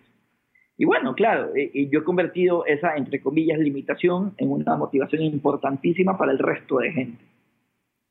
Y 0.81 0.85
bueno, 0.85 1.15
claro, 1.17 1.51
eh, 1.57 1.89
yo 1.91 2.01
he 2.01 2.05
convertido 2.05 2.65
esa, 2.65 2.95
entre 2.95 3.21
comillas, 3.21 3.59
limitación 3.59 4.35
en 4.39 4.53
una 4.53 4.77
motivación 4.77 5.23
importantísima 5.23 6.17
para 6.17 6.31
el 6.31 6.39
resto 6.39 6.79
de 6.79 6.93
gente. 6.93 7.25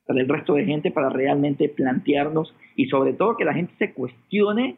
Para 0.05 0.19
el 0.19 0.27
resto 0.27 0.53
de 0.53 0.65
gente, 0.65 0.91
para 0.91 1.09
realmente 1.09 1.69
plantearnos 1.69 2.53
y 2.75 2.87
sobre 2.87 3.13
todo 3.13 3.37
que 3.37 3.45
la 3.45 3.53
gente 3.53 3.73
se 3.79 3.93
cuestione, 3.93 4.75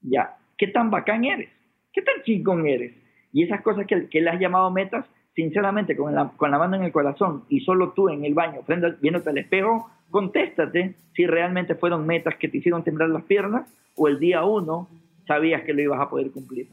ya, 0.00 0.36
¿qué 0.58 0.66
tan 0.66 0.90
bacán 0.90 1.24
eres? 1.24 1.50
¿Qué 1.92 2.02
tan 2.02 2.20
chingón 2.24 2.66
eres? 2.66 2.92
Y 3.32 3.44
esas 3.44 3.62
cosas 3.62 3.86
que, 3.86 4.08
que 4.08 4.20
le 4.20 4.30
has 4.30 4.40
llamado 4.40 4.72
metas, 4.72 5.06
sinceramente, 5.36 5.96
con 5.96 6.16
la, 6.16 6.32
con 6.36 6.50
la 6.50 6.58
mano 6.58 6.74
en 6.74 6.82
el 6.82 6.92
corazón 6.92 7.44
y 7.48 7.60
solo 7.60 7.92
tú 7.92 8.08
en 8.08 8.24
el 8.24 8.34
baño, 8.34 8.62
frente, 8.64 8.94
viéndote 9.00 9.30
al 9.30 9.38
espejo, 9.38 9.88
contéstate 10.10 10.96
si 11.14 11.26
realmente 11.26 11.76
fueron 11.76 12.06
metas 12.06 12.34
que 12.38 12.48
te 12.48 12.58
hicieron 12.58 12.82
temblar 12.82 13.10
las 13.10 13.22
piernas 13.22 13.72
o 13.94 14.08
el 14.08 14.18
día 14.18 14.44
uno 14.44 14.88
sabías 15.28 15.62
que 15.62 15.72
lo 15.72 15.80
ibas 15.80 16.00
a 16.00 16.10
poder 16.10 16.32
cumplir. 16.32 16.66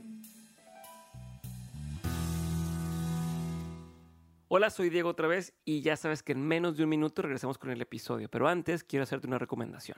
Hola, 4.54 4.70
soy 4.70 4.89
Diego 4.89 5.08
otra 5.08 5.30
vez 5.30 5.54
y 5.64 5.80
ya 5.80 5.95
sabes 5.95 6.24
que 6.24 6.34
en 6.34 6.45
menos 6.45 6.76
de 6.76 6.84
un 6.84 6.89
minuto 6.89 7.22
regresamos 7.22 7.58
con 7.58 7.70
el 7.70 7.80
episodio, 7.80 8.28
pero 8.28 8.49
antes 8.49 8.84
quiero 8.84 9.04
hacerte 9.04 9.26
una 9.26 9.38
recomendación. 9.38 9.97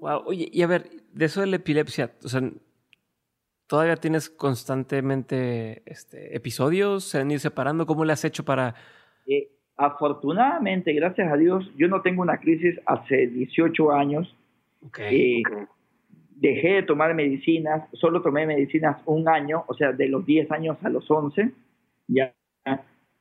Wow, 0.00 0.22
oye, 0.24 0.48
y 0.50 0.62
a 0.62 0.66
ver, 0.66 0.90
de 1.12 1.24
eso 1.26 1.42
de 1.42 1.46
la 1.46 1.56
epilepsia, 1.56 2.10
o 2.24 2.28
sea, 2.28 2.40
¿todavía 3.66 3.96
tienes 3.96 4.30
constantemente 4.30 5.82
este, 5.84 6.34
episodios? 6.34 7.04
¿Se 7.04 7.18
han 7.18 7.30
ido 7.30 7.38
separando? 7.38 7.86
¿Cómo 7.86 8.04
le 8.04 8.14
has 8.14 8.24
hecho 8.24 8.44
para...? 8.44 8.74
Eh, 9.26 9.50
afortunadamente, 9.76 10.94
gracias 10.94 11.30
a 11.30 11.36
Dios, 11.36 11.70
yo 11.76 11.88
no 11.88 12.00
tengo 12.00 12.22
una 12.22 12.38
crisis 12.40 12.80
hace 12.86 13.26
18 13.26 13.92
años. 13.92 14.34
Eh, 14.98 15.42
dejé 16.36 16.68
de 16.68 16.82
tomar 16.82 17.14
medicinas, 17.14 17.86
solo 17.92 18.22
tomé 18.22 18.46
medicinas 18.46 19.02
un 19.04 19.28
año, 19.28 19.64
o 19.66 19.74
sea, 19.74 19.92
de 19.92 20.08
los 20.08 20.24
10 20.24 20.50
años 20.50 20.78
a 20.82 20.88
los 20.88 21.10
11. 21.10 21.52
Ya 22.08 22.34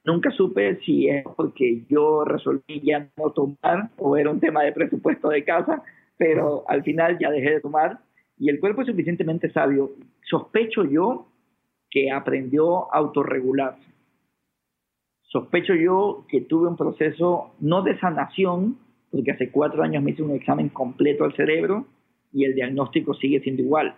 nunca 0.05 0.31
supe 0.31 0.79
si 0.85 1.09
es 1.09 1.25
porque 1.35 1.83
yo 1.89 2.23
resolví 2.23 2.81
ya 2.81 3.09
no 3.17 3.31
tomar 3.31 3.89
o 3.97 4.17
era 4.17 4.31
un 4.31 4.39
tema 4.39 4.63
de 4.63 4.71
presupuesto 4.71 5.29
de 5.29 5.43
casa, 5.43 5.83
pero 6.19 6.65
al 6.67 6.83
final 6.83 7.17
ya 7.17 7.31
dejé 7.31 7.53
de 7.53 7.61
tomar 7.61 7.97
y 8.37 8.49
el 8.49 8.59
cuerpo 8.59 8.81
es 8.81 8.87
suficientemente 8.87 9.49
sabio. 9.51 9.93
Sospecho 10.29 10.83
yo 10.83 11.25
que 11.89 12.11
aprendió 12.11 12.93
a 12.93 12.99
autorregularse 12.99 13.89
Sospecho 15.29 15.75
yo 15.75 16.25
que 16.27 16.41
tuve 16.41 16.67
un 16.67 16.75
proceso 16.75 17.51
no 17.59 17.83
de 17.83 17.99
sanación, 17.99 18.79
porque 19.11 19.31
hace 19.31 19.51
cuatro 19.51 19.83
años 19.83 20.01
me 20.01 20.11
hice 20.11 20.23
un 20.23 20.31
examen 20.31 20.69
completo 20.69 21.23
al 21.23 21.35
cerebro 21.35 21.85
y 22.33 22.45
el 22.45 22.55
diagnóstico 22.55 23.13
sigue 23.13 23.39
siendo 23.41 23.61
igual. 23.61 23.93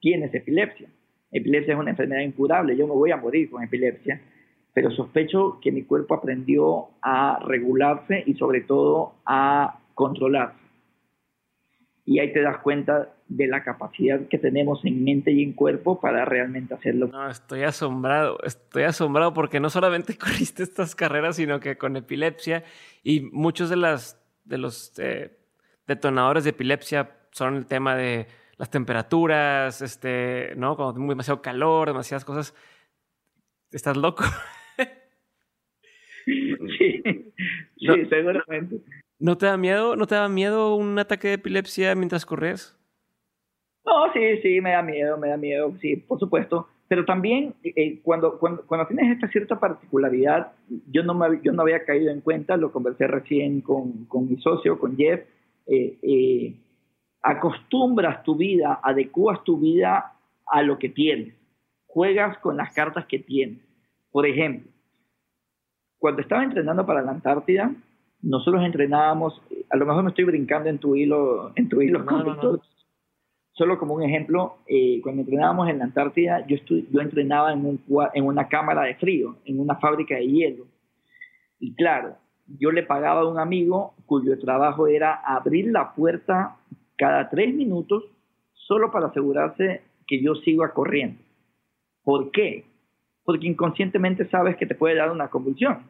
Tienes 0.00 0.34
epilepsia. 0.34 0.88
Epilepsia 1.30 1.74
es 1.74 1.80
una 1.80 1.90
enfermedad 1.90 2.22
incurable, 2.22 2.76
yo 2.76 2.88
me 2.88 2.94
voy 2.94 3.12
a 3.12 3.16
morir 3.16 3.48
con 3.48 3.62
epilepsia, 3.62 4.20
pero 4.74 4.90
sospecho 4.90 5.60
que 5.62 5.70
mi 5.70 5.84
cuerpo 5.84 6.14
aprendió 6.14 6.88
a 7.00 7.38
regularse 7.46 8.24
y 8.26 8.34
sobre 8.34 8.62
todo 8.62 9.14
a 9.24 9.78
controlarse. 9.94 10.61
Y 12.04 12.18
ahí 12.18 12.32
te 12.32 12.42
das 12.42 12.58
cuenta 12.58 13.14
de 13.28 13.46
la 13.46 13.62
capacidad 13.62 14.26
que 14.28 14.38
tenemos 14.38 14.84
en 14.84 15.04
mente 15.04 15.30
y 15.30 15.42
en 15.42 15.52
cuerpo 15.52 16.00
para 16.00 16.24
realmente 16.24 16.74
hacerlo. 16.74 17.06
No, 17.08 17.28
estoy 17.30 17.62
asombrado, 17.62 18.38
estoy 18.42 18.82
asombrado 18.82 19.32
porque 19.32 19.60
no 19.60 19.70
solamente 19.70 20.16
corriste 20.18 20.62
estas 20.62 20.94
carreras, 20.94 21.36
sino 21.36 21.60
que 21.60 21.78
con 21.78 21.96
epilepsia 21.96 22.64
y 23.02 23.20
muchos 23.20 23.70
de, 23.70 23.76
las, 23.76 24.20
de 24.44 24.58
los 24.58 24.98
eh, 24.98 25.38
detonadores 25.86 26.44
de 26.44 26.50
epilepsia 26.50 27.10
son 27.30 27.56
el 27.56 27.66
tema 27.66 27.96
de 27.96 28.26
las 28.58 28.70
temperaturas, 28.70 29.80
este, 29.80 30.54
¿no? 30.56 30.76
Cuando 30.76 31.00
hay 31.00 31.08
demasiado 31.08 31.40
calor, 31.40 31.88
demasiadas 31.88 32.24
cosas. 32.24 32.54
¿Estás 33.70 33.96
loco? 33.96 34.24
Sí, 36.24 37.02
seguramente. 38.08 38.76
¿No 39.22 39.38
te 39.38 39.46
da 39.46 39.56
miedo, 39.56 39.94
no 39.94 40.08
te 40.08 40.16
da 40.16 40.28
miedo 40.28 40.74
un 40.74 40.98
ataque 40.98 41.28
de 41.28 41.34
epilepsia 41.34 41.94
mientras 41.94 42.26
corres? 42.26 42.76
No, 43.86 44.12
sí, 44.12 44.38
sí, 44.42 44.60
me 44.60 44.72
da 44.72 44.82
miedo, 44.82 45.16
me 45.16 45.28
da 45.28 45.36
miedo, 45.36 45.72
sí, 45.80 45.94
por 45.94 46.18
supuesto. 46.18 46.66
Pero 46.88 47.04
también 47.04 47.54
eh, 47.62 48.00
cuando, 48.02 48.40
cuando, 48.40 48.66
cuando, 48.66 48.88
tienes 48.88 49.14
esta 49.14 49.28
cierta 49.28 49.60
particularidad, 49.60 50.50
yo 50.90 51.04
no, 51.04 51.14
me, 51.14 51.40
yo 51.40 51.52
no 51.52 51.62
había 51.62 51.84
caído 51.84 52.10
en 52.10 52.20
cuenta, 52.20 52.56
lo 52.56 52.72
conversé 52.72 53.06
recién 53.06 53.60
con, 53.60 54.06
con 54.06 54.28
mi 54.28 54.38
socio, 54.38 54.80
con 54.80 54.96
Jeff, 54.96 55.20
eh, 55.68 55.98
eh, 56.02 56.56
acostumbras 57.22 58.24
tu 58.24 58.34
vida, 58.34 58.80
adecuas 58.82 59.44
tu 59.44 59.56
vida 59.56 60.14
a 60.46 60.62
lo 60.62 60.80
que 60.80 60.88
tienes, 60.88 61.32
juegas 61.86 62.38
con 62.38 62.56
las 62.56 62.74
cartas 62.74 63.06
que 63.06 63.20
tienes. 63.20 63.60
Por 64.10 64.26
ejemplo, 64.26 64.68
cuando 65.98 66.22
estaba 66.22 66.42
entrenando 66.42 66.84
para 66.84 67.02
la 67.02 67.12
Antártida, 67.12 67.72
nosotros 68.22 68.64
entrenábamos, 68.64 69.40
a 69.68 69.76
lo 69.76 69.84
mejor 69.84 70.04
me 70.04 70.10
estoy 70.10 70.24
brincando 70.24 70.68
en 70.68 70.78
tu 70.78 70.94
hilo, 70.94 71.52
en 71.56 71.68
tu 71.68 71.82
hilo 71.82 72.04
Solo 73.54 73.78
como 73.78 73.94
un 73.94 74.02
ejemplo, 74.02 74.56
eh, 74.66 75.00
cuando 75.02 75.20
entrenábamos 75.20 75.68
en 75.68 75.78
la 75.78 75.84
Antártida, 75.84 76.46
yo, 76.46 76.56
yo 76.66 77.00
entrenaba 77.00 77.52
en, 77.52 77.66
un, 77.66 77.80
en 78.14 78.24
una 78.24 78.48
cámara 78.48 78.84
de 78.84 78.94
frío, 78.94 79.36
en 79.44 79.60
una 79.60 79.74
fábrica 79.74 80.14
de 80.14 80.26
hielo. 80.26 80.64
Y 81.60 81.74
claro, 81.74 82.16
yo 82.58 82.72
le 82.72 82.82
pagaba 82.82 83.20
a 83.20 83.28
un 83.28 83.38
amigo 83.38 83.94
cuyo 84.06 84.38
trabajo 84.38 84.86
era 84.86 85.14
abrir 85.14 85.70
la 85.70 85.92
puerta 85.92 86.56
cada 86.96 87.28
tres 87.28 87.54
minutos 87.54 88.04
solo 88.54 88.90
para 88.90 89.08
asegurarse 89.08 89.82
que 90.06 90.22
yo 90.22 90.34
siga 90.36 90.72
corriendo. 90.72 91.20
¿Por 92.04 92.30
qué? 92.30 92.64
Porque 93.24 93.46
inconscientemente 93.46 94.28
sabes 94.30 94.56
que 94.56 94.66
te 94.66 94.74
puede 94.74 94.96
dar 94.96 95.10
una 95.10 95.28
convulsión. 95.28 95.84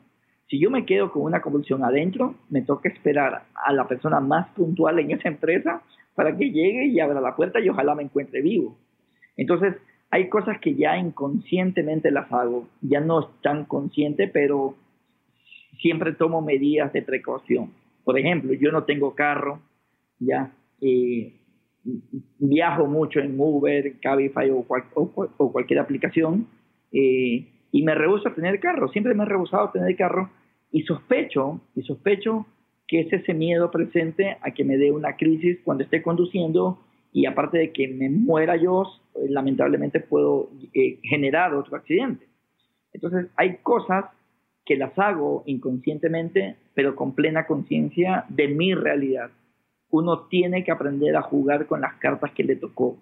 Si 0.49 0.59
yo 0.59 0.70
me 0.70 0.84
quedo 0.84 1.11
con 1.11 1.22
una 1.22 1.40
convulsión 1.40 1.82
adentro, 1.84 2.34
me 2.51 2.62
toca 2.62 2.88
esperar 2.88 3.45
a 3.55 3.72
la 3.72 3.88
persona 3.88 4.20
más 4.20 4.49
puntual 4.51 4.99
en 4.99 5.12
esa 5.12 5.28
empresa 5.28 5.82
para 6.14 6.36
que 6.36 6.51
llegue 6.51 6.86
y 6.86 7.01
abra 7.01 7.20
la 7.20 7.36
puerta 7.36 7.61
y 7.61 7.68
ojalá 7.68 7.95
me 7.95 8.03
encuentre 8.03 8.43
vivo. 8.43 8.76
Entonces, 9.36 9.76
hay 10.11 10.28
cosas 10.28 10.61
que 10.61 10.74
ya 10.74 10.99
inconscientemente 10.99 12.11
las 12.11 12.30
hago, 12.30 12.68
ya 12.82 13.01
no 13.01 13.20
es 13.20 13.26
tan 13.43 13.64
consciente, 13.64 14.28
pero 14.28 14.76
siempre 15.80 16.12
tomo 16.12 16.43
medidas 16.43 16.93
de 16.93 17.01
precaución. 17.01 17.72
Por 18.05 18.18
ejemplo, 18.18 18.53
yo 18.53 18.70
no 18.72 18.84
tengo 18.84 19.14
carro, 19.14 19.61
ya 20.18 20.53
eh, 20.82 21.32
viajo 22.38 22.86
mucho 22.86 23.20
en 23.20 23.34
Uber, 23.38 23.99
Cabify 24.01 24.51
o, 24.51 24.64
cualquier 25.53 25.80
aplicación 25.80 26.47
eh, 26.93 27.47
y 27.73 27.83
me 27.83 27.95
rehuso 27.95 28.29
a 28.29 28.35
tener 28.35 28.61
carro, 28.61 28.89
siempre 28.89 29.14
me 29.14 29.25
he 29.25 29.27
rehusado 29.27 29.64
a 29.64 29.73
tener 29.73 29.97
carro 29.97 30.31
y 30.70 30.83
sospecho, 30.83 31.61
y 31.75 31.83
sospecho 31.83 32.47
que 32.87 33.01
es 33.01 33.12
ese 33.12 33.33
miedo 33.33 33.70
presente 33.70 34.37
a 34.43 34.51
que 34.51 34.64
me 34.64 34.77
dé 34.77 34.93
una 34.93 35.16
crisis 35.16 35.59
cuando 35.64 35.83
esté 35.83 36.03
conduciendo 36.03 36.79
y 37.12 37.27
aparte 37.27 37.59
de 37.59 37.73
que 37.73 37.89
me 37.89 38.11
muera 38.11 38.57
yo, 38.57 38.85
eh, 39.14 39.27
lamentablemente 39.29 40.01
puedo 40.01 40.51
eh, 40.75 40.99
generar 41.03 41.55
otro 41.55 41.77
accidente. 41.77 42.27
Entonces 42.93 43.29
hay 43.37 43.57
cosas 43.62 44.05
que 44.64 44.77
las 44.77 44.97
hago 44.99 45.43
inconscientemente, 45.47 46.57
pero 46.75 46.95
con 46.95 47.14
plena 47.14 47.47
conciencia 47.47 48.27
de 48.29 48.49
mi 48.49 48.75
realidad. 48.75 49.31
Uno 49.91 50.27
tiene 50.27 50.62
que 50.64 50.70
aprender 50.70 51.16
a 51.16 51.23
jugar 51.23 51.66
con 51.66 51.81
las 51.81 51.95
cartas 51.95 52.33
que 52.33 52.45
le 52.45 52.57
tocó. 52.57 52.99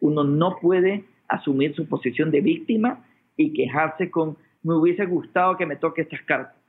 Uno 0.00 0.24
no 0.24 0.56
puede 0.60 1.04
asumir 1.28 1.74
su 1.74 1.86
posición 1.86 2.30
de 2.30 2.40
víctima 2.40 3.04
y 3.36 3.52
quejarse 3.52 4.10
con 4.10 4.36
me 4.62 4.74
hubiese 4.74 5.06
gustado 5.06 5.56
que 5.56 5.66
me 5.66 5.76
toque 5.76 6.02
estas 6.02 6.22
cartas 6.22 6.62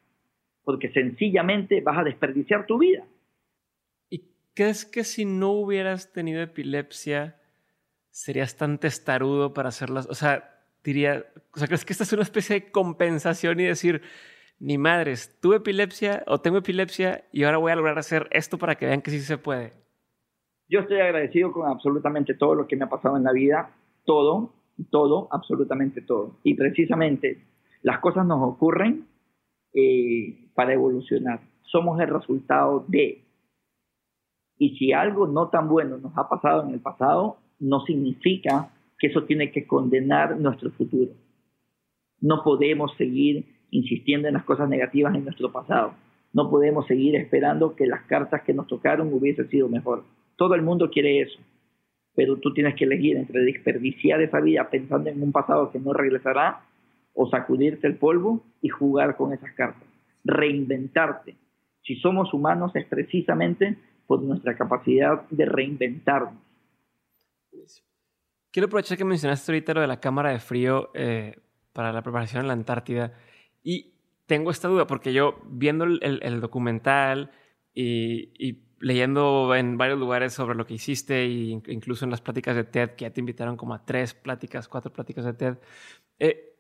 porque 0.64 0.90
sencillamente 0.92 1.82
vas 1.82 1.98
a 1.98 2.04
desperdiciar 2.04 2.66
tu 2.66 2.78
vida. 2.78 3.04
¿Y 4.10 4.24
crees 4.54 4.86
que 4.86 5.04
si 5.04 5.26
no 5.26 5.52
hubieras 5.52 6.12
tenido 6.12 6.42
epilepsia, 6.42 7.38
serías 8.10 8.56
tan 8.56 8.80
testarudo 8.80 9.54
para 9.54 9.70
hacerlas? 9.70 10.08
O 10.10 10.14
sea, 10.14 10.62
diría, 10.84 11.26
o 11.54 11.60
sea, 11.60 11.68
¿crees 11.68 11.86
que 11.86 11.94
esta 11.94 12.04
es 12.04 12.14
una 12.14 12.24
especie 12.24 12.60
de 12.60 12.72
compensación 12.72 13.60
y 13.60 13.66
decir, 13.66 14.02
ni 14.60 14.78
madres, 14.78 15.38
tuve 15.42 15.58
epilepsia 15.58 16.24
o 16.28 16.40
tengo 16.40 16.58
epilepsia 16.58 17.26
y 17.32 17.44
ahora 17.44 17.58
voy 17.58 17.72
a 17.72 17.76
lograr 17.76 18.00
hacer 18.00 18.28
esto 18.32 18.58
para 18.58 18.76
que 18.76 18.86
vean 18.86 19.02
que 19.02 19.12
sí 19.12 19.20
se 19.20 19.38
puede? 19.38 19.74
Yo 20.70 20.80
estoy 20.80 21.02
agradecido 21.02 21.52
con 21.52 21.70
absolutamente 21.70 22.34
todo 22.34 22.56
lo 22.56 22.68
que 22.68 22.78
me 22.78 22.86
ha 22.86 22.90
pasado 22.90 23.18
en 23.18 23.24
la 23.24 23.34
vida, 23.34 23.72
todo, 24.06 24.54
todo, 24.86 25.28
absolutamente 25.32 26.02
todo. 26.02 26.38
Y 26.44 26.56
precisamente 26.56 27.44
las 27.82 28.00
cosas 28.00 28.26
nos 28.26 28.42
ocurren 28.42 29.06
eh, 29.74 30.50
para 30.54 30.74
evolucionar. 30.74 31.42
Somos 31.64 32.00
el 32.00 32.08
resultado 32.08 32.86
de. 32.88 33.24
Y 34.58 34.78
si 34.78 34.94
algo 34.94 35.28
no 35.28 35.50
tan 35.50 35.68
bueno 35.68 35.98
nos 35.98 36.18
ha 36.18 36.30
pasado 36.30 36.64
en 36.64 36.74
el 36.74 36.80
pasado, 36.80 37.38
no 37.60 37.82
significa 37.82 38.72
que 39.00 39.08
eso 39.08 39.24
tiene 39.24 39.52
que 39.52 39.68
condenar 39.68 40.40
nuestro 40.40 40.72
futuro. 40.72 41.12
No 42.22 42.44
podemos 42.44 42.96
seguir 42.98 43.46
insistiendo 43.72 44.28
en 44.28 44.36
las 44.36 44.44
cosas 44.44 44.70
negativas 44.70 45.16
en 45.16 45.26
nuestro 45.26 45.52
pasado. 45.52 45.94
No 46.32 46.50
podemos 46.50 46.88
seguir 46.88 47.16
esperando 47.16 47.76
que 47.76 47.88
las 47.88 48.04
cartas 48.04 48.44
que 48.44 48.54
nos 48.54 48.68
tocaron 48.68 49.12
hubiesen 49.14 49.50
sido 49.50 49.68
mejor. 49.68 50.04
Todo 50.36 50.56
el 50.56 50.62
mundo 50.62 50.90
quiere 50.90 51.22
eso. 51.22 51.40
Pero 52.16 52.38
tú 52.38 52.54
tienes 52.54 52.76
que 52.76 52.86
elegir 52.86 53.18
entre 53.18 53.42
desperdiciar 53.42 54.22
esa 54.22 54.40
vida 54.40 54.70
pensando 54.70 55.10
en 55.10 55.22
un 55.22 55.32
pasado 55.32 55.72
que 55.72 55.80
no 55.80 55.94
regresará 55.94 56.62
o 57.14 57.30
sacudirte 57.30 57.88
el 57.88 57.96
polvo 57.96 58.44
y 58.62 58.70
jugar 58.70 59.16
con 59.16 59.34
esas 59.34 59.52
cartas 59.54 59.94
reinventarte. 60.24 61.36
Si 61.86 61.96
somos 61.98 62.34
humanos 62.34 62.76
es 62.76 62.86
precisamente 62.86 63.78
por 64.08 64.22
nuestra 64.22 64.56
capacidad 64.56 65.28
de 65.30 65.46
reinventarnos. 65.46 66.42
Quiero 68.52 68.68
aprovechar 68.68 68.98
que 68.98 69.06
mencionaste 69.06 69.52
ahorita 69.52 69.74
lo 69.74 69.82
de 69.82 69.88
la 69.88 70.00
cámara 70.00 70.32
de 70.32 70.40
frío 70.40 70.92
eh, 70.94 71.40
para 71.74 71.92
la 71.92 72.02
preparación 72.02 72.42
en 72.42 72.48
la 72.48 72.54
Antártida 72.54 73.14
y 73.64 73.94
tengo 74.26 74.52
esta 74.52 74.68
duda 74.68 74.88
porque 74.88 75.14
yo 75.14 75.40
viendo 75.46 75.86
el, 75.86 76.40
documental 76.40 77.32
y, 77.74 78.60
leyendo 78.84 79.56
en 79.56 79.78
varios 79.78 79.98
lugares 79.98 80.34
sobre 80.34 80.56
lo 80.56 80.66
que 80.68 80.74
hiciste 80.74 81.24
e 81.24 81.28
incluso 81.28 82.04
en 82.04 82.12
las 82.12 82.20
pláticas 82.20 82.56
de 82.58 82.66
TED, 82.66 82.92
que 82.92 83.06
ya 83.06 83.14
te 83.14 83.22
invitaron 83.22 83.56
como 83.56 83.74
a 83.74 83.86
tres 83.86 84.14
pláticas, 84.14 84.68
cuatro 84.68 84.92
pláticas 84.92 85.24
de 85.24 85.34
TED, 85.34 85.58
eh, 86.20 86.54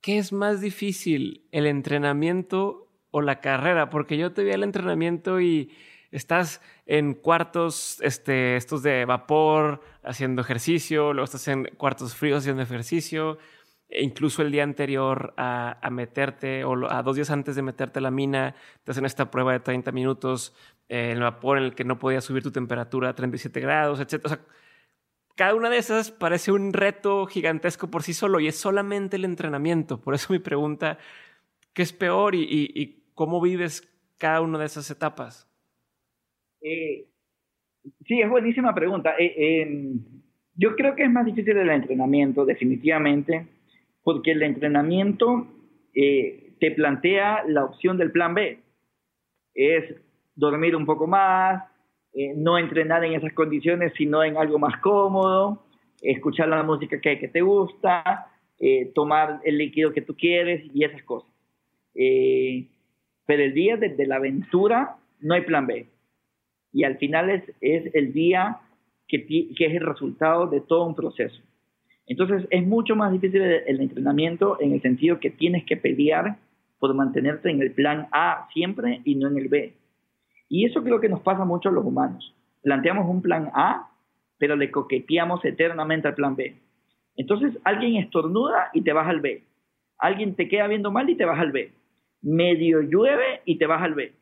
¿qué 0.00 0.18
es 0.18 0.32
más 0.32 0.60
difícil, 0.60 1.48
el 1.50 1.66
entrenamiento 1.66 2.92
o 3.10 3.22
la 3.22 3.40
carrera? 3.40 3.90
Porque 3.90 4.16
yo 4.16 4.32
te 4.32 4.44
vi 4.44 4.52
el 4.52 4.62
entrenamiento 4.62 5.40
y 5.40 5.72
estás 6.12 6.62
en 6.86 7.14
cuartos 7.14 8.00
este, 8.02 8.56
estos 8.56 8.84
de 8.84 9.04
vapor 9.04 9.82
haciendo 10.04 10.42
ejercicio, 10.42 11.12
luego 11.12 11.24
estás 11.24 11.48
en 11.48 11.64
cuartos 11.76 12.14
fríos 12.14 12.44
haciendo 12.44 12.62
ejercicio, 12.62 13.38
e 13.88 14.02
incluso 14.02 14.42
el 14.42 14.50
día 14.50 14.64
anterior 14.64 15.32
a, 15.36 15.88
meterte 15.90 16.64
o 16.64 16.90
a 16.90 17.02
dos 17.02 17.16
días 17.16 17.30
antes 17.30 17.54
de 17.54 17.62
meterte 17.62 18.00
a 18.00 18.02
la 18.02 18.10
mina, 18.10 18.54
te 18.84 18.90
hacen 18.90 19.04
esta 19.04 19.30
prueba 19.30 19.52
de 19.52 19.60
30 19.60 19.92
minutos 19.92 20.54
eh, 20.88 21.10
en 21.10 21.18
el 21.18 21.22
vapor 21.22 21.58
en 21.58 21.64
el 21.64 21.74
que 21.74 21.84
no 21.84 21.98
podías 21.98 22.24
subir 22.24 22.42
tu 22.42 22.50
temperatura 22.50 23.10
a 23.10 23.14
37 23.14 23.60
grados, 23.60 24.00
etc. 24.00 24.24
O 24.24 24.28
sea, 24.28 24.40
cada 25.36 25.54
una 25.54 25.70
de 25.70 25.78
esas 25.78 26.10
parece 26.10 26.50
un 26.50 26.72
reto 26.72 27.26
gigantesco 27.26 27.90
por 27.90 28.02
sí 28.02 28.12
solo 28.12 28.40
y 28.40 28.48
es 28.48 28.56
solamente 28.56 29.16
el 29.16 29.24
entrenamiento. 29.24 30.00
Por 30.00 30.14
eso 30.14 30.32
mi 30.32 30.38
pregunta, 30.38 30.98
¿qué 31.72 31.82
es 31.82 31.92
peor 31.92 32.34
y, 32.34 33.04
cómo 33.14 33.40
vives 33.40 33.88
cada 34.18 34.40
una 34.40 34.58
de 34.58 34.66
esas 34.66 34.90
etapas? 34.90 35.48
Eh, 36.60 37.06
sí, 38.06 38.20
es 38.20 38.28
buenísima 38.28 38.74
pregunta. 38.74 39.14
Eh, 39.18 39.62
em, 39.62 40.00
yo 40.54 40.74
creo 40.74 40.96
que 40.96 41.04
es 41.04 41.10
más 41.10 41.24
difícil 41.24 41.56
el 41.56 41.70
entrenamiento, 41.70 42.44
definitivamente, 42.44 43.46
porque 44.06 44.30
el 44.30 44.44
entrenamiento 44.44 45.48
eh, 45.92 46.52
te 46.60 46.70
plantea 46.70 47.42
la 47.48 47.64
opción 47.64 47.98
del 47.98 48.12
plan 48.12 48.34
B. 48.34 48.60
Es 49.52 49.96
dormir 50.36 50.76
un 50.76 50.86
poco 50.86 51.08
más, 51.08 51.64
eh, 52.12 52.32
no 52.36 52.56
entrenar 52.56 53.04
en 53.04 53.14
esas 53.14 53.32
condiciones, 53.32 53.92
sino 53.96 54.22
en 54.22 54.36
algo 54.36 54.60
más 54.60 54.80
cómodo, 54.80 55.64
escuchar 56.00 56.46
la 56.46 56.62
música 56.62 57.00
que, 57.00 57.18
que 57.18 57.26
te 57.26 57.40
gusta, 57.40 58.28
eh, 58.60 58.92
tomar 58.94 59.40
el 59.42 59.58
líquido 59.58 59.92
que 59.92 60.02
tú 60.02 60.14
quieres 60.14 60.64
y 60.72 60.84
esas 60.84 61.02
cosas. 61.02 61.28
Eh, 61.96 62.68
pero 63.26 63.42
el 63.42 63.54
día 63.54 63.76
de, 63.76 64.06
la 64.06 64.16
aventura 64.16 64.98
no 65.18 65.34
hay 65.34 65.40
plan 65.40 65.66
B. 65.66 65.88
Y 66.72 66.84
al 66.84 66.96
final 66.98 67.28
es, 67.28 67.42
es 67.60 67.92
el 67.92 68.12
día 68.12 68.60
que, 69.08 69.26
que, 69.26 69.66
es 69.66 69.74
el 69.74 69.84
resultado 69.84 70.46
de 70.46 70.60
todo 70.60 70.86
un 70.86 70.94
proceso. 70.94 71.42
Entonces 72.06 72.46
es 72.50 72.66
mucho 72.66 72.94
más 72.94 73.12
difícil 73.12 73.42
el, 73.42 73.80
entrenamiento 73.80 74.60
en 74.60 74.72
el 74.72 74.82
sentido 74.82 75.18
que 75.18 75.30
tienes 75.30 75.64
que 75.64 75.76
pelear 75.76 76.38
por 76.78 76.94
mantenerte 76.94 77.50
en 77.50 77.60
el 77.60 77.72
plan 77.72 78.08
A 78.12 78.48
siempre 78.52 79.00
y 79.04 79.16
no 79.16 79.28
en 79.28 79.38
el 79.38 79.48
B. 79.48 79.74
Y 80.48 80.64
eso 80.66 80.82
creo 80.82 81.00
que 81.00 81.08
nos 81.08 81.20
pasa 81.20 81.44
mucho 81.44 81.68
a 81.68 81.72
los 81.72 81.84
humanos. 81.84 82.34
Planteamos 82.62 83.08
un 83.08 83.22
plan 83.22 83.50
A, 83.54 83.90
pero 84.38 84.54
le 84.54 84.70
coqueteamos 84.70 85.44
eternamente 85.44 86.06
al 86.06 86.14
plan 86.14 86.36
B. 86.36 86.54
Entonces 87.16 87.58
alguien 87.64 87.96
estornuda 87.96 88.70
y 88.72 88.82
te 88.82 88.92
vas 88.92 89.08
al 89.08 89.20
B. 89.20 89.42
Alguien 89.98 90.34
te 90.34 90.48
queda 90.48 90.68
viendo 90.68 90.90
mal 90.90 91.08
y 91.08 91.16
te 91.16 91.24
vas 91.24 91.40
al 91.40 91.52
B. 91.52 91.72
medio 92.22 92.82
llueve 92.82 93.40
y 93.44 93.56
te 93.56 93.66
vas 93.66 93.82
al 93.82 93.94
B, 93.94 94.12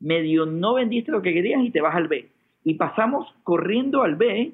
medio 0.00 0.46
no 0.46 0.74
vendiste 0.74 1.10
lo 1.10 1.22
que 1.22 1.32
querías 1.32 1.62
y 1.62 1.70
te 1.70 1.80
vas 1.80 1.94
al 1.94 2.08
B. 2.08 2.28
Y 2.64 2.74
pasamos 2.74 3.32
corriendo 3.42 4.02
al 4.02 4.16
B, 4.16 4.52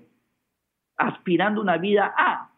aspirando 0.96 1.60
una 1.60 1.76
vida 1.76 2.14
A. 2.16 2.50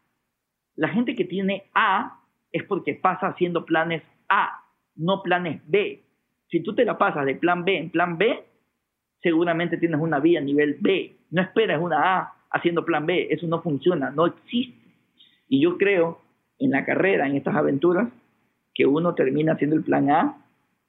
La 0.76 0.88
gente 0.88 1.14
que 1.14 1.24
tiene 1.24 1.64
A 1.74 2.20
es 2.52 2.64
porque 2.64 2.94
pasa 2.94 3.28
haciendo 3.28 3.64
planes 3.64 4.02
A, 4.28 4.62
no 4.94 5.22
planes 5.22 5.60
B. 5.66 6.02
Si 6.48 6.60
tú 6.60 6.74
te 6.74 6.84
la 6.84 6.96
pasas 6.96 7.26
de 7.26 7.34
plan 7.34 7.64
B 7.64 7.78
en 7.78 7.90
plan 7.90 8.18
B, 8.18 8.44
seguramente 9.22 9.78
tienes 9.78 10.00
una 10.00 10.20
vida 10.20 10.38
a 10.38 10.42
nivel 10.42 10.76
B. 10.80 11.16
No 11.30 11.42
esperas 11.42 11.80
una 11.80 12.18
A 12.18 12.34
haciendo 12.50 12.84
plan 12.84 13.06
B. 13.06 13.28
Eso 13.30 13.46
no 13.46 13.62
funciona, 13.62 14.10
no 14.10 14.26
existe. 14.26 14.86
Y 15.48 15.60
yo 15.62 15.76
creo 15.76 16.20
en 16.58 16.70
la 16.70 16.84
carrera, 16.84 17.26
en 17.26 17.36
estas 17.36 17.54
aventuras, 17.54 18.08
que 18.74 18.86
uno 18.86 19.14
termina 19.14 19.54
haciendo 19.54 19.76
el 19.76 19.82
plan 19.82 20.10
A 20.10 20.36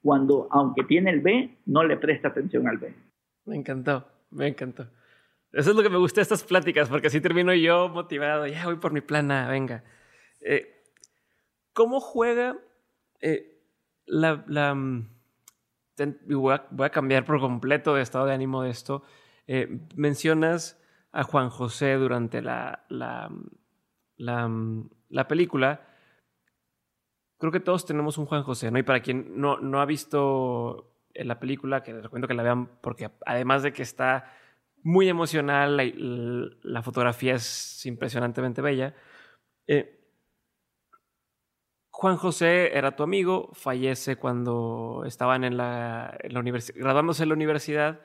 cuando, 0.02 0.48
aunque 0.52 0.84
tiene 0.84 1.10
el 1.10 1.22
B, 1.22 1.50
no 1.66 1.84
le 1.84 1.98
presta 1.98 2.30
atención 2.30 2.68
al 2.68 2.78
B. 2.78 2.94
Me 3.46 3.56
encantó, 3.56 4.06
me 4.32 4.48
encantó. 4.48 4.88
Eso 5.52 5.70
es 5.72 5.76
lo 5.76 5.84
que 5.84 5.90
me 5.90 5.98
gusta 5.98 6.20
de 6.20 6.24
estas 6.24 6.44
pláticas, 6.44 6.90
porque 6.90 7.08
así 7.08 7.22
termino 7.22 7.54
yo 7.54 7.90
motivado. 7.90 8.48
Ya 8.48 8.66
voy 8.66 8.78
por 8.78 8.92
mi 8.92 9.02
plan 9.02 9.32
A, 9.32 9.48
venga. 9.48 9.84
Eh, 10.42 10.84
¿Cómo 11.74 12.00
juega 12.00 12.58
eh, 13.22 13.62
la... 14.06 14.44
la 14.48 14.76
mm, 14.76 15.10
voy, 16.28 16.54
a, 16.54 16.90
cambiar 16.90 17.26
por 17.26 17.40
completo 17.40 17.96
de 17.96 18.02
estado 18.02 18.26
de 18.26 18.34
ánimo 18.34 18.64
de 18.64 18.70
esto. 18.70 19.04
Eh, 19.48 19.80
mencionas 19.96 20.82
a 21.12 21.24
Juan 21.24 21.50
José 21.50 21.94
durante 21.96 22.42
la, 22.42 22.86
la, 22.90 23.32
la, 24.18 24.52
la, 25.10 25.28
película. 25.28 25.88
Creo 27.40 27.52
que 27.52 27.60
todos 27.60 27.86
tenemos 27.86 28.18
un 28.18 28.26
Juan 28.26 28.44
José, 28.44 28.70
¿no? 28.70 28.78
Y 28.78 28.84
para 28.84 29.02
quien 29.02 29.40
no, 29.40 29.60
no 29.60 29.82
ha 29.82 29.86
visto 29.86 30.94
la 31.16 31.40
película, 31.40 31.82
que 31.82 31.94
les 31.94 32.04
recomiendo 32.04 32.28
que 32.28 32.34
la 32.34 32.44
vean, 32.44 32.68
porque 32.82 33.10
además 33.26 33.64
de 33.64 33.74
que 33.74 33.82
está 33.82 34.32
muy 34.84 35.10
emocional, 35.10 35.78
la, 36.64 36.82
fotografía 36.82 37.36
es 37.36 37.86
impresionantemente 37.86 38.62
bella. 38.62 38.96
Eh, 39.68 39.98
Juan 42.00 42.18
José 42.18 42.78
era 42.78 42.96
tu 42.96 43.02
amigo, 43.02 43.50
fallece 43.54 44.18
cuando 44.18 45.04
estaban 45.08 45.44
en 45.44 45.58
la, 45.58 46.16
universidad, 46.36 46.80
graduándose 46.80 47.24
en 47.24 47.30
la 47.30 47.36
universidad 47.36 48.02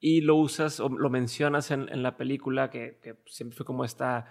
y 0.00 0.22
lo 0.22 0.34
usas 0.34 0.80
o 0.80 0.88
lo 0.88 1.10
mencionas 1.10 1.70
en, 1.70 2.02
la 2.02 2.16
película 2.16 2.70
que, 2.70 2.98
siempre 3.26 3.56
fue 3.56 3.64
como 3.64 3.84
esta, 3.84 4.26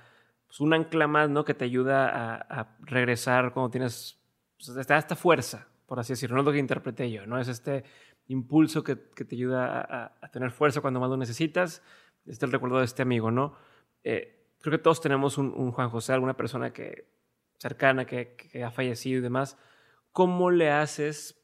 pues 0.47 0.59
un 0.59 0.73
ancla 0.73 1.07
más, 1.07 1.29
¿no? 1.29 1.45
Que 1.45 1.53
te 1.53 1.63
ayuda 1.63 2.45
a, 2.49 2.77
regresar 2.81 3.53
cuando 3.53 3.69
tienes 3.69 4.19
pues, 4.57 4.75
esta, 4.75 4.97
esta, 4.97 5.15
fuerza, 5.15 5.69
por 5.85 5.99
así 5.99 6.11
decirlo, 6.11 6.35
no 6.35 6.41
es 6.41 6.45
lo 6.47 6.51
que 6.51 6.59
interpreté 6.59 7.09
yo, 7.09 7.25
¿no? 7.25 7.39
Es 7.39 7.47
este 7.47 7.85
impulso 8.29 8.83
que, 8.83 8.95
te 8.95 9.35
ayuda 9.35 10.15
a, 10.21 10.31
tener 10.31 10.51
fuerza 10.51 10.81
cuando 10.81 10.99
más 10.99 11.09
lo 11.09 11.17
necesitas. 11.17 11.83
Este 12.21 12.31
es 12.31 12.43
el 12.43 12.51
recuerdo 12.51 12.79
de 12.79 12.85
este 12.85 13.01
amigo, 13.01 13.29
¿no? 13.29 13.55
Eh, 14.03 14.47
creo 14.61 14.71
que 14.77 14.83
todos 14.83 15.01
tenemos 15.01 15.37
un 15.37 15.71
Juan 15.71 15.89
José, 15.89 16.13
alguna 16.13 16.37
persona 16.37 16.71
que 16.71 17.19
cercana 17.59 18.05
que, 18.05 18.35
ha 18.63 18.71
fallecido 18.71 19.19
y 19.19 19.21
demás, 19.21 19.57
¿cómo 20.11 20.49
le 20.49 20.71
haces? 20.71 21.35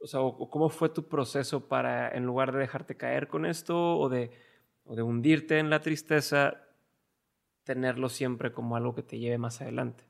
O 0.00 0.06
sea, 0.06 0.20
¿cómo 0.50 0.68
fue 0.70 0.88
tu 0.88 1.08
proceso 1.08 1.68
para, 1.68 2.08
en 2.10 2.24
lugar 2.24 2.52
de 2.52 2.58
dejarte 2.58 2.96
caer 2.96 3.28
con 3.28 3.44
esto 3.46 3.98
o 3.98 4.08
de, 4.08 4.30
de 4.84 5.02
hundirte 5.02 5.58
en 5.58 5.70
la 5.70 5.80
tristeza, 5.80 6.64
tenerlo 7.64 8.08
siempre 8.08 8.52
como 8.52 8.76
algo 8.76 8.94
que 8.94 9.02
te 9.02 9.18
lleve 9.18 9.38
más 9.38 9.60
adelante? 9.60 10.04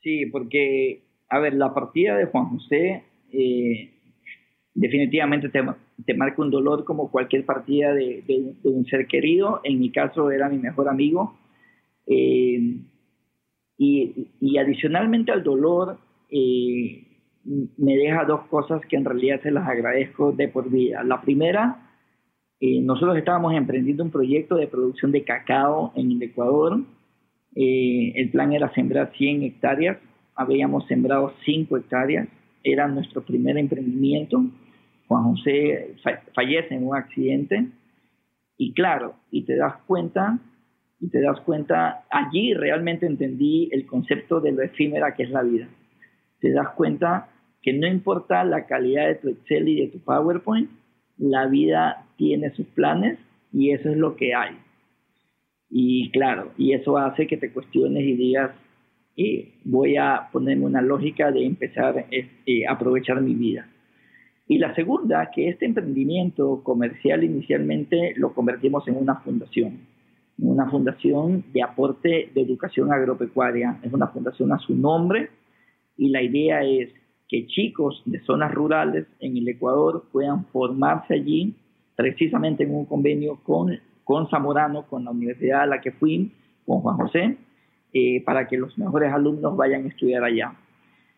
Sí, 0.00 0.26
porque, 0.26 1.04
a 1.28 1.38
ver, 1.38 1.54
la 1.54 1.72
partida 1.72 2.16
de 2.16 2.26
Juan 2.26 2.46
José 2.46 3.04
eh, 3.32 4.01
definitivamente 4.74 5.48
te, 5.48 5.62
te, 6.04 6.14
marca 6.14 6.42
un 6.42 6.50
dolor 6.50 6.84
como 6.84 7.10
cualquier 7.10 7.44
partida 7.44 7.92
de, 7.94 8.54
un 8.64 8.84
ser 8.86 9.06
querido. 9.06 9.60
En 9.64 9.78
mi 9.78 9.90
caso 9.90 10.30
era 10.30 10.48
mi 10.48 10.58
mejor 10.58 10.88
amigo. 10.88 11.38
Eh, 12.06 12.78
y, 13.78 14.58
adicionalmente 14.58 15.32
al 15.32 15.42
dolor, 15.42 15.98
eh, 16.30 17.04
me 17.44 17.96
deja 17.96 18.24
dos 18.24 18.42
cosas 18.46 18.80
que 18.88 18.96
en 18.96 19.04
realidad 19.04 19.40
se 19.42 19.50
las 19.50 19.66
agradezco 19.66 20.32
de 20.32 20.48
por 20.48 20.70
vida. 20.70 21.02
La 21.02 21.20
primera, 21.20 21.90
eh, 22.60 22.80
nosotros 22.80 23.16
estábamos 23.16 23.54
emprendiendo 23.54 24.04
un 24.04 24.10
proyecto 24.10 24.54
de 24.56 24.68
producción 24.68 25.10
de 25.10 25.24
cacao 25.24 25.92
en 25.96 26.12
el 26.12 26.22
Ecuador. 26.22 26.80
Eh, 27.56 28.12
el 28.14 28.30
plan 28.30 28.52
era 28.52 28.72
sembrar 28.72 29.12
100 29.16 29.42
hectáreas, 29.42 29.98
habíamos 30.36 30.86
sembrado 30.86 31.34
5 31.44 31.76
hectáreas, 31.76 32.28
era 32.62 32.86
nuestro 32.86 33.22
primer 33.22 33.58
emprendimiento. 33.58 34.44
Juan 35.12 35.24
José 35.24 35.94
fallece 36.34 36.74
en 36.74 36.86
un 36.86 36.96
accidente 36.96 37.66
y 38.56 38.72
claro, 38.72 39.14
y 39.30 39.42
te 39.42 39.56
das 39.56 39.76
cuenta 39.86 40.38
y 41.00 41.08
te 41.08 41.20
das 41.20 41.38
cuenta, 41.40 42.04
allí 42.10 42.54
realmente 42.54 43.04
entendí 43.06 43.68
el 43.72 43.84
concepto 43.84 44.40
de 44.40 44.52
lo 44.52 44.62
efímera 44.62 45.14
que 45.14 45.24
es 45.24 45.30
la 45.30 45.42
vida. 45.42 45.68
Te 46.40 46.50
das 46.52 46.70
cuenta 46.70 47.28
que 47.60 47.74
no 47.74 47.86
importa 47.86 48.42
la 48.44 48.66
calidad 48.66 49.08
de 49.08 49.16
tu 49.16 49.28
Excel 49.28 49.68
y 49.68 49.80
de 49.80 49.88
tu 49.88 49.98
PowerPoint, 49.98 50.70
la 51.18 51.46
vida 51.46 52.06
tiene 52.16 52.50
sus 52.54 52.66
planes 52.68 53.18
y 53.52 53.72
eso 53.72 53.90
es 53.90 53.98
lo 53.98 54.16
que 54.16 54.34
hay. 54.34 54.56
Y 55.68 56.10
claro, 56.10 56.52
y 56.56 56.72
eso 56.72 56.96
hace 56.96 57.26
que 57.26 57.36
te 57.36 57.52
cuestiones 57.52 58.04
y 58.04 58.14
digas, 58.14 58.52
eh, 59.16 59.52
voy 59.64 59.96
a 59.96 60.28
ponerme 60.32 60.64
una 60.64 60.80
lógica 60.80 61.30
de 61.30 61.44
empezar 61.44 61.98
a 61.98 62.06
eh, 62.10 62.66
aprovechar 62.66 63.20
mi 63.20 63.34
vida. 63.34 63.68
Y 64.52 64.58
la 64.58 64.74
segunda, 64.74 65.30
que 65.34 65.48
este 65.48 65.64
emprendimiento 65.64 66.60
comercial 66.62 67.24
inicialmente 67.24 68.12
lo 68.16 68.34
convertimos 68.34 68.86
en 68.86 68.98
una 68.98 69.14
fundación 69.20 69.80
una 70.36 70.68
fundación 70.68 71.42
de 71.54 71.62
aporte 71.62 72.30
de 72.34 72.42
educación 72.42 72.92
agropecuaria. 72.92 73.78
Es 73.82 73.90
una 73.94 74.08
fundación 74.08 74.52
a 74.52 74.58
su 74.58 74.74
nombre 74.74 75.30
y 75.96 76.10
la 76.10 76.20
idea 76.20 76.64
es 76.64 76.90
que 77.30 77.46
chicos 77.46 78.02
de 78.04 78.20
zonas 78.24 78.52
rurales 78.52 79.06
en 79.20 79.38
el 79.38 79.48
Ecuador 79.48 80.04
puedan 80.12 80.44
formarse 80.46 81.14
allí, 81.14 81.56
precisamente 81.96 82.64
en 82.64 82.74
un 82.74 82.84
convenio 82.84 83.38
con, 83.44 83.70
con 84.04 84.28
Zamorano, 84.28 84.86
con 84.86 85.06
la 85.06 85.12
universidad 85.12 85.62
a 85.62 85.66
la 85.66 85.80
que 85.80 85.92
fui, 85.92 86.30
con 86.66 86.80
Juan 86.80 86.98
José, 86.98 87.38
eh, 87.94 88.22
para 88.26 88.46
que 88.46 88.58
los 88.58 88.76
mejores 88.76 89.14
alumnos 89.14 89.56
vayan 89.56 89.86
a 89.86 89.88
estudiar 89.88 90.22
allá. 90.24 90.52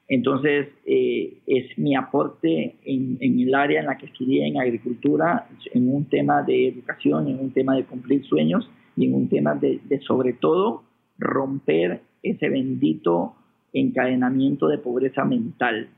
Entonces, 0.09 0.69
eh, 0.85 1.39
es 1.47 1.79
mi 1.79 1.97
aporte 1.97 2.77
en, 2.85 3.19
el 3.21 3.55
área 3.55 3.81
en 3.81 3.87
la 3.87 3.97
que 3.97 4.07
estudié 4.07 4.47
en 4.47 4.61
agricultura, 4.61 5.49
en 5.73 5.89
un 5.95 6.05
tema 6.07 6.43
de 6.43 6.69
educación, 6.69 7.29
en 7.29 7.41
un 7.41 7.53
tema 7.53 7.75
de 7.75 7.85
cumplir 7.85 8.25
sueños 8.27 8.69
y 8.97 9.07
en 9.07 9.15
un 9.15 9.29
tema 9.29 9.55
de, 9.55 9.81
sobre 10.07 10.35
todo 10.35 10.83
romper 11.19 12.03
ese 12.23 12.49
bendito 12.49 13.35
encadenamiento 13.73 14.69
de 14.69 14.79
pobreza 14.79 15.25
mental. 15.25 15.89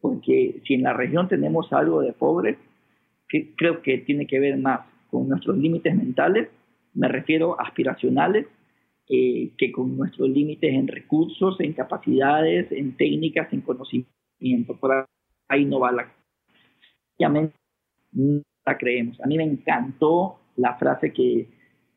Porque 0.00 0.62
si 0.66 0.74
en 0.74 0.82
la 0.82 0.92
región 0.92 1.28
tenemos 1.28 1.72
algo 1.72 2.02
de 2.02 2.12
pobre, 2.12 2.56
creo 3.56 3.82
que 3.82 3.98
tiene 3.98 4.26
que 4.26 4.38
ver 4.38 4.56
más 4.58 4.80
con 5.10 5.28
nuestros 5.28 5.58
límites 5.58 5.94
mentales, 5.94 6.48
me 6.94 7.08
refiero 7.08 7.60
aspiracionales, 7.60 8.46
eh, 9.12 9.50
que 9.58 9.72
con 9.72 9.96
nuestros 9.96 10.28
límites 10.28 10.72
en 10.72 10.86
recursos, 10.86 11.58
en 11.58 11.72
capacidades, 11.72 12.70
en 12.70 12.96
técnicas, 12.96 13.52
en 13.52 13.60
conocimiento. 13.62 14.76
Por 14.78 15.04
ahí 15.48 15.64
no 15.64 15.80
va 15.80 15.90
la... 15.90 16.12
No 17.18 17.50
la 18.64 18.78
creemos. 18.78 19.20
A 19.20 19.26
mí 19.26 19.36
me 19.36 19.42
encantó 19.42 20.38
la 20.54 20.76
frase 20.76 21.12
que 21.12 21.48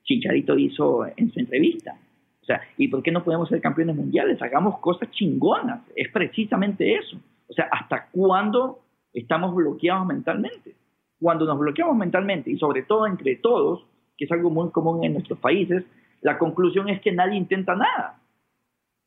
Chicharito 0.03 0.57
hizo 0.57 1.05
en 1.15 1.31
su 1.31 1.39
entrevista. 1.39 1.99
O 2.41 2.45
sea, 2.45 2.61
¿y 2.77 2.87
por 2.87 3.03
qué 3.03 3.11
no 3.11 3.23
podemos 3.23 3.47
ser 3.47 3.61
campeones 3.61 3.95
mundiales? 3.95 4.41
Hagamos 4.41 4.79
cosas 4.79 5.11
chingonas. 5.11 5.81
Es 5.95 6.11
precisamente 6.11 6.95
eso. 6.95 7.17
O 7.47 7.53
sea, 7.53 7.69
¿hasta 7.71 8.09
cuándo 8.11 8.79
estamos 9.13 9.53
bloqueados 9.53 10.07
mentalmente? 10.07 10.73
Cuando 11.19 11.45
nos 11.45 11.59
bloqueamos 11.59 11.95
mentalmente, 11.95 12.49
y 12.49 12.57
sobre 12.57 12.81
todo 12.81 13.05
entre 13.05 13.35
todos, 13.35 13.85
que 14.17 14.25
es 14.25 14.31
algo 14.31 14.49
muy 14.49 14.71
común 14.71 15.03
en 15.03 15.13
nuestros 15.13 15.37
países, 15.37 15.85
la 16.23 16.37
conclusión 16.37 16.89
es 16.89 17.01
que 17.01 17.11
nadie 17.11 17.37
intenta 17.37 17.75
nada. 17.75 18.19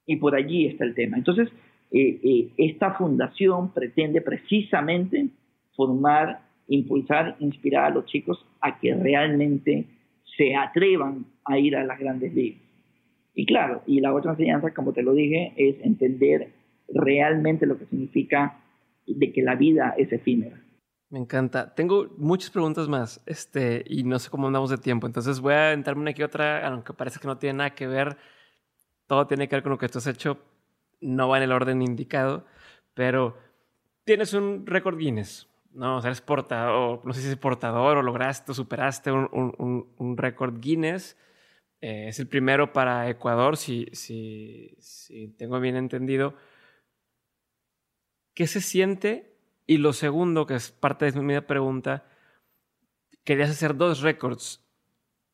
Y 0.07 0.17
por 0.17 0.37
allí 0.37 0.67
está 0.67 0.85
el 0.85 0.95
tema. 0.95 1.17
Entonces, 1.17 1.49
eh, 1.91 2.21
eh, 2.23 2.49
esta 2.59 2.93
fundación 2.93 3.73
pretende 3.73 4.21
precisamente 4.21 5.29
formar, 5.75 6.41
impulsar, 6.69 7.37
inspirar 7.41 7.87
a 7.87 7.95
los 7.95 8.07
chicos 8.07 8.45
a 8.61 8.79
que 8.79 8.95
realmente 8.95 9.87
se 10.37 10.55
atrevan 10.55 11.25
a 11.45 11.59
ir 11.59 11.77
a 11.77 11.85
las 11.85 11.99
grandes 11.99 12.35
ligas. 12.35 12.61
Y 13.35 13.47
claro, 13.47 13.83
y 13.87 14.01
la 14.01 14.15
otra 14.15 14.33
enseñanza, 14.33 14.73
como 14.73 14.93
te 14.93 15.03
lo 15.03 15.13
dije, 15.13 15.53
es 15.57 15.77
entender 15.85 16.49
realmente 16.89 17.67
lo 17.67 17.79
que 17.79 17.87
significa 17.87 18.59
de 19.07 19.33
que 19.33 19.43
la 19.43 19.55
vida 19.55 19.95
es 19.97 20.13
efímera. 20.13 20.61
Me 21.09 21.21
encanta. 21.21 21.73
Tengo 21.75 22.09
muchas 22.19 22.51
preguntas 22.51 22.89
más, 22.89 23.23
este, 23.27 23.85
y 23.87 24.03
no 24.03 24.19
sé 24.19 24.29
cómo 24.29 24.49
andamos 24.49 24.71
de 24.71 24.79
tiempo. 24.79 25.07
Entonces 25.07 25.41
voy 25.41 25.55
a 25.55 25.73
entrarme 25.73 26.03
una 26.03 26.11
aquí 26.11 26.23
otra, 26.23 26.67
aunque 26.67 26.93
parece 26.95 27.21
que 27.21 27.29
no 27.29 27.39
tiene 27.39 27.59
nada 27.59 27.75
que 27.75 27.87
ver. 27.87 28.17
Todo 29.07 29.27
tiene 29.27 29.49
que 29.49 29.57
ver 29.57 29.63
con 29.63 29.73
lo 29.73 29.79
que 29.79 29.89
tú 29.89 29.99
has 29.99 30.07
hecho. 30.09 30.39
No 31.01 31.29
va 31.29 31.37
en 31.39 31.45
el 31.45 31.53
orden 31.53 31.83
indicado, 31.83 32.45
pero 32.95 33.37
tienes 34.05 34.35
un 34.35 34.67
récord 34.67 34.99
Guinness, 34.99 35.49
¿no? 35.73 35.99
O 35.99 36.01
sea, 36.01 36.09
eres 36.09 36.21
portador, 36.23 37.05
no 37.05 37.13
sé 37.13 37.23
si 37.23 37.29
es 37.29 37.37
portador 37.37 37.99
o 37.99 38.03
lograste 38.03 38.53
o 38.53 38.55
superaste 38.55 39.13
un, 39.13 40.17
récord 40.17 40.61
Guinness. 40.61 41.17
Eh, 41.81 42.09
es 42.09 42.19
el 42.19 42.29
primero 42.29 42.73
para 42.73 43.09
Ecuador, 43.11 43.57
si, 43.57 43.87
si 43.93 44.77
tengo 45.39 45.61
bien 45.61 45.77
entendido. 45.77 46.35
¿Qué 48.35 48.47
se 48.47 48.61
siente? 48.61 49.36
Y 49.67 49.79
lo 49.79 49.93
segundo, 49.93 50.47
que 50.47 50.55
es 50.55 50.71
parte 50.71 51.11
de 51.11 51.21
mi 51.21 51.41
pregunta, 51.41 52.07
querías 53.25 53.51
hacer 53.51 53.77
dos 53.77 54.01
récords 54.01 54.65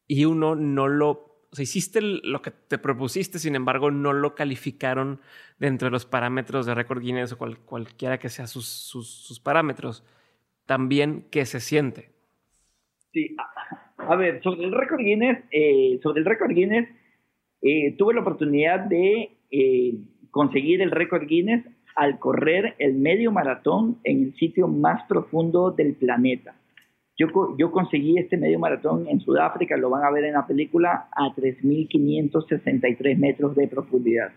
y 0.06 0.24
uno 0.24 0.54
no 0.54 0.88
lo 0.88 1.32
o 1.52 1.54
sea, 1.54 1.64
hiciste 1.64 2.00
lo 2.00 2.40
que 2.40 2.50
te 2.50 2.78
propusiste, 2.78 3.38
sin 3.38 3.54
embargo, 3.54 3.90
no 3.90 4.14
lo 4.14 4.34
calificaron 4.34 5.20
dentro 5.58 5.86
de 5.86 5.92
los 5.92 6.06
parámetros 6.06 6.64
de 6.64 6.74
Record 6.74 7.02
Guinness 7.02 7.32
o 7.32 7.38
cualquiera 7.66 8.18
que 8.18 8.30
sean 8.30 8.48
sus, 8.48 8.66
sus, 8.66 9.38
parámetros. 9.38 10.02
También, 10.64 11.26
¿qué 11.30 11.44
se 11.44 11.60
siente? 11.60 12.08
Sí, 13.12 13.36
a, 13.98 14.16
ver, 14.16 14.42
sobre 14.42 14.64
el 14.64 14.72
Record 14.72 15.00
Guinness, 15.00 15.44
eh, 15.50 16.00
sobre 16.02 16.20
el 16.20 16.24
Record 16.24 16.54
Guinness, 16.54 16.88
eh, 17.60 17.94
tuve 17.98 18.14
la 18.14 18.22
oportunidad 18.22 18.80
de 18.80 19.36
eh, 19.50 19.94
conseguir 20.30 20.80
el 20.80 20.90
Record 20.90 21.26
Guinness 21.26 21.66
al 21.96 22.18
correr 22.18 22.74
el 22.78 22.94
medio 22.94 23.32
maratón 23.32 23.98
en 24.04 24.22
el 24.24 24.34
sitio 24.34 24.68
más 24.68 25.02
profundo 25.08 25.70
del 25.70 25.94
planeta. 25.94 26.54
Yo, 27.18 27.70
conseguí 27.70 28.18
este 28.18 28.36
medio 28.36 28.58
maratón 28.58 29.06
en 29.06 29.20
Sudáfrica, 29.20 29.76
lo 29.76 29.90
van 29.90 30.04
a 30.04 30.10
ver 30.10 30.24
en 30.24 30.32
la 30.32 30.46
película, 30.46 31.08
a 31.12 31.34
3.563 31.34 33.16
metros 33.16 33.54
de 33.54 33.68
profundidad. 33.68 34.32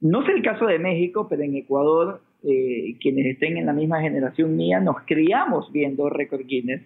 No 0.00 0.22
es 0.22 0.28
el 0.28 0.42
caso 0.42 0.66
de 0.66 0.78
México, 0.78 1.26
pero 1.28 1.42
en 1.42 1.56
Ecuador, 1.56 2.20
eh, 2.44 2.96
quienes 3.00 3.26
estén 3.26 3.56
en 3.56 3.66
la 3.66 3.72
misma 3.72 4.00
generación 4.00 4.56
mía, 4.56 4.78
nos 4.78 5.00
criamos 5.06 5.72
viendo 5.72 6.08
Record 6.08 6.46
Guinness. 6.46 6.82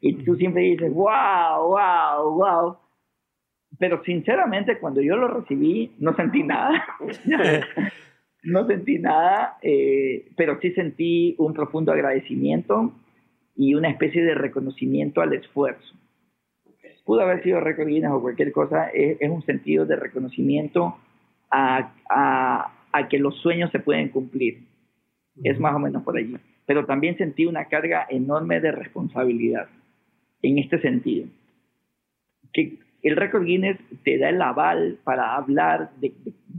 Y 0.00 0.14
tú 0.24 0.36
siempre 0.36 0.62
dices, 0.62 0.92
wow, 0.92 1.68
wow, 1.68 2.34
wow. 2.34 2.76
Pero 3.78 4.02
sinceramente, 4.04 4.78
cuando 4.78 5.02
yo 5.02 5.16
lo 5.16 5.28
recibí, 5.28 5.92
no 5.98 6.14
sentí 6.14 6.42
nada. 6.42 6.82
no 8.44 8.66
sentí 8.66 8.98
nada, 8.98 9.58
eh, 9.62 10.26
pero 10.36 10.60
sí 10.60 10.72
sentí 10.72 11.34
un 11.38 11.54
profundo 11.54 11.92
agradecimiento 11.92 12.92
y 13.56 13.74
una 13.74 13.90
especie 13.90 14.22
de 14.22 14.34
reconocimiento 14.34 15.20
al 15.20 15.32
esfuerzo. 15.32 15.94
Pudo 17.04 17.20
haber 17.20 17.42
sido 17.42 17.60
récord 17.60 17.88
o 18.10 18.22
cualquier 18.22 18.50
cosa, 18.52 18.88
es, 18.88 19.18
un 19.28 19.42
sentido 19.42 19.84
de 19.84 19.96
reconocimiento 19.96 20.96
a, 21.50 21.92
a, 22.08 23.08
que 23.08 23.18
los 23.18 23.36
sueños 23.40 23.70
se 23.72 23.78
pueden 23.78 24.08
cumplir. 24.08 24.60
Es 25.42 25.60
más 25.60 25.74
o 25.74 25.78
menos 25.78 26.02
por 26.02 26.16
allí. 26.16 26.36
Pero 26.64 26.86
también 26.86 27.18
sentí 27.18 27.44
una 27.44 27.66
carga 27.66 28.06
enorme 28.08 28.60
de 28.60 28.72
responsabilidad 28.72 29.68
en 30.40 30.58
este 30.58 30.80
sentido. 30.80 31.26
Que 32.54 32.78
el 33.04 33.16
récord 33.16 33.44
Guinness 33.44 33.78
te 34.02 34.18
da 34.18 34.30
el 34.30 34.40
aval 34.40 34.98
para 35.04 35.36
hablar 35.36 35.90
de, 36.00 36.14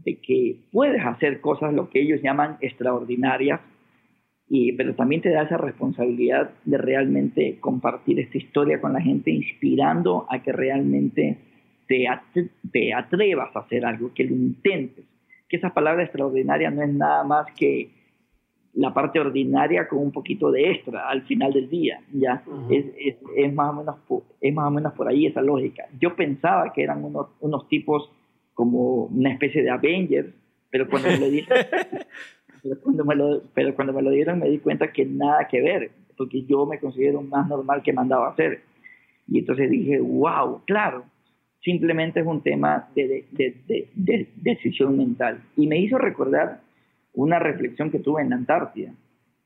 que 0.06 0.58
puedes 0.72 1.04
hacer 1.04 1.41
cosas, 1.41 1.74
lo 1.74 1.89
que 1.89 2.02
ellos 2.02 2.22
llaman 2.22 2.58
extraordinarias, 2.62 3.60
pero 4.78 4.93
también 4.93 5.22
te 5.22 5.32
da 5.32 5.41
esa 5.41 5.58
responsabilidad 5.58 6.52
de 6.64 6.78
realmente 6.78 7.58
compartir 7.60 8.20
esta 8.20 8.38
historia 8.38 8.80
con 8.80 8.93
la 8.93 9.02
gente, 9.02 9.32
inspirando 9.32 10.28
a 10.30 10.43
que 10.43 10.52
realmente 10.52 11.39
te, 11.88 12.08
te 12.72 12.93
atrevas 12.93 13.56
a 13.56 13.60
hacer 13.62 13.84
algo, 13.84 14.14
que 14.14 14.26
lo 14.26 14.36
intentes. 14.36 15.04
Que 15.50 15.58
esa 15.58 15.74
palabra 15.74 16.04
extraordinaria 16.04 16.70
no 16.70 16.84
es 16.84 16.93
nada 16.93 17.24
más 17.24 17.48
que 17.58 17.89
la 18.76 18.93
parte 18.93 19.19
ordinaria 19.19 19.88
con 19.88 19.99
un 19.99 20.11
poquito 20.11 20.51
de 20.51 20.71
extra 20.71 21.09
al 21.09 21.23
final 21.23 21.53
del 21.53 21.69
día. 21.69 22.01
Ya 22.13 22.43
es, 22.69 22.86
es, 22.97 23.15
es, 23.36 23.53
más 23.53 23.69
o 23.69 23.73
menos 23.73 23.95
es 24.41 24.53
más 24.53 24.67
o 24.67 24.71
menos 24.71 24.93
por 24.93 25.07
ahí 25.07 25.26
esa 25.26 25.41
lógica. 25.41 25.86
Yo 25.99 26.15
pensaba 26.15 26.71
que 26.73 26.84
eran 26.84 27.03
unos, 27.03 27.28
unos 27.39 27.67
tipos 27.69 28.09
como 28.53 29.05
una 29.05 29.32
especie 29.32 29.63
de 29.63 29.69
Avengers, 29.69 30.30
pero 30.69 30.89
cuando 30.89 31.09
me 31.09 31.19
lo 31.19 31.30
dije, 31.30 31.47
pero 32.63 32.82
cuando, 32.82 33.05
me 33.05 33.15
lo, 33.15 33.41
pero 33.53 33.76
cuando 33.76 33.93
me 33.93 34.01
lo 34.01 34.11
dieron 34.11 34.39
me 34.39 34.49
di 34.49 34.59
cuenta 34.59 34.91
que 34.91 35.05
nada 35.05 35.47
que 35.47 35.61
ver, 35.61 35.91
porque 36.17 36.43
yo 36.43 36.65
me 36.65 36.80
considero 36.80 37.21
más 37.21 37.47
normal 37.47 37.82
que 37.82 37.93
mandaba 37.93 38.28
a 38.28 38.32
hacer. 38.32 38.61
Y 39.28 39.39
entonces 39.39 39.69
dije, 39.69 39.99
wow, 39.99 40.61
claro, 40.65 41.05
simplemente 41.61 42.19
es 42.19 42.28
un 42.28 42.41
tema 42.41 42.89
de, 42.95 43.26
de, 43.32 43.55
de, 43.67 43.89
de, 43.95 44.28
decisión 44.36 44.97
mental. 44.97 45.41
Y 45.55 45.67
me 45.67 45.80
hizo 45.80 45.97
recordar 45.97 46.61
una 47.16 47.39
reflexión 47.39 47.91
que 47.91 47.99
tuve 47.99 48.22
en 48.22 48.30
la 48.30 48.36
Antártida, 48.36 48.93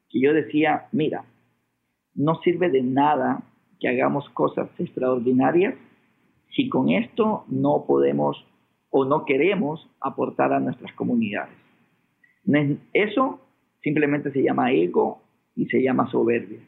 que 0.09 0.19
yo 0.19 0.33
decía, 0.33 0.87
mira, 0.91 1.23
no 2.15 2.41
sirve 2.41 2.69
de 2.69 2.81
nada 2.81 3.43
que 3.79 3.87
hagamos 3.87 4.27
cosas 4.29 4.69
extraordinarias 4.77 5.75
si 6.55 6.67
con 6.67 6.89
esto 6.89 7.45
no 7.47 7.85
podemos 7.87 8.43
o 8.89 9.05
no 9.05 9.23
queremos 9.25 9.87
aportar 10.01 10.51
a 10.51 10.59
nuestras 10.59 10.91
comunidades. 10.93 11.53
Eso 12.91 13.39
simplemente 13.83 14.31
se 14.31 14.41
llama 14.41 14.71
ego 14.71 15.21
y 15.55 15.67
se 15.67 15.81
llama 15.81 16.09
soberbia. 16.09 16.59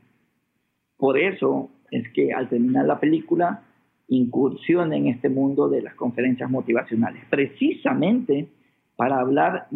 Por 0.98 1.18
eso 1.18 1.70
es 1.90 2.08
que 2.14 2.32
al 2.32 2.48
terminar 2.48 2.86
la 2.86 3.00
película 3.00 3.64
incursiona 4.08 4.96
en 4.96 5.08
este 5.08 5.30
mundo 5.30 5.68
de 5.68 5.82
las 5.82 5.96
conferencias 5.96 6.50
motivacionales, 6.50 7.24
precisamente 7.30 8.48
para 8.96 9.20
hablar 9.20 9.68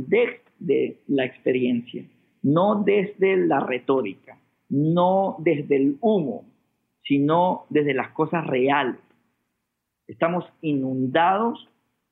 desde 0.60 1.00
la 1.08 1.26
experiencia, 1.26 2.06
no 2.44 2.84
desde 2.84 3.38
la 3.38 3.60
retórica, 3.60 4.38
no 4.70 5.38
desde 5.40 5.76
el 5.76 5.98
humo, 6.02 6.46
sino 7.04 7.66
desde 7.70 7.94
las 7.94 8.10
cosas 8.10 8.46
reales. 8.48 9.00
Estamos 10.08 10.46
inundados 10.62 11.68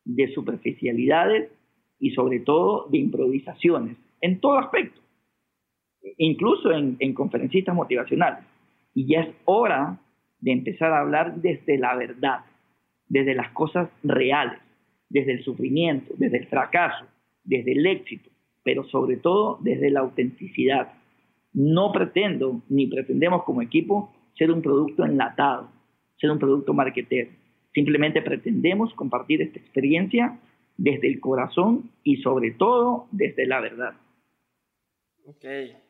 de 0.05 0.33
superficialidades 0.33 1.51
y 1.99 2.11
sobre 2.11 2.39
todo 2.39 2.87
de 2.89 2.97
improvisaciones, 2.97 3.97
en 4.21 4.39
todo 4.39 4.57
aspecto, 4.57 4.99
incluso 6.17 6.71
en 6.71 7.13
conferencistas 7.13 7.75
motivacionales. 7.75 8.43
Y 8.93 9.07
ya 9.07 9.21
es 9.21 9.35
hora 9.45 9.99
de 10.39 10.51
empezar 10.51 10.91
a 10.91 10.99
hablar 10.99 11.35
desde 11.35 11.77
la 11.77 11.95
verdad, 11.95 12.41
desde 13.07 13.33
las 13.33 13.51
cosas 13.51 13.89
reales, 14.03 14.59
desde 15.09 15.33
el 15.33 15.43
sufrimiento, 15.43 16.13
desde 16.17 16.39
el 16.39 16.47
fracaso, 16.47 17.05
desde 17.43 17.71
el 17.71 17.85
éxito, 17.85 18.29
pero 18.63 18.83
sobre 18.85 19.17
todo 19.17 19.59
desde 19.61 19.91
la 19.91 20.01
autenticidad. 20.01 20.93
No 21.53 21.91
pretendo 21.91 22.61
ni 22.69 22.87
pretendemos 22.87 23.43
como 23.43 23.61
equipo 23.61 24.13
ser 24.37 24.51
un 24.51 24.61
producto 24.61 25.05
enlatado, 25.05 25.69
ser 26.17 26.31
un 26.31 26.39
producto 26.39 26.73
marketer. 26.73 27.29
Simplemente 27.73 28.21
pretendemos 28.21 28.93
compartir 28.93 29.41
esta 29.41 29.59
experiencia 29.59 30.39
desde 30.77 31.07
el 31.07 31.19
corazón 31.19 31.91
y 32.03 32.17
sobre 32.17 32.51
todo 32.51 33.07
desde 33.11 33.45
la 33.45 33.61
verdad. 33.61 33.93
Ok, 35.25 35.45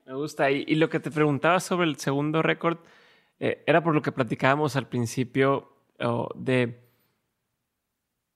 me 0.05 0.13
gusta. 0.13 0.51
Y, 0.51 0.75
lo 0.75 0.89
que 0.89 0.99
te 0.99 1.11
preguntaba 1.11 1.59
sobre 1.59 1.87
el 1.87 1.95
segundo 1.95 2.41
récord 2.41 2.77
eh, 3.39 3.63
era 3.65 3.81
por 3.83 3.95
lo 3.95 4.01
que 4.01 4.11
platicábamos 4.11 4.75
al 4.75 4.87
principio 4.87 5.69
de, 6.35 6.77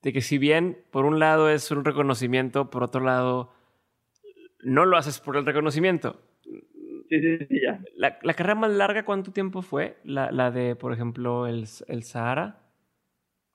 de 0.01 0.13
que 0.13 0.21
si 0.21 0.37
bien 0.37 0.77
por 0.89 1.05
un 1.05 1.19
lado 1.19 1.49
es 1.49 1.69
un 1.69 1.83
reconocimiento, 1.83 2.69
por 2.69 2.83
otro 2.83 3.01
lado 3.01 3.51
no 4.63 4.85
lo 4.85 4.97
haces 4.97 5.19
por 5.19 5.37
el 5.37 5.45
reconocimiento. 5.45 6.21
Sí, 6.43 7.21
sí, 7.21 7.37
sí, 7.47 7.61
ya. 7.63 7.81
La, 7.95 8.17
carrera 8.33 8.55
más 8.55 8.71
larga, 8.71 9.05
¿cuánto 9.05 9.31
tiempo 9.31 9.61
fue? 9.61 9.97
La, 10.03 10.31
la 10.31 10.51
de, 10.51 10.75
por 10.75 10.91
ejemplo, 10.91 11.47
el, 11.47 11.65
el 11.87 12.03
Sahara. 12.03 12.59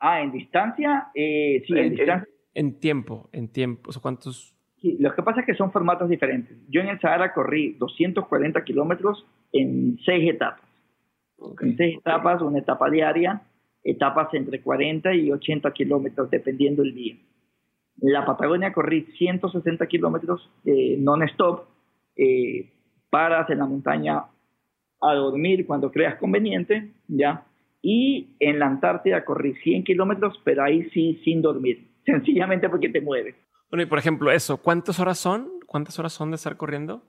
Ah, 0.00 0.22
en 0.22 0.32
distancia, 0.32 1.08
eh, 1.14 1.62
sí, 1.66 1.78
en 1.78 1.90
distancia 1.90 2.28
en 2.54 2.78
tiempo, 2.80 3.28
en 3.32 3.48
tiempo, 3.48 3.90
o 3.90 3.92
sea, 3.92 4.02
¿cuántos? 4.02 4.54
Sí, 4.80 4.96
lo 4.98 5.14
que 5.14 5.22
pasa 5.22 5.40
es 5.40 5.46
que 5.46 5.54
son 5.54 5.72
formatos 5.72 6.08
diferentes. 6.08 6.56
Yo 6.68 6.80
en 6.80 6.88
el 6.88 7.00
Sahara 7.00 7.32
corrí 7.32 7.74
240 7.78 8.64
kilómetros 8.64 9.24
en 9.52 9.98
seis 10.04 10.28
etapas. 10.28 10.68
En 11.60 11.76
seis 11.76 11.98
etapas, 11.98 12.42
una 12.42 12.58
etapa 12.58 12.90
diaria, 12.90 13.42
etapas 13.82 14.32
entre 14.34 14.60
40 14.60 15.14
y 15.14 15.32
80 15.32 15.72
kilómetros, 15.72 16.30
dependiendo 16.30 16.82
el 16.82 16.94
día. 16.94 17.16
En 18.00 18.12
la 18.12 18.24
Patagonia 18.24 18.72
corrí 18.72 19.02
160 19.18 19.86
kilómetros 19.86 20.50
eh, 20.64 20.96
non-stop, 20.98 21.64
eh, 22.16 22.70
paras 23.10 23.48
en 23.50 23.58
la 23.58 23.66
montaña 23.66 24.24
a 25.00 25.14
dormir 25.14 25.66
cuando 25.66 25.90
creas 25.90 26.16
conveniente, 26.16 26.92
¿ya? 27.08 27.44
Y 27.82 28.36
en 28.38 28.58
la 28.58 28.66
Antártida 28.66 29.24
corrí 29.24 29.54
100 29.54 29.84
kilómetros, 29.84 30.40
pero 30.44 30.62
ahí 30.62 30.88
sí 30.90 31.20
sin 31.24 31.42
dormir 31.42 31.88
sencillamente 32.04 32.68
porque 32.68 32.88
te 32.88 33.00
mueves. 33.00 33.34
Bueno, 33.70 33.82
y 33.82 33.86
por 33.86 33.98
ejemplo, 33.98 34.30
eso, 34.30 34.58
¿cuántas 34.58 35.00
horas 35.00 35.18
son? 35.18 35.48
¿Cuántas 35.66 35.98
horas 35.98 36.12
son 36.12 36.30
de 36.30 36.36
estar 36.36 36.56
corriendo? 36.56 37.02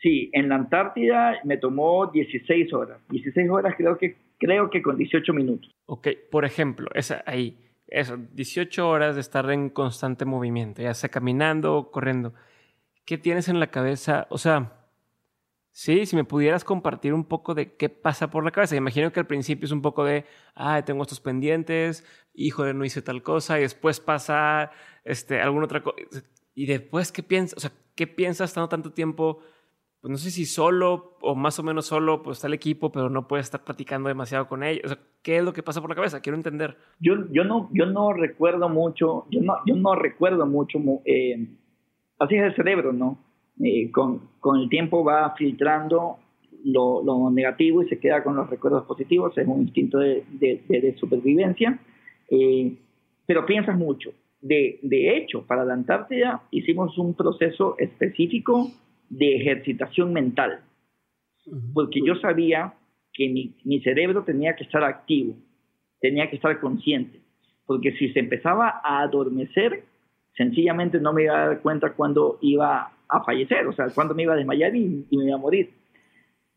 Sí, 0.00 0.30
en 0.32 0.48
la 0.48 0.54
Antártida 0.54 1.38
me 1.44 1.56
tomó 1.56 2.06
16 2.06 2.72
horas. 2.72 3.00
16 3.10 3.50
horas 3.50 3.74
creo 3.76 3.98
que, 3.98 4.16
creo 4.38 4.70
que 4.70 4.80
con 4.80 4.96
18 4.96 5.32
minutos. 5.34 5.70
Ok, 5.86 6.08
por 6.30 6.44
ejemplo, 6.44 6.88
esa, 6.94 7.22
ahí, 7.26 7.56
eso, 7.88 8.16
18 8.16 8.88
horas 8.88 9.14
de 9.14 9.20
estar 9.20 9.50
en 9.50 9.70
constante 9.70 10.24
movimiento, 10.24 10.82
ya 10.82 10.94
sea 10.94 11.10
caminando 11.10 11.76
o 11.76 11.90
corriendo. 11.90 12.34
¿Qué 13.04 13.18
tienes 13.18 13.48
en 13.48 13.60
la 13.60 13.68
cabeza? 13.70 14.26
O 14.30 14.38
sea, 14.38 14.78
Sí, 15.78 16.06
si 16.06 16.16
me 16.16 16.24
pudieras 16.24 16.64
compartir 16.64 17.14
un 17.14 17.22
poco 17.22 17.54
de 17.54 17.76
qué 17.76 17.88
pasa 17.88 18.30
por 18.30 18.44
la 18.44 18.50
cabeza. 18.50 18.74
Imagino 18.74 19.12
que 19.12 19.20
al 19.20 19.28
principio 19.28 19.66
es 19.66 19.70
un 19.70 19.80
poco 19.80 20.04
de, 20.04 20.24
ah, 20.56 20.84
tengo 20.84 21.02
estos 21.02 21.20
pendientes, 21.20 22.04
híjole, 22.34 22.74
no 22.74 22.84
hice 22.84 23.00
tal 23.00 23.22
cosa, 23.22 23.58
y 23.58 23.62
después 23.62 24.00
pasa 24.00 24.72
este, 25.04 25.40
alguna 25.40 25.66
otra 25.66 25.80
cosa. 25.84 25.96
Y 26.56 26.66
después, 26.66 27.12
¿qué 27.12 27.22
piensas? 27.22 27.58
O 27.58 27.60
sea, 27.60 27.72
¿qué 27.94 28.08
piensas 28.08 28.50
estando 28.50 28.68
tanto 28.68 28.92
tiempo? 28.92 29.40
Pues 30.00 30.10
no 30.12 30.16
sé 30.16 30.30
si 30.30 30.44
solo 30.44 31.16
o 31.20 31.34
más 31.34 31.58
o 31.58 31.62
menos 31.62 31.86
solo, 31.86 32.22
pues 32.22 32.38
está 32.38 32.46
el 32.46 32.54
equipo, 32.54 32.92
pero 32.92 33.10
no 33.10 33.26
puedes 33.26 33.46
estar 33.46 33.64
platicando 33.64 34.08
demasiado 34.08 34.46
con 34.46 34.62
ellos. 34.62 34.96
¿qué 35.22 35.38
es 35.38 35.44
lo 35.44 35.52
que 35.52 35.62
pasa 35.62 35.80
por 35.80 35.90
la 35.90 35.96
cabeza? 35.96 36.20
Quiero 36.20 36.36
entender. 36.36 36.76
Yo, 37.00 37.14
yo, 37.30 37.44
no, 37.44 37.68
yo 37.72 37.86
no 37.86 38.12
recuerdo 38.12 38.68
mucho, 38.68 39.26
yo 39.30 39.40
no, 39.42 39.56
yo 39.66 39.76
no 39.76 39.94
recuerdo 39.94 40.46
mucho, 40.46 40.78
eh, 41.04 41.48
así 42.18 42.36
es 42.36 42.44
el 42.44 42.54
cerebro, 42.54 42.92
¿no? 42.92 43.18
Eh, 43.62 43.90
con, 43.90 44.28
con, 44.40 44.60
el 44.60 44.68
tiempo 44.68 45.04
va 45.04 45.34
filtrando 45.36 46.18
lo, 46.64 47.02
lo, 47.02 47.30
negativo 47.30 47.82
y 47.82 47.88
se 47.88 47.98
queda 47.98 48.22
con 48.22 48.36
los 48.36 48.48
recuerdos 48.48 48.84
positivos, 48.86 49.36
es 49.36 49.46
un 49.46 49.62
instinto 49.62 49.98
de, 49.98 50.24
de, 50.30 50.96
supervivencia, 50.98 51.78
eh, 52.30 52.76
pero 53.26 53.44
piensas 53.44 53.76
mucho. 53.76 54.10
De, 54.40 54.78
de, 54.82 55.16
hecho, 55.16 55.44
para 55.44 55.64
la 55.64 55.74
Antártida 55.74 56.42
hicimos 56.52 56.96
un 56.96 57.14
proceso 57.14 57.74
específico 57.78 58.70
de 59.08 59.36
ejercitación 59.36 60.12
mental, 60.12 60.60
porque 61.72 62.00
yo 62.04 62.14
sabía 62.16 62.74
que 63.12 63.28
mi, 63.28 63.54
mi 63.64 63.80
cerebro 63.80 64.24
tenía 64.24 64.54
que 64.54 64.64
estar 64.64 64.84
activo, 64.84 65.34
tenía 66.00 66.28
que 66.30 66.36
estar 66.36 66.60
consciente, 66.60 67.20
porque 67.66 67.92
si 67.92 68.12
se 68.12 68.20
empezaba 68.20 68.80
a 68.82 69.00
adormecer, 69.00 69.84
sencillamente 70.36 71.00
no 71.00 71.12
me 71.12 71.24
iba 71.24 71.42
a 71.42 71.48
dar 71.48 71.60
cuenta 71.60 71.92
cuando 71.92 72.38
iba 72.42 72.92
a 73.08 73.24
fallecer, 73.24 73.66
o 73.66 73.72
sea, 73.72 73.88
cuando 73.94 74.14
me 74.14 74.22
iba 74.22 74.34
a 74.34 74.36
desmayar 74.36 74.74
y, 74.74 75.06
me 75.10 75.24
iba 75.26 75.34
a 75.34 75.38
morir. 75.38 75.70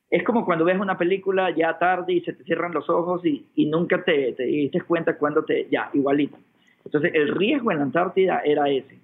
Es 0.09 0.23
como 0.23 0.45
cuando 0.45 0.65
ves 0.65 0.79
una 0.79 0.97
película 0.97 1.49
ya 1.55 1.79
tarde 1.79 2.13
y 2.13 2.21
se 2.21 2.33
te 2.33 2.43
cierran 2.43 2.73
los 2.73 2.89
ojos 2.89 3.25
y, 3.25 3.47
y 3.55 3.65
nunca 3.67 4.03
te, 4.03 4.33
te 4.33 4.43
diste 4.43 4.81
cuenta 4.81 5.17
cuando 5.17 5.43
te, 5.43 5.67
ya, 5.71 5.89
igualito. 5.93 6.37
Entonces, 6.83 7.11
el 7.13 7.29
riesgo 7.29 7.71
en 7.71 7.77
la 7.77 7.83
Antártida 7.83 8.41
era 8.43 8.69
ese. 8.69 8.99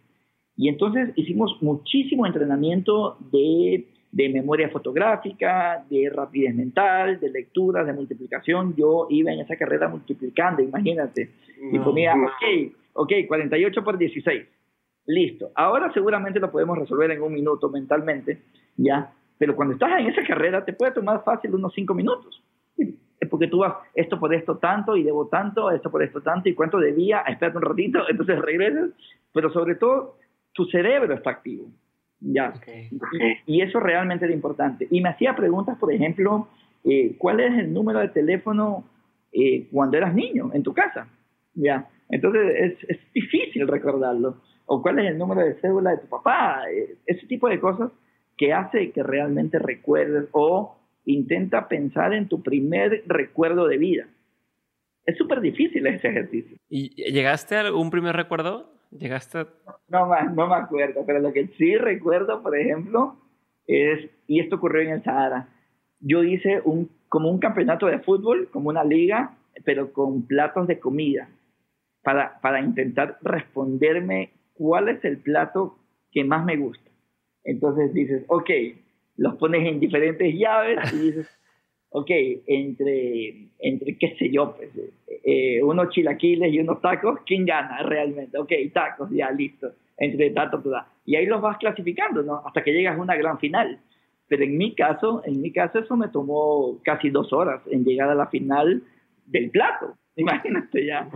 Y 0.58 0.70
entonces 0.70 1.12
hicimos 1.16 1.56
muchísimo 1.62 2.26
entrenamiento 2.26 3.18
de, 3.32 3.86
de 4.12 4.30
memoria 4.30 4.70
fotográfica, 4.70 5.86
de 5.90 6.10
rapidez 6.10 6.56
mental, 6.56 7.20
de 7.20 7.30
lectura, 7.30 7.84
de 7.84 7.94
multiplicación. 7.94 8.76
Yo 8.76 9.08
iba 9.10 9.32
en 9.32 9.40
esa 9.40 9.56
carrera 9.56 9.88
multiplicando, 9.88 10.64
imagínate. 10.64 11.30
Y 11.72 11.78
ponía, 11.80 12.14
ok, 12.16 12.74
ok, 12.94 13.12
48 13.28 13.84
por 13.84 13.98
16 13.98 14.44
Listo. 15.08 15.52
Ahora 15.56 15.92
seguramente 15.94 16.40
lo 16.40 16.52
podemos 16.52 16.78
resolver 16.78 17.10
en 17.12 17.22
un 17.22 17.34
minuto 17.34 17.70
mentalmente, 17.70 18.42
¿ya? 18.76 19.14
Pero 19.38 19.56
cuando 19.56 19.76
estás 19.76 20.02
en 20.02 20.08
esa 20.08 20.22
carrera 20.24 20.66
te 20.66 20.74
puede 20.74 20.92
tomar 20.92 21.24
fácil 21.24 21.56
unos 21.56 21.74
cinco 21.74 21.94
minutos. 21.94 22.44
Porque 23.30 23.48
tú 23.48 23.60
vas, 23.60 23.76
esto 23.96 24.20
por 24.20 24.34
esto 24.34 24.58
tanto 24.58 24.98
y 24.98 25.04
debo 25.04 25.28
tanto, 25.28 25.72
esto 25.72 25.90
por 25.90 26.04
esto 26.04 26.22
tanto 26.22 26.50
y 26.50 26.54
cuánto 26.54 26.78
debía, 26.78 27.22
espérate 27.22 27.58
un 27.58 27.64
ratito, 27.64 28.00
entonces 28.10 28.40
regresas. 28.40 28.90
Pero 29.34 29.50
sobre 29.52 29.76
todo, 29.76 30.18
tu 30.58 30.66
cerebro 30.66 31.14
está 31.14 31.30
activo. 31.30 31.68
¿ya? 32.20 32.52
Y, 33.46 33.62
eso 33.62 33.80
realmente 33.80 34.26
es 34.26 34.32
importante. 34.32 34.88
Y 34.90 35.02
me 35.02 35.10
hacía 35.10 35.36
preguntas, 35.36 35.78
por 35.78 35.94
ejemplo, 35.94 36.48
eh, 36.84 37.16
¿cuál 37.20 37.40
es 37.40 37.60
el 37.60 37.72
número 37.72 38.00
de 38.00 38.10
teléfono 38.10 38.84
eh, 39.32 39.68
cuando 39.72 39.98
eras 39.98 40.16
niño 40.16 40.50
en 40.52 40.64
tu 40.64 40.74
casa? 40.74 41.08
¿Ya? 41.54 41.88
Entonces 42.10 42.56
es, 42.56 42.90
es 42.90 43.14
difícil 43.14 43.68
recordarlo 43.68 44.38
o 44.66 44.82
cuál 44.82 44.98
es 44.98 45.12
el 45.12 45.18
número 45.18 45.42
de 45.42 45.54
cédula 45.62 45.92
de 45.92 45.98
tu 45.98 46.08
papá, 46.08 46.64
eh, 46.72 46.96
ese 47.06 47.28
tipo 47.28 47.48
de 47.48 47.60
cosas 47.60 47.92
que 48.36 48.52
hace 48.52 48.92
que 48.92 49.04
realmente 49.04 49.60
recuerdes 49.60 50.28
o 50.32 50.76
intenta 51.06 51.68
pensar 51.68 52.14
en 52.14 52.28
tu 52.28 52.42
primer 52.42 53.04
recuerdo 53.06 53.68
de 53.68 53.78
vida. 53.78 54.08
Es 55.06 55.18
súper 55.18 55.40
difícil 55.40 55.86
ese 55.86 56.10
ejercicio. 56.10 56.58
¿Y 56.68 56.90
llegaste 57.12 57.56
a 57.56 57.62
algún 57.62 57.92
primer 57.92 58.16
recuerdo? 58.16 58.77
¿Llegaste 58.92 59.46
No, 59.90 60.08
no 60.34 60.48
me 60.48 60.56
acuerdo, 60.56 61.04
pero 61.06 61.20
lo 61.20 61.34
que 61.34 61.48
sí 61.58 61.76
recuerdo, 61.76 62.42
por 62.42 62.58
ejemplo, 62.58 63.18
es, 63.68 64.10
y 64.28 64.40
esto 64.40 64.56
ocurrió 64.56 64.82
en 64.82 64.90
el 64.90 65.04
Sahara, 65.04 65.50
yo 66.00 66.24
hice 66.24 66.62
un, 66.64 66.90
como 67.10 67.30
un 67.30 67.40
campeonato 67.40 67.88
de 67.88 68.00
fútbol, 68.00 68.50
como 68.52 68.70
una 68.70 68.84
liga, 68.84 69.38
pero 69.66 69.92
con 69.92 70.28
platos 70.28 70.68
de 70.68 70.80
comida, 70.80 71.30
para, 72.04 72.40
para 72.42 72.62
intentar 72.62 73.18
responderme 73.22 74.32
cuál 74.54 74.90
es 74.90 75.04
el 75.04 75.18
plato 75.18 75.78
que 76.12 76.24
más 76.24 76.46
me 76.46 76.58
gusta. 76.58 76.90
Entonces 77.44 77.94
dices, 77.94 78.24
ok, 78.28 78.50
los 79.18 79.36
pones 79.36 79.68
en 79.68 79.80
diferentes 79.80 80.34
llaves 80.36 80.94
y 80.94 80.98
dices, 80.98 81.28
ok, 81.90 82.10
entre, 82.48 83.50
entre 83.60 83.98
qué 83.98 84.16
sé 84.18 84.30
yo, 84.32 84.56
pues, 84.56 84.70
eh, 85.24 85.62
unos 85.64 85.90
chilaquiles 85.90 86.54
y 86.54 86.60
unos 86.60 86.82
tacos, 86.82 87.20
¿quién 87.26 87.46
gana 87.46 87.84
realmente? 87.84 88.38
Ok, 88.38 88.52
tacos, 88.74 89.10
ya, 89.12 89.32
listo. 89.32 89.72
Entre 89.98 90.30
tanto, 90.30 90.62
toda. 90.62 90.88
Y 91.06 91.16
ahí 91.16 91.26
los 91.26 91.42
vas 91.42 91.58
clasificando, 91.58 92.22
¿no? 92.22 92.44
Hasta 92.46 92.64
que 92.64 92.72
llegas 92.72 92.98
a 92.98 93.02
una 93.02 93.16
gran 93.16 93.40
final. 93.40 93.80
Pero 94.28 94.44
en 94.44 94.58
mi 94.58 94.76
caso, 94.76 95.24
en 95.26 95.42
mi 95.42 95.52
caso 95.52 95.80
eso 95.80 95.96
me 95.96 96.10
tomó 96.10 96.80
casi 96.84 97.10
dos 97.10 97.34
horas 97.34 97.62
en 97.72 97.84
llegar 97.84 98.10
a 98.10 98.16
la 98.16 98.28
final 98.28 98.84
del 99.26 99.50
plato. 99.50 99.96
Imagínate 100.16 100.86
ya. 100.86 101.10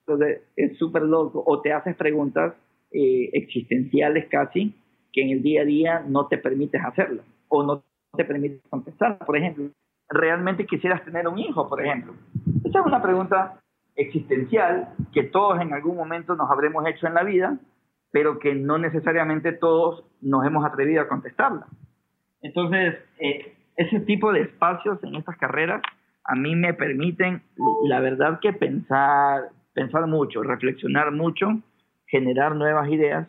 Entonces, 0.00 0.42
es 0.56 0.76
súper 0.76 1.02
loco. 1.02 1.42
O 1.46 1.60
te 1.62 1.72
haces 1.72 1.96
preguntas 1.96 2.54
eh, 2.90 3.30
existenciales 3.32 4.26
casi 4.28 4.74
que 5.12 5.22
en 5.22 5.30
el 5.30 5.42
día 5.42 5.62
a 5.62 5.64
día 5.64 6.04
no 6.06 6.26
te 6.26 6.38
permites 6.38 6.82
hacerlo 6.84 7.22
o 7.48 7.62
no 7.62 7.84
te 8.16 8.24
permites 8.24 8.60
contestar. 8.68 9.18
Por 9.18 9.36
ejemplo, 9.36 9.70
¿realmente 10.12 10.66
quisieras 10.66 11.04
tener 11.04 11.26
un 11.28 11.38
hijo, 11.38 11.68
por 11.68 11.84
ejemplo? 11.84 12.14
Esa 12.64 12.80
es 12.80 12.86
una 12.86 13.02
pregunta 13.02 13.60
existencial 13.96 14.88
que 15.12 15.24
todos 15.24 15.60
en 15.60 15.72
algún 15.72 15.96
momento 15.96 16.34
nos 16.34 16.50
habremos 16.50 16.86
hecho 16.86 17.06
en 17.06 17.14
la 17.14 17.24
vida, 17.24 17.58
pero 18.10 18.38
que 18.38 18.54
no 18.54 18.78
necesariamente 18.78 19.52
todos 19.52 20.04
nos 20.20 20.46
hemos 20.46 20.64
atrevido 20.64 21.02
a 21.02 21.08
contestarla. 21.08 21.66
Entonces, 22.40 22.96
eh, 23.18 23.54
ese 23.76 24.00
tipo 24.00 24.32
de 24.32 24.42
espacios 24.42 25.02
en 25.04 25.16
estas 25.16 25.36
carreras 25.36 25.82
a 26.24 26.34
mí 26.34 26.54
me 26.54 26.74
permiten, 26.74 27.42
la 27.84 28.00
verdad 28.00 28.38
que 28.40 28.52
pensar, 28.52 29.48
pensar 29.74 30.06
mucho, 30.06 30.42
reflexionar 30.42 31.10
mucho 31.10 31.48
generar 32.12 32.54
nuevas 32.54 32.88
ideas. 32.90 33.26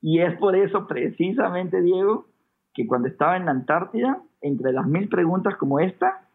Y 0.00 0.20
es 0.20 0.36
por 0.38 0.56
eso 0.56 0.88
precisamente, 0.88 1.80
Diego, 1.82 2.26
que 2.74 2.86
cuando 2.86 3.06
estaba 3.06 3.36
en 3.36 3.44
la 3.44 3.52
Antártida, 3.52 4.20
entre 4.42 4.72
las 4.72 4.86
mil 4.86 5.08
preguntas 5.08 5.56
como 5.56 5.80
esta, 5.80 6.28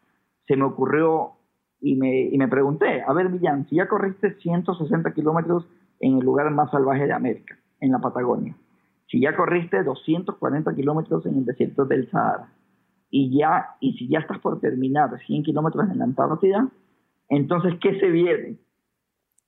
se 0.46 0.56
me 0.56 0.64
ocurrió 0.64 1.32
y 1.80 1.96
me, 1.96 2.22
y 2.22 2.38
me 2.38 2.48
pregunté, 2.48 3.02
a 3.02 3.12
ver, 3.12 3.28
Millán, 3.30 3.68
si 3.68 3.76
ya 3.76 3.88
corriste 3.88 4.34
160 4.34 5.12
kilómetros 5.12 5.66
en 6.00 6.18
el 6.18 6.24
lugar 6.24 6.50
más 6.50 6.70
salvaje 6.70 7.06
de 7.06 7.12
América, 7.12 7.56
en 7.80 7.92
la 7.92 8.00
Patagonia, 8.00 8.56
si 9.06 9.20
ya 9.20 9.36
corriste 9.36 9.82
240 9.82 10.74
kilómetros 10.74 11.24
en 11.26 11.38
el 11.38 11.44
desierto 11.44 11.84
del 11.84 12.10
Sahara, 12.10 12.52
y, 13.10 13.38
ya, 13.38 13.76
y 13.80 13.94
si 13.94 14.08
ya 14.08 14.18
estás 14.18 14.38
por 14.40 14.60
terminar 14.60 15.10
100 15.26 15.44
kilómetros 15.44 15.88
en 15.90 15.98
la 15.98 16.04
Antártida, 16.04 16.68
entonces, 17.28 17.74
¿qué 17.80 17.98
se 18.00 18.08
viene? 18.08 18.58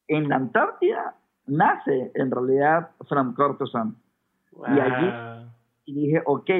En 0.08 0.28
la 0.28 0.36
Antártida 0.36 1.16
nace 1.46 2.12
en 2.14 2.30
realidad 2.30 2.90
From 3.08 3.34
Cortosan. 3.34 3.96
Y 4.52 4.78
allí 4.78 5.46
y 5.86 5.94
dije, 5.94 6.22
ok, 6.24 6.50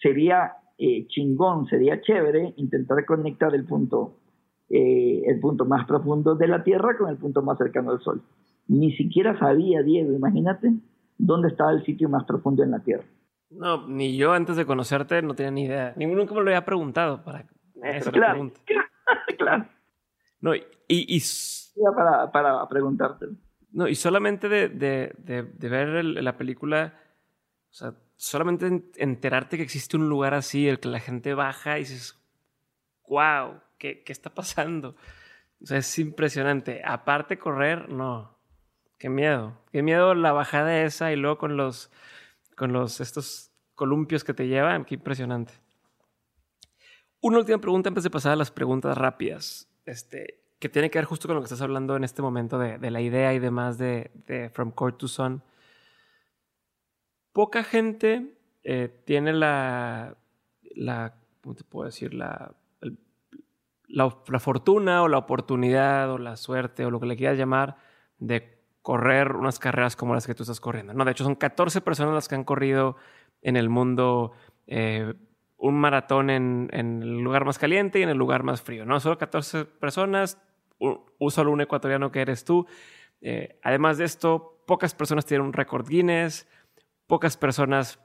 sería 0.00 0.52
eh, 0.78 1.06
chingón, 1.08 1.66
sería 1.66 2.00
chévere 2.00 2.54
intentar 2.56 3.04
conectar 3.04 3.54
el 3.54 3.64
punto, 3.64 4.16
eh, 4.68 5.22
el 5.26 5.40
punto 5.40 5.64
más 5.64 5.86
profundo 5.86 6.34
de 6.34 6.48
la 6.48 6.62
Tierra 6.62 6.96
con 6.96 7.08
el 7.10 7.16
punto 7.16 7.42
más 7.42 7.58
cercano 7.58 7.90
al 7.90 8.00
Sol. 8.00 8.22
Ni 8.68 8.92
siquiera 8.96 9.38
sabía, 9.38 9.82
Diego, 9.82 10.12
imagínate, 10.12 10.72
dónde 11.18 11.48
estaba 11.48 11.72
el 11.72 11.84
sitio 11.84 12.08
más 12.08 12.24
profundo 12.24 12.62
en 12.62 12.70
la 12.70 12.80
Tierra. 12.80 13.04
No, 13.50 13.86
ni 13.86 14.16
yo 14.16 14.32
antes 14.32 14.56
de 14.56 14.64
conocerte 14.64 15.20
no 15.22 15.34
tenía 15.34 15.50
ni 15.50 15.64
idea. 15.64 15.92
Ninguno 15.96 16.20
nunca 16.20 16.34
me 16.34 16.40
lo 16.40 16.48
había 16.48 16.64
preguntado 16.64 17.22
para 17.22 17.44
esa 17.82 18.10
claro, 18.10 18.50
claro. 19.38 19.66
No, 20.40 20.54
y, 20.54 20.64
y... 20.88 21.22
Para, 21.96 22.30
para 22.30 22.68
preguntarte. 22.68 23.26
No, 23.72 23.88
y 23.88 23.94
solamente 23.94 24.48
de, 24.48 24.68
de, 24.68 25.12
de, 25.18 25.68
ver 25.68 26.04
la 26.04 26.36
película, 26.36 26.94
o 27.70 27.72
sea, 27.72 27.94
solamente 28.22 28.84
enterarte 28.98 29.56
que 29.56 29.64
existe 29.64 29.96
un 29.96 30.08
lugar 30.08 30.32
así, 30.32 30.68
el 30.68 30.78
que 30.78 30.88
la 30.88 31.00
gente 31.00 31.34
baja 31.34 31.78
y 31.78 31.80
dices, 31.80 32.16
wow, 33.08 33.60
¿qué, 33.78 34.04
qué 34.04 34.12
está 34.12 34.30
pasando? 34.32 34.94
O 35.60 35.66
sea, 35.66 35.78
es 35.78 35.98
impresionante. 35.98 36.82
Aparte 36.84 37.36
correr, 37.36 37.88
no. 37.88 38.38
Qué 38.96 39.08
miedo. 39.08 39.58
Qué 39.72 39.82
miedo 39.82 40.14
la 40.14 40.30
bajada 40.30 40.82
esa 40.82 41.12
y 41.12 41.16
luego 41.16 41.38
con 41.38 41.56
los, 41.56 41.90
con 42.56 42.72
los, 42.72 43.00
estos 43.00 43.50
columpios 43.74 44.22
que 44.22 44.34
te 44.34 44.46
llevan. 44.46 44.84
Qué 44.84 44.94
impresionante. 44.94 45.54
Una 47.20 47.38
última 47.38 47.58
pregunta 47.58 47.88
antes 47.88 48.04
de 48.04 48.10
pasar 48.10 48.32
a 48.32 48.36
las 48.36 48.52
preguntas 48.52 48.96
rápidas. 48.96 49.68
Este, 49.84 50.44
que 50.60 50.68
tiene 50.68 50.90
que 50.90 50.98
ver 51.00 51.06
justo 51.06 51.26
con 51.26 51.34
lo 51.34 51.40
que 51.40 51.46
estás 51.46 51.60
hablando 51.60 51.96
en 51.96 52.04
este 52.04 52.22
momento 52.22 52.56
de, 52.56 52.78
de 52.78 52.90
la 52.92 53.00
idea 53.00 53.34
y 53.34 53.40
demás 53.40 53.78
de, 53.78 54.12
de, 54.26 54.48
From 54.50 54.70
Court 54.70 54.96
to 54.96 55.08
Sun. 55.08 55.42
Poca 57.32 57.64
gente 57.64 58.34
eh, 58.64 59.02
tiene 59.04 59.32
la, 59.32 60.16
¿cómo 61.42 61.54
te 61.54 61.64
puedo 61.64 61.86
decir? 61.86 62.14
La, 62.14 62.52
la, 63.88 64.10
fortuna 64.38 65.02
o 65.02 65.08
la 65.08 65.18
oportunidad 65.18 66.10
o 66.10 66.18
la 66.18 66.36
suerte 66.36 66.84
o 66.84 66.90
lo 66.90 67.00
que 67.00 67.06
le 67.06 67.16
quieras 67.16 67.38
llamar 67.38 67.76
de 68.18 68.58
correr 68.82 69.32
unas 69.32 69.58
carreras 69.58 69.96
como 69.96 70.14
las 70.14 70.26
que 70.26 70.34
tú 70.34 70.42
estás 70.42 70.60
corriendo. 70.60 70.92
No, 70.94 71.04
de 71.04 71.12
hecho 71.12 71.24
son 71.24 71.34
14 71.34 71.80
personas 71.80 72.14
las 72.14 72.28
que 72.28 72.34
han 72.34 72.44
corrido 72.44 72.96
en 73.42 73.56
el 73.56 73.68
mundo 73.68 74.32
eh, 74.66 75.14
un 75.56 75.74
maratón 75.74 76.30
en, 76.30 76.68
en, 76.72 77.02
el 77.02 77.20
lugar 77.20 77.44
más 77.44 77.58
caliente 77.58 78.00
y 78.00 78.02
en 78.02 78.08
el 78.08 78.18
lugar 78.18 78.42
más 78.42 78.62
frío. 78.62 78.84
No, 78.84 78.98
solo 78.98 79.18
14 79.18 79.64
personas, 79.64 80.38
un, 80.78 81.00
solo 81.30 81.52
un 81.52 81.60
ecuatoriano 81.60 82.10
que 82.10 82.20
eres 82.20 82.44
tú. 82.44 82.66
Eh, 83.20 83.60
además 83.62 83.98
de 83.98 84.04
esto, 84.04 84.62
pocas 84.66 84.94
personas 84.94 85.24
tienen 85.24 85.46
un 85.46 85.52
récord 85.52 85.88
Guinness, 85.88 86.48
pocas 87.06 87.36
personas 87.36 88.00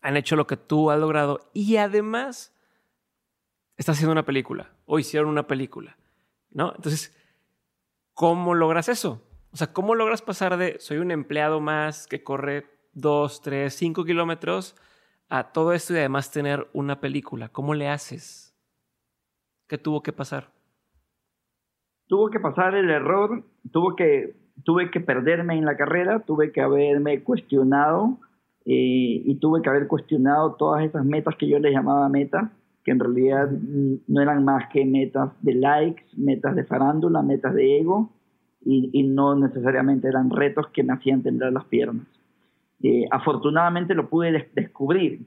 han 0.00 0.16
hecho 0.16 0.36
lo 0.36 0.46
que 0.46 0.56
tú 0.56 0.90
has 0.90 0.98
logrado 0.98 1.50
y 1.52 1.76
además 1.76 2.54
estás 3.76 3.96
haciendo 3.96 4.12
una 4.12 4.24
película 4.24 4.72
o 4.86 4.98
hicieron 4.98 5.28
una 5.28 5.46
película, 5.46 5.96
¿no? 6.50 6.72
Entonces, 6.74 7.16
¿cómo 8.14 8.54
logras 8.54 8.88
eso? 8.88 9.22
O 9.52 9.56
sea, 9.56 9.72
¿cómo 9.72 9.94
logras 9.94 10.22
pasar 10.22 10.56
de 10.56 10.78
soy 10.80 10.98
un 10.98 11.10
empleado 11.10 11.60
más 11.60 12.06
que 12.06 12.22
corre 12.22 12.66
dos, 12.92 13.40
tres, 13.40 13.74
cinco 13.74 14.04
kilómetros 14.04 14.76
a 15.28 15.52
todo 15.52 15.72
esto 15.72 15.94
y 15.94 15.98
además 15.98 16.30
tener 16.30 16.68
una 16.72 17.00
película? 17.00 17.48
¿Cómo 17.48 17.74
le 17.74 17.88
haces? 17.88 18.54
¿Qué 19.66 19.78
tuvo 19.78 20.02
que 20.02 20.12
pasar? 20.12 20.52
Tuvo 22.06 22.30
que 22.30 22.40
pasar 22.40 22.74
el 22.74 22.90
error, 22.90 23.44
tuvo 23.70 23.94
que, 23.94 24.37
tuve 24.64 24.90
que 24.90 25.00
perderme 25.00 25.56
en 25.56 25.64
la 25.64 25.76
carrera, 25.76 26.20
tuve 26.20 26.52
que 26.52 26.60
haberme 26.60 27.22
cuestionado 27.22 28.18
eh, 28.64 29.22
y 29.24 29.34
tuve 29.36 29.62
que 29.62 29.70
haber 29.70 29.86
cuestionado 29.86 30.54
todas 30.54 30.84
esas 30.84 31.04
metas 31.04 31.36
que 31.36 31.48
yo 31.48 31.58
les 31.58 31.72
llamaba 31.72 32.08
metas, 32.08 32.50
que 32.84 32.90
en 32.90 33.00
realidad 33.00 33.50
no 33.50 34.20
eran 34.20 34.44
más 34.44 34.68
que 34.70 34.84
metas 34.84 35.30
de 35.42 35.54
likes, 35.54 36.04
metas 36.16 36.54
de 36.56 36.64
farándula, 36.64 37.22
metas 37.22 37.54
de 37.54 37.80
ego, 37.80 38.10
y, 38.64 39.02
no 39.04 39.34
necesariamente 39.34 40.08
eran 40.08 40.30
retos 40.30 40.68
que 40.68 40.82
me 40.82 40.92
hacían 40.92 41.22
temblar 41.22 41.52
las 41.52 41.64
piernas. 41.64 42.06
Eh, 42.82 43.06
afortunadamente 43.10 43.94
lo 43.94 44.08
pude 44.08 44.50
descubrir, 44.54 45.22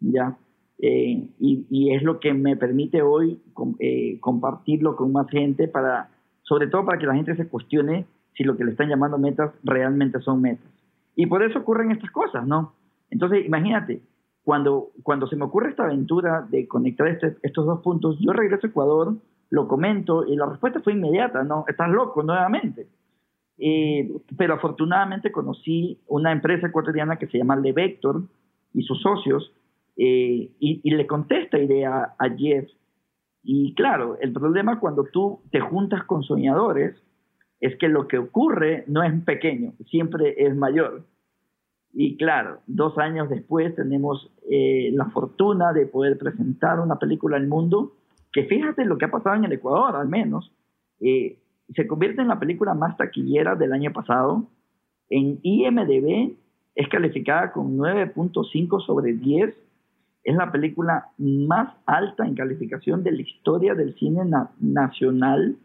¿ya? 0.00 0.36
Eh, 0.78 1.28
y, 1.38 1.94
es 1.94 2.02
lo 2.02 2.20
que 2.20 2.34
me 2.34 2.56
permite 2.56 3.02
hoy 3.02 3.40
eh, 3.78 4.18
compartirlo 4.20 4.96
con 4.96 5.12
más 5.12 5.28
gente, 5.28 5.66
para, 5.66 6.10
sobre 6.42 6.66
todo 6.66 6.84
para 6.84 6.98
que 6.98 7.06
la 7.06 7.14
gente 7.14 7.36
se 7.36 7.48
cuestione 7.48 8.06
si 8.36 8.44
lo 8.44 8.56
que 8.56 8.64
le 8.64 8.72
están 8.72 8.88
llamando 8.88 9.18
metas 9.18 9.52
realmente 9.62 10.20
son 10.20 10.40
metas. 10.40 10.70
Y 11.16 11.26
por 11.26 11.42
eso 11.42 11.60
ocurren 11.60 11.92
estas 11.92 12.10
cosas, 12.10 12.46
¿no? 12.46 12.74
Entonces, 13.10 13.46
imagínate, 13.46 14.02
cuando, 14.42 14.90
cuando 15.02 15.26
se 15.26 15.36
me 15.36 15.44
ocurre 15.44 15.70
esta 15.70 15.84
aventura 15.84 16.46
de 16.50 16.66
conectar 16.66 17.08
este, 17.08 17.36
estos 17.42 17.66
dos 17.66 17.80
puntos, 17.80 18.18
yo 18.20 18.32
regreso 18.32 18.66
a 18.66 18.70
Ecuador 18.70 19.14
lo 19.50 19.68
comento 19.68 20.26
y 20.26 20.36
la 20.36 20.46
respuesta 20.46 20.80
fue 20.80 20.94
inmediata, 20.94 21.44
¿no? 21.44 21.64
Estás 21.68 21.88
loco 21.88 22.22
nuevamente. 22.22 22.88
Eh, 23.56 24.10
pero 24.36 24.54
afortunadamente 24.54 25.30
conocí 25.30 26.00
una 26.08 26.32
empresa 26.32 26.66
ecuatoriana 26.66 27.16
que 27.16 27.28
se 27.28 27.38
llama 27.38 27.54
Levector 27.54 28.22
y 28.72 28.82
sus 28.82 29.00
socios 29.00 29.52
eh, 29.96 30.50
y, 30.58 30.90
le 30.90 31.06
conté 31.06 31.42
esta 31.42 31.58
idea 31.58 32.14
a 32.18 32.28
Jeff. 32.36 32.68
Y 33.44 33.74
claro, 33.74 34.18
el 34.20 34.32
problema 34.32 34.80
cuando 34.80 35.04
tú 35.04 35.40
te 35.52 35.60
juntas 35.60 36.02
con 36.04 36.24
soñadores 36.24 36.96
es 37.64 37.78
que 37.78 37.88
lo 37.88 38.06
que 38.08 38.18
ocurre 38.18 38.84
no 38.88 39.02
es 39.02 39.18
pequeño, 39.24 39.72
siempre 39.88 40.34
es 40.36 40.54
mayor. 40.54 41.06
Y 41.94 42.18
claro, 42.18 42.60
dos 42.66 42.98
años 42.98 43.30
después 43.30 43.74
tenemos 43.74 44.30
eh, 44.50 44.90
la 44.92 45.06
fortuna 45.06 45.72
de 45.72 45.86
poder 45.86 46.18
presentar 46.18 46.78
una 46.78 46.98
película 46.98 47.38
al 47.38 47.46
mundo 47.46 47.94
que 48.34 48.44
fíjate 48.44 48.84
lo 48.84 48.98
que 48.98 49.06
ha 49.06 49.10
pasado 49.10 49.36
en 49.36 49.44
el 49.44 49.52
Ecuador, 49.52 49.96
al 49.96 50.08
menos, 50.08 50.52
eh, 51.00 51.38
se 51.74 51.86
convierte 51.86 52.20
en 52.20 52.28
la 52.28 52.38
película 52.38 52.74
más 52.74 52.98
taquillera 52.98 53.54
del 53.54 53.72
año 53.72 53.94
pasado. 53.94 54.46
En 55.08 55.38
IMDB 55.42 56.36
es 56.74 56.88
calificada 56.88 57.50
con 57.52 57.78
9.5 57.78 58.84
sobre 58.84 59.14
10. 59.14 59.54
Es 60.24 60.36
la 60.36 60.52
película 60.52 61.12
más 61.16 61.74
alta 61.86 62.26
en 62.26 62.34
calificación 62.34 63.02
de 63.02 63.12
la 63.12 63.22
historia 63.22 63.74
del 63.74 63.94
cine 63.94 64.20
nacional. 64.60 65.56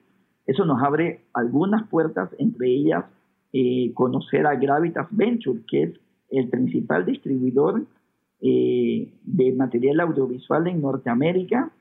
Eso 0.50 0.66
nos 0.66 0.82
abre 0.82 1.26
algunas 1.36 1.88
puertas, 1.89 2.32
entre 2.39 2.70
ellas 2.70 3.06
eh, 3.54 3.93
conocer 3.93 4.47
a 4.47 4.56
Gravitas 4.56 5.06
Venture, 5.12 5.60
que 5.70 5.84
es 5.84 6.00
el 6.32 6.50
principal 6.50 7.06
distribuidor 7.06 7.84
eh, 8.41 9.14
de 9.22 9.54
material 9.54 10.00
audiovisual 10.00 10.66
en 10.66 10.82
Norteamérica 10.82 11.72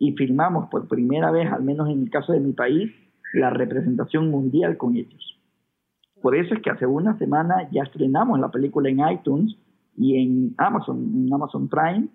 y 0.00 0.14
firmamos 0.14 0.68
por 0.68 0.88
primera 0.88 1.30
vez, 1.30 1.48
al 1.52 1.62
menos 1.62 1.88
en 1.90 2.02
el 2.02 2.10
caso 2.10 2.32
de 2.32 2.40
mi 2.40 2.52
país, 2.52 2.90
la 3.34 3.50
representación 3.50 4.32
mundial 4.32 4.76
con 4.78 4.96
ellos. 4.96 5.38
Por 6.20 6.34
eso 6.34 6.54
es 6.54 6.60
que 6.60 6.70
hace 6.70 6.86
una 6.86 7.16
semana 7.18 7.70
ya 7.70 7.84
estrenamos 7.84 8.40
la 8.40 8.50
película 8.50 8.88
en 8.88 8.98
iTunes 9.12 9.56
y 9.96 10.16
en 10.20 10.54
Amazon, 10.58 10.98
en 11.14 11.32
Amazon 11.32 11.68
Prime, 11.68 12.08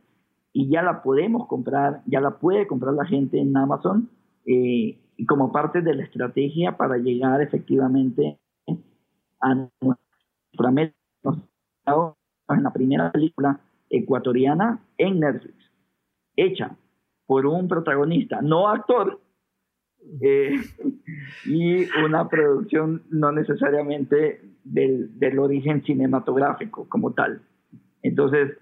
y 0.51 0.67
ya 0.67 0.81
la 0.81 1.01
podemos 1.01 1.47
comprar, 1.47 2.01
ya 2.07 2.19
la 2.19 2.31
puede 2.39 2.67
comprar 2.67 2.93
la 2.93 3.05
gente 3.05 3.39
en 3.39 3.55
Amazon, 3.55 4.09
eh, 4.45 4.99
como 5.27 5.51
parte 5.51 5.81
de 5.81 5.95
la 5.95 6.03
estrategia 6.03 6.77
para 6.77 6.97
llegar 6.97 7.41
efectivamente 7.41 8.39
a 9.39 9.55
nuestra 9.55 10.71
meta 10.71 10.93
en 12.49 12.63
la 12.63 12.73
primera 12.73 13.11
película 13.11 13.59
ecuatoriana 13.89 14.79
en 14.97 15.19
Netflix, 15.19 15.55
hecha 16.35 16.75
por 17.25 17.45
un 17.45 17.67
protagonista 17.67 18.41
no 18.41 18.69
actor 18.69 19.19
eh, 20.21 20.55
y 21.45 21.85
una 22.05 22.27
producción 22.27 23.03
no 23.09 23.31
necesariamente 23.31 24.41
del, 24.63 25.17
del, 25.19 25.39
origen 25.39 25.83
cinematográfico 25.83 26.87
como 26.89 27.13
tal. 27.13 27.41
Entonces, 28.01 28.57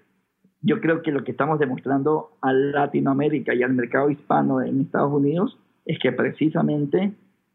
yo 0.60 0.80
creo 0.80 1.02
que 1.02 1.10
lo 1.10 1.24
que 1.24 1.32
estamos 1.32 1.58
demostrando 1.58 2.36
a 2.40 2.52
Latinoamérica 2.52 3.54
y 3.54 3.62
al 3.62 3.72
mercado 3.72 4.10
hispano 4.10 4.62
en 4.62 4.80
Estados 4.80 5.12
Unidos 5.12 5.58
es 5.84 5.98
que 5.98 6.12
precisamente 6.12 7.12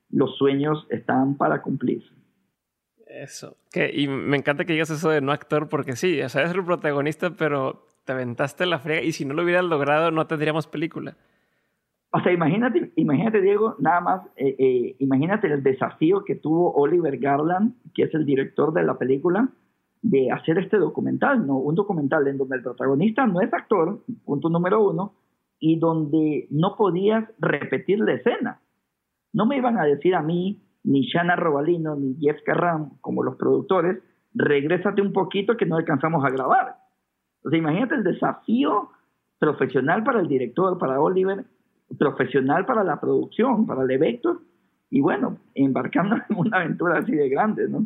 los 0.10 0.36
sueños 0.38 0.86
están 0.90 1.36
para 1.36 1.62
cumplirse. 1.62 2.14
Eso. 3.08 3.58
Que, 3.72 3.92
y 3.94 4.08
me 4.08 4.38
encanta 4.38 4.66
que 4.66 4.74
digas 4.74 4.90
eso 4.90 5.10
de 5.10 5.22
no 5.22 5.32
actor, 5.32 5.70
porque 5.70 5.96
sí, 5.96 6.22
o 6.22 6.30
sea, 6.30 6.44
es 6.44 6.52
el 6.52 6.64
protagonista, 6.64 7.32
pero 7.32 7.86
te 8.06 8.14
aventaste 8.14 8.66
la 8.66 8.80
frega 8.80 9.02
y 9.02 9.12
si 9.12 9.26
no 9.26 9.34
lo 9.34 9.44
hubieras 9.44 9.66
logrado 9.66 10.12
no 10.12 10.28
tendríamos 10.28 10.68
película. 10.68 11.16
O 12.12 12.22
sea, 12.22 12.32
imagínate, 12.32 12.92
imagínate 12.96 13.42
Diego, 13.42 13.76
nada 13.80 14.00
más, 14.00 14.22
eh, 14.38 14.56
eh, 14.58 14.96
imagínate 15.00 15.48
el 15.48 15.62
desafío 15.62 16.24
que 16.24 16.36
tuvo 16.36 16.74
Oliver 16.74 17.18
Garland, 17.18 17.76
que 17.94 18.04
es 18.04 18.14
el 18.14 18.26
director 18.26 18.74
de 18.74 18.84
la 18.84 18.98
película, 18.98 19.50
de 20.02 20.32
hacer 20.32 20.58
este 20.58 20.78
documental, 20.78 21.46
¿no? 21.46 21.58
Un 21.58 21.76
documental 21.76 22.28
en 22.28 22.38
donde 22.38 22.56
el 22.56 22.64
protagonista 22.64 23.28
no 23.28 23.42
es 23.42 23.54
actor, 23.54 24.02
punto 24.24 24.50
número 24.50 24.82
uno, 24.90 25.14
y 25.60 25.80
donde 25.80 26.48
no 26.52 26.76
podías 26.76 27.26
repetir 27.40 28.00
la 28.00 28.14
escena. 28.14 28.62
No 29.34 29.46
me 29.46 29.58
iban 29.58 29.78
a 29.78 29.86
decir 29.86 30.16
a 30.16 30.22
mí, 30.22 30.62
ni 30.84 31.02
Shana 31.02 31.36
Robalino, 31.36 31.96
ni 31.96 32.16
Jeff 32.20 32.42
Carran, 32.46 32.92
como 33.02 33.24
los 33.24 33.36
productores, 33.36 34.02
regrésate 34.34 35.02
un 35.02 35.14
poquito 35.14 35.58
que 35.58 35.66
no 35.66 35.78
alcanzamos 35.78 36.24
a 36.24 36.30
grabar. 36.30 36.76
O 37.44 37.50
imagínate 37.56 37.96
el 37.96 38.04
desafío 38.04 38.90
profesional 39.40 40.04
para 40.04 40.20
el 40.20 40.28
director, 40.28 40.78
para 40.78 41.02
Oliver, 41.02 41.46
profesional 41.98 42.66
para 42.66 42.84
la 42.84 43.00
producción, 43.00 43.66
para 43.66 43.84
el 43.84 43.92
evento, 43.92 44.42
y 44.90 45.02
bueno, 45.02 45.38
embarcando 45.54 46.16
en 46.30 46.38
una 46.38 46.58
aventura 46.58 47.00
así 47.00 47.12
de 47.12 47.30
grande, 47.30 47.68
¿no? 47.68 47.86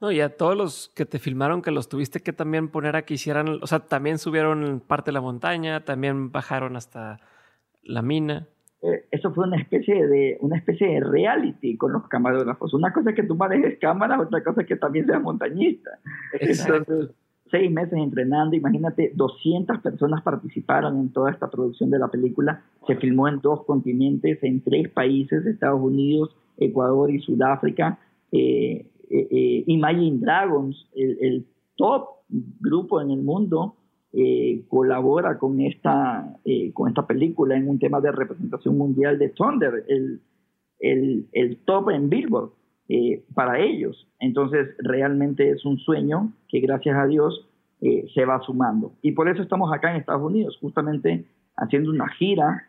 No, 0.00 0.12
y 0.12 0.20
a 0.20 0.36
todos 0.36 0.56
los 0.56 0.92
que 0.94 1.06
te 1.06 1.18
filmaron, 1.18 1.62
que 1.62 1.70
los 1.70 1.88
tuviste 1.88 2.20
que 2.20 2.32
también 2.32 2.68
poner 2.68 2.96
a 2.96 3.02
que 3.02 3.14
hicieran, 3.14 3.60
o 3.62 3.66
sea, 3.66 3.80
también 3.80 4.18
subieron 4.18 4.80
parte 4.86 5.10
de 5.10 5.14
la 5.14 5.22
montaña, 5.22 5.84
también 5.84 6.30
bajaron 6.32 6.76
hasta 6.76 7.18
la 7.82 8.02
mina. 8.02 8.46
Eh, 8.82 9.06
eso 9.10 9.32
fue 9.32 9.46
una 9.46 9.56
especie 9.56 10.06
de 10.06 10.36
una 10.40 10.58
especie 10.58 10.86
de 10.86 11.00
reality 11.00 11.78
con 11.78 11.92
los 11.92 12.06
camarógrafos. 12.08 12.74
Una 12.74 12.92
cosa 12.92 13.10
es 13.10 13.16
que 13.16 13.22
tú 13.22 13.34
manejes 13.36 13.78
cámaras, 13.80 14.20
otra 14.20 14.44
cosa 14.44 14.62
es 14.62 14.66
que 14.66 14.76
también 14.76 15.06
seas 15.06 15.22
montañista. 15.22 15.98
Entonces, 16.38 17.10
seis 17.50 17.70
meses 17.70 17.94
entrenando, 17.94 18.54
imagínate, 18.54 19.12
200 19.14 19.78
personas 19.80 20.22
participaron 20.22 20.98
en 21.00 21.12
toda 21.12 21.30
esta 21.30 21.50
producción 21.50 21.90
de 21.90 21.98
la 21.98 22.08
película, 22.08 22.62
se 22.86 22.96
filmó 22.96 23.28
en 23.28 23.40
dos 23.40 23.64
continentes, 23.64 24.42
en 24.42 24.62
tres 24.62 24.88
países, 24.90 25.46
Estados 25.46 25.80
Unidos, 25.80 26.36
Ecuador 26.58 27.10
y 27.10 27.20
Sudáfrica, 27.20 27.98
eh, 28.32 28.86
eh, 29.10 29.28
eh 29.30 29.64
Imagine 29.66 30.18
Dragons, 30.18 30.88
el, 30.94 31.46
top 31.76 32.08
grupo 32.60 33.02
en 33.02 33.10
el 33.10 33.22
mundo, 33.22 33.76
eh, 34.12 34.64
colabora 34.68 35.36
con 35.38 35.60
esta, 35.60 36.38
con 36.72 36.88
esta 36.88 37.06
película 37.06 37.54
en 37.54 37.68
un 37.68 37.78
tema 37.78 38.00
de 38.00 38.12
representación 38.12 38.78
mundial 38.78 39.18
de 39.18 39.28
Thunder, 39.28 39.84
el, 39.88 40.22
el, 40.80 41.58
top 41.66 41.90
en 41.90 42.08
Billboard. 42.08 42.50
Para 43.34 43.58
ellos. 43.60 44.06
Entonces, 44.20 44.68
realmente 44.78 45.50
es 45.50 45.64
un 45.66 45.76
sueño 45.78 46.32
que 46.48 46.60
gracias 46.60 46.96
a 46.96 47.06
Dios 47.06 47.46
se 47.80 48.24
va 48.24 48.40
sumando. 48.40 48.92
Y 49.02 49.12
por 49.12 49.28
eso 49.28 49.42
estamos 49.42 49.70
acá 49.72 49.90
en 49.90 49.96
Estados 49.96 50.22
Unidos, 50.22 50.56
justamente 50.60 51.26
haciendo 51.56 51.90
una 51.90 52.08
gira 52.08 52.68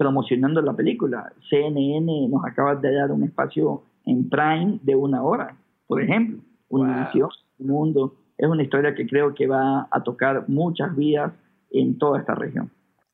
promocionando 0.00 0.62
la 0.62 0.72
película. 0.72 1.30
CNN 1.50 2.28
nos 2.28 2.42
acaba 2.46 2.74
de 2.74 2.90
dar 2.90 3.12
un 3.12 3.22
espacio 3.22 3.82
en 4.04 4.28
Prime 4.28 4.78
de 4.82 4.94
una 4.96 5.22
hora, 5.22 5.56
por 5.86 6.02
ejemplo. 6.02 6.40
Univision, 6.68 7.30
Mundo. 7.58 8.16
Es 8.38 8.48
una 8.48 8.62
historia 8.62 8.94
que 8.94 9.06
creo 9.06 9.34
que 9.34 9.46
va 9.46 9.88
a 9.90 10.02
tocar 10.02 10.48
muchas 10.48 10.96
vidas 10.96 11.32
en 11.70 11.98
toda 11.98 12.20
esta 12.20 12.34
región. 12.34 12.70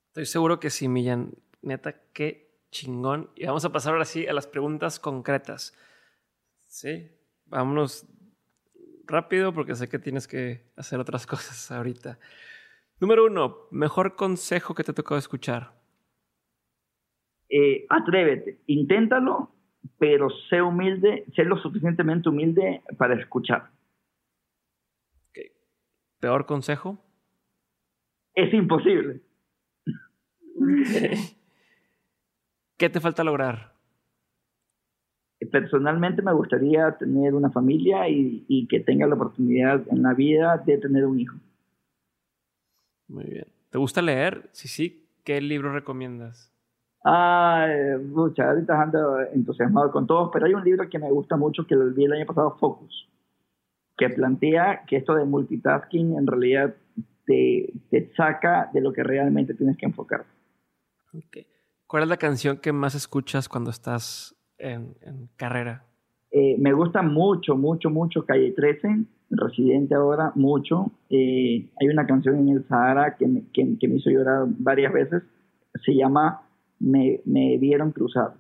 Estoy 0.08 0.26
seguro 0.26 0.60
que 0.60 0.70
sí, 0.70 0.88
Millán. 0.88 1.32
Neta, 1.62 1.94
qué 2.12 2.60
chingón. 2.70 3.30
Y 3.34 3.46
vamos 3.46 3.64
a 3.64 3.72
pasar 3.72 3.92
ahora 3.92 4.04
sí 4.04 4.26
a 4.26 4.32
las 4.32 4.46
preguntas 4.46 5.00
concretas. 5.00 5.74
Sí, 6.66 7.10
vámonos 7.46 8.06
rápido 9.06 9.52
porque 9.52 9.74
sé 9.74 9.88
que 9.88 9.98
tienes 9.98 10.28
que 10.28 10.70
hacer 10.76 11.00
otras 11.00 11.26
cosas 11.26 11.70
ahorita. 11.70 12.18
Número 13.00 13.26
uno, 13.26 13.68
mejor 13.70 14.16
consejo 14.16 14.74
que 14.74 14.84
te 14.84 14.92
tocó 14.92 15.16
escuchar. 15.16 15.74
Eh, 17.48 17.86
atrévete, 17.88 18.60
inténtalo, 18.66 19.52
pero 19.98 20.28
sé 20.48 20.62
humilde, 20.62 21.24
sé 21.34 21.44
lo 21.44 21.56
suficientemente 21.58 22.28
humilde 22.28 22.82
para 22.98 23.14
escuchar. 23.14 23.70
¿Peor 26.20 26.46
consejo? 26.46 26.98
Es 28.34 28.52
imposible. 28.52 29.20
¿Qué 32.76 32.90
te 32.90 33.00
falta 33.00 33.24
lograr? 33.24 33.74
Personalmente 35.50 36.22
me 36.22 36.32
gustaría 36.32 36.96
tener 36.98 37.34
una 37.34 37.50
familia 37.50 38.08
y, 38.08 38.66
que 38.68 38.80
tenga 38.80 39.06
la 39.06 39.14
oportunidad 39.14 39.82
en 39.90 40.02
la 40.02 40.14
vida 40.14 40.56
de 40.64 40.78
tener 40.78 41.04
un 41.04 41.20
hijo. 41.20 41.36
Muy 43.08 43.24
bien. 43.24 43.46
¿Te 43.70 43.78
gusta 43.78 44.02
leer? 44.02 44.48
Sí, 44.52 44.68
sí. 44.68 45.06
¿Qué 45.24 45.40
libro 45.40 45.72
recomiendas? 45.72 46.52
Ah, 47.08 47.68
muchas, 48.02 48.48
ahorita 48.48 48.82
ando 48.82 49.20
entusiasmado 49.32 49.92
con 49.92 50.08
todos, 50.08 50.28
pero 50.32 50.46
hay 50.46 50.54
un 50.54 50.64
libro 50.64 50.88
que 50.88 50.98
me 50.98 51.08
gusta 51.08 51.36
mucho 51.36 51.64
que 51.64 51.76
lo 51.76 51.88
vi 51.94 52.04
el 52.04 52.12
año 52.12 52.26
pasado, 52.26 52.56
Focus, 52.58 53.08
que 53.96 54.08
plantea 54.08 54.82
que 54.88 54.96
esto 54.96 55.14
de 55.14 55.24
multitasking 55.24 56.16
en 56.18 56.26
realidad 56.26 56.74
te, 57.24 57.72
te 57.90 58.12
saca 58.16 58.70
de 58.72 58.80
lo 58.80 58.92
que 58.92 59.04
realmente 59.04 59.54
tienes 59.54 59.76
que 59.76 59.86
enfocar. 59.86 60.24
Okay. 61.12 61.46
¿Cuál 61.86 62.02
es 62.02 62.08
la 62.08 62.16
canción 62.16 62.56
que 62.56 62.72
más 62.72 62.96
escuchas 62.96 63.48
cuando 63.48 63.70
estás 63.70 64.34
en, 64.58 64.96
carrera? 65.36 65.84
Eh, 66.32 66.56
me 66.58 66.72
gusta 66.72 67.02
mucho, 67.02 67.54
mucho, 67.54 67.88
mucho 67.88 68.26
Calle 68.26 68.50
13, 68.50 69.04
residente 69.30 69.94
ahora, 69.94 70.32
mucho. 70.34 70.90
Eh, 71.08 71.70
hay 71.80 71.88
una 71.88 72.04
canción 72.04 72.36
en 72.36 72.48
el 72.48 72.66
Sahara 72.66 73.14
que 73.14 73.28
me, 73.28 73.44
que, 73.52 73.64
me 73.86 73.94
hizo 73.94 74.10
llorar 74.10 74.46
varias 74.58 74.92
veces, 74.92 75.22
se 75.84 75.94
llama 75.94 76.42
Me, 76.78 77.20
me 77.24 77.58
vieron 77.58 77.92
cruzar. 77.92 78.34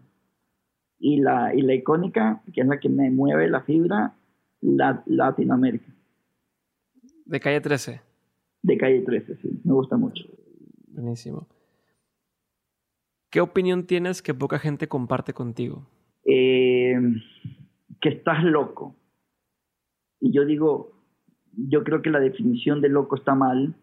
Y 0.98 1.18
la, 1.18 1.54
y 1.54 1.62
la 1.62 1.74
icónica, 1.74 2.42
que 2.52 2.62
es 2.62 2.66
la 2.66 2.80
que 2.80 2.88
me 2.88 3.10
mueve 3.10 3.48
la 3.48 3.62
fibra, 3.62 4.14
la, 4.60 5.02
Latinoamérica. 5.06 5.92
¿De 7.24 7.40
calle 7.40 7.60
13? 7.60 8.00
De 8.62 8.78
calle 8.78 9.00
13, 9.02 9.36
sí, 9.36 9.60
me 9.64 9.74
gusta 9.74 9.96
mucho. 9.96 10.24
Buenísimo. 10.88 11.46
¿Qué 13.30 13.40
opinión 13.40 13.86
tienes 13.86 14.22
que 14.22 14.32
poca 14.32 14.58
gente 14.58 14.88
comparte 14.88 15.34
contigo? 15.34 15.86
Eh, 16.24 16.96
que 18.00 18.08
estás 18.08 18.42
loco. 18.44 18.94
Y 20.20 20.32
yo 20.32 20.44
digo, 20.44 20.92
yo 21.52 21.84
creo 21.84 22.02
que 22.02 22.10
la 22.10 22.20
definición 22.20 22.80
de 22.80 22.88
loco 22.88 23.16
está 23.16 23.34
mal, 23.34 23.74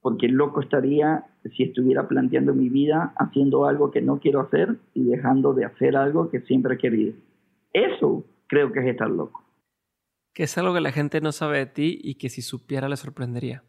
porque 0.00 0.28
loco 0.28 0.60
estaría 0.60 1.26
si 1.50 1.64
estuviera 1.64 2.08
planteando 2.08 2.54
mi 2.54 2.68
vida 2.68 3.12
haciendo 3.16 3.66
algo 3.66 3.90
que 3.90 4.00
no 4.00 4.18
quiero 4.18 4.40
hacer 4.40 4.76
y 4.94 5.04
dejando 5.04 5.54
de 5.54 5.64
hacer 5.64 5.96
algo 5.96 6.30
que 6.30 6.40
siempre 6.40 6.74
he 6.74 6.78
querido. 6.78 7.14
Eso 7.72 8.24
creo 8.46 8.72
que 8.72 8.80
es 8.80 8.86
estar 8.86 9.10
loco. 9.10 9.44
Que 10.34 10.44
es 10.44 10.58
algo 10.58 10.74
que 10.74 10.80
la 10.80 10.92
gente 10.92 11.20
no 11.20 11.32
sabe 11.32 11.58
de 11.58 11.66
ti 11.66 11.98
y 12.02 12.14
que 12.14 12.28
si 12.28 12.42
supiera 12.42 12.88
le 12.88 12.96
sorprendería. 12.96 13.62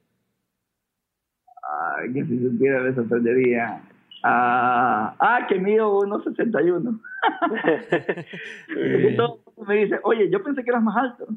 Ay, 1.98 2.14
que 2.14 2.26
si 2.26 2.40
supiera 2.40 2.84
le 2.84 2.94
sorprendería. 2.94 3.82
Ah, 4.24 5.16
ah, 5.20 5.48
que 5.48 5.60
mido 5.60 6.00
1,61. 6.00 7.00
me 9.68 9.76
dice, 9.76 10.00
oye, 10.04 10.30
yo 10.30 10.44
pensé 10.44 10.64
que 10.64 10.70
eras 10.70 10.84
más 10.84 10.98
alto. 10.98 11.28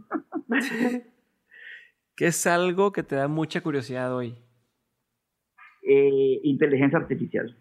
¿Qué 2.16 2.26
es 2.26 2.47
algo 2.47 2.93
que 2.93 3.03
te 3.03 3.16
da 3.16 3.28
mucha 3.28 3.62
curiosidad 3.62 4.14
hoy? 4.14 4.36
Eh, 5.83 6.41
inteligencia 6.45 6.99
artificial. 6.99 7.57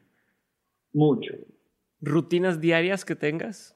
Mucho. 0.94 1.34
¿Rutinas 2.02 2.62
diarias 2.62 3.04
que 3.04 3.16
tengas? 3.16 3.76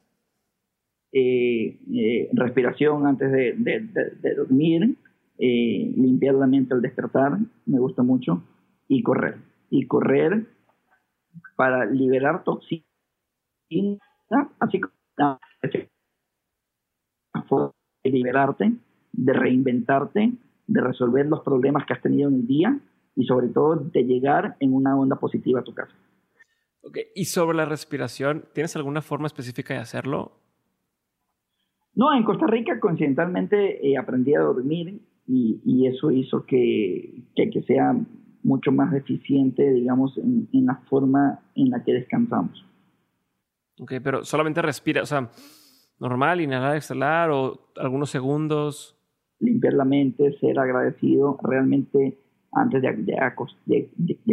Eh, 1.11 1.79
eh, 1.93 2.29
respiración 2.33 3.07
antes 3.07 3.31
de, 3.31 3.53
de 3.53 4.35
dormir, 4.35 4.97
limpiar 5.37 6.35
la 6.35 6.45
mente 6.45 6.73
al 6.73 6.81
despertar, 6.81 7.39
me 7.65 7.79
gusta 7.79 8.03
mucho, 8.03 8.43
y 8.87 9.01
correr. 9.01 9.37
Y 9.69 9.87
correr 9.87 10.45
para 11.55 11.85
liberar 11.85 12.43
toxinas, 12.43 12.83
así 14.59 14.79
como 14.79 15.39
de 18.03 18.09
liberarte, 18.11 18.73
de 19.11 19.33
reinventarte, 19.33 20.33
de 20.67 20.81
resolver 20.81 21.25
los 21.25 21.41
problemas 21.41 21.85
que 21.85 21.93
has 21.93 22.01
tenido 22.01 22.29
en 22.29 22.35
el 22.35 22.47
día 22.47 22.79
y 23.15 23.25
sobre 23.25 23.47
todo 23.47 23.75
de 23.75 24.03
llegar 24.03 24.57
en 24.59 24.73
una 24.73 24.97
onda 24.97 25.15
positiva 25.17 25.61
a 25.61 25.63
tu 25.63 25.73
casa. 25.73 25.93
Okay. 26.81 27.05
Y 27.15 27.25
sobre 27.25 27.57
la 27.57 27.65
respiración, 27.65 28.45
¿tienes 28.53 28.75
alguna 28.75 29.01
forma 29.01 29.27
específica 29.27 29.73
de 29.73 29.79
hacerlo? 29.79 30.33
No, 31.95 32.13
en 32.13 32.23
Costa 32.23 32.45
Rica 32.45 32.79
coincidentalmente 32.79 33.87
eh, 33.87 33.97
aprendí 33.97 34.35
a 34.35 34.41
dormir 34.41 35.01
y, 35.27 35.61
y 35.65 35.87
eso 35.87 36.11
hizo 36.11 36.45
que, 36.45 37.23
que, 37.35 37.49
que, 37.49 37.63
sea 37.63 37.95
mucho 38.43 38.71
más 38.71 38.93
eficiente, 38.93 39.71
digamos, 39.71 40.17
en, 40.17 40.47
la 40.65 40.75
forma 40.89 41.39
en 41.55 41.71
la 41.71 41.83
que 41.83 41.93
descansamos. 41.93 42.63
Ok, 43.79 43.93
pero 44.03 44.23
solamente 44.23 44.61
respira, 44.61 45.01
o 45.01 45.05
sea, 45.05 45.31
normal, 45.99 46.41
inhalar, 46.41 46.75
exhalar 46.75 47.31
o 47.31 47.71
algunos 47.77 48.09
segundos. 48.09 48.97
Limpiar 49.39 49.73
la 49.73 49.85
mente, 49.85 50.37
ser 50.39 50.59
agradecido, 50.59 51.39
realmente 51.43 52.19
antes 52.55 52.81
de, 52.81 53.89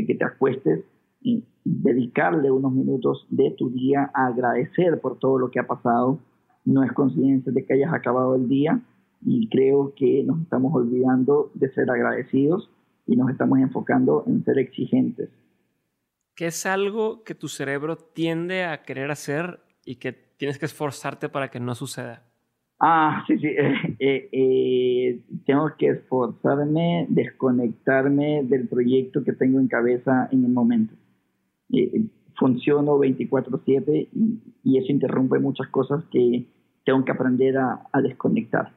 que 0.07 0.15
te 0.15 0.25
acuestes, 0.25 0.85
y 1.21 1.45
dedicarle 1.65 2.51
unos 2.51 2.73
minutos 2.73 3.27
de 3.31 3.51
tu 3.53 3.71
día 3.71 4.11
a 4.15 4.27
agradecer 4.27 5.01
por 5.01 5.19
todo 5.19 5.39
lo 5.39 5.51
que 5.51 5.61
ha 5.61 5.67
pasado. 5.67 6.19
No 6.65 6.83
es 6.83 6.93
conciencia 6.93 7.53
de 7.53 7.65
que 7.65 7.75
hayas 7.75 7.93
acabado 7.93 8.35
el 8.35 8.49
día 8.49 8.81
y 9.25 9.49
creo 9.49 9.93
que 9.95 10.25
nos 10.25 10.41
estamos 10.41 10.75
olvidando 10.75 11.51
de 11.55 11.71
ser 11.73 11.91
agradecidos 11.91 12.71
y 13.07 13.17
nos 13.17 13.31
estamos 13.31 13.61
enfocando 13.61 14.25
en 14.27 14.45
ser 14.45 14.59
exigentes. 14.59 15.31
¿Qué 16.35 16.47
es 16.47 16.67
algo 16.67 17.23
que 17.25 17.35
tu 17.35 17.49
cerebro 17.49 17.97
tiende 17.97 18.65
a 18.65 18.83
querer 18.83 19.11
hacer 19.11 19.61
y 19.85 19.97
que 19.97 20.13
tienes 20.13 20.59
que 20.59 20.67
esforzarte 20.67 21.29
para 21.29 21.51
que 21.51 21.61
no 21.61 21.75
suceda? 21.75 22.32
Ah, 22.85 23.25
sí, 23.27 23.39
sí. 23.39 23.47
Eh, 23.47 23.97
eh, 24.01 24.29
eh, 24.33 25.21
tengo 25.47 25.71
que 25.79 25.89
esforzarme, 25.91 27.07
desconectarme 27.09 28.43
del 28.45 28.69
proyecto 28.69 29.23
que 29.25 29.33
tengo 29.33 29.61
en 29.61 29.69
cabeza 29.69 30.29
en 30.33 30.45
el 30.45 30.51
momento. 30.51 30.95
funciono 32.39 32.99
24/7 32.99 34.09
y, 34.65 34.79
eso 34.79 34.93
interrumpe 34.93 35.39
muchas 35.39 35.69
cosas 35.69 36.05
que 36.11 36.47
tengo 36.85 37.05
que 37.05 37.13
aprender 37.13 37.57
a 37.57 38.01
desconectar 38.03 38.73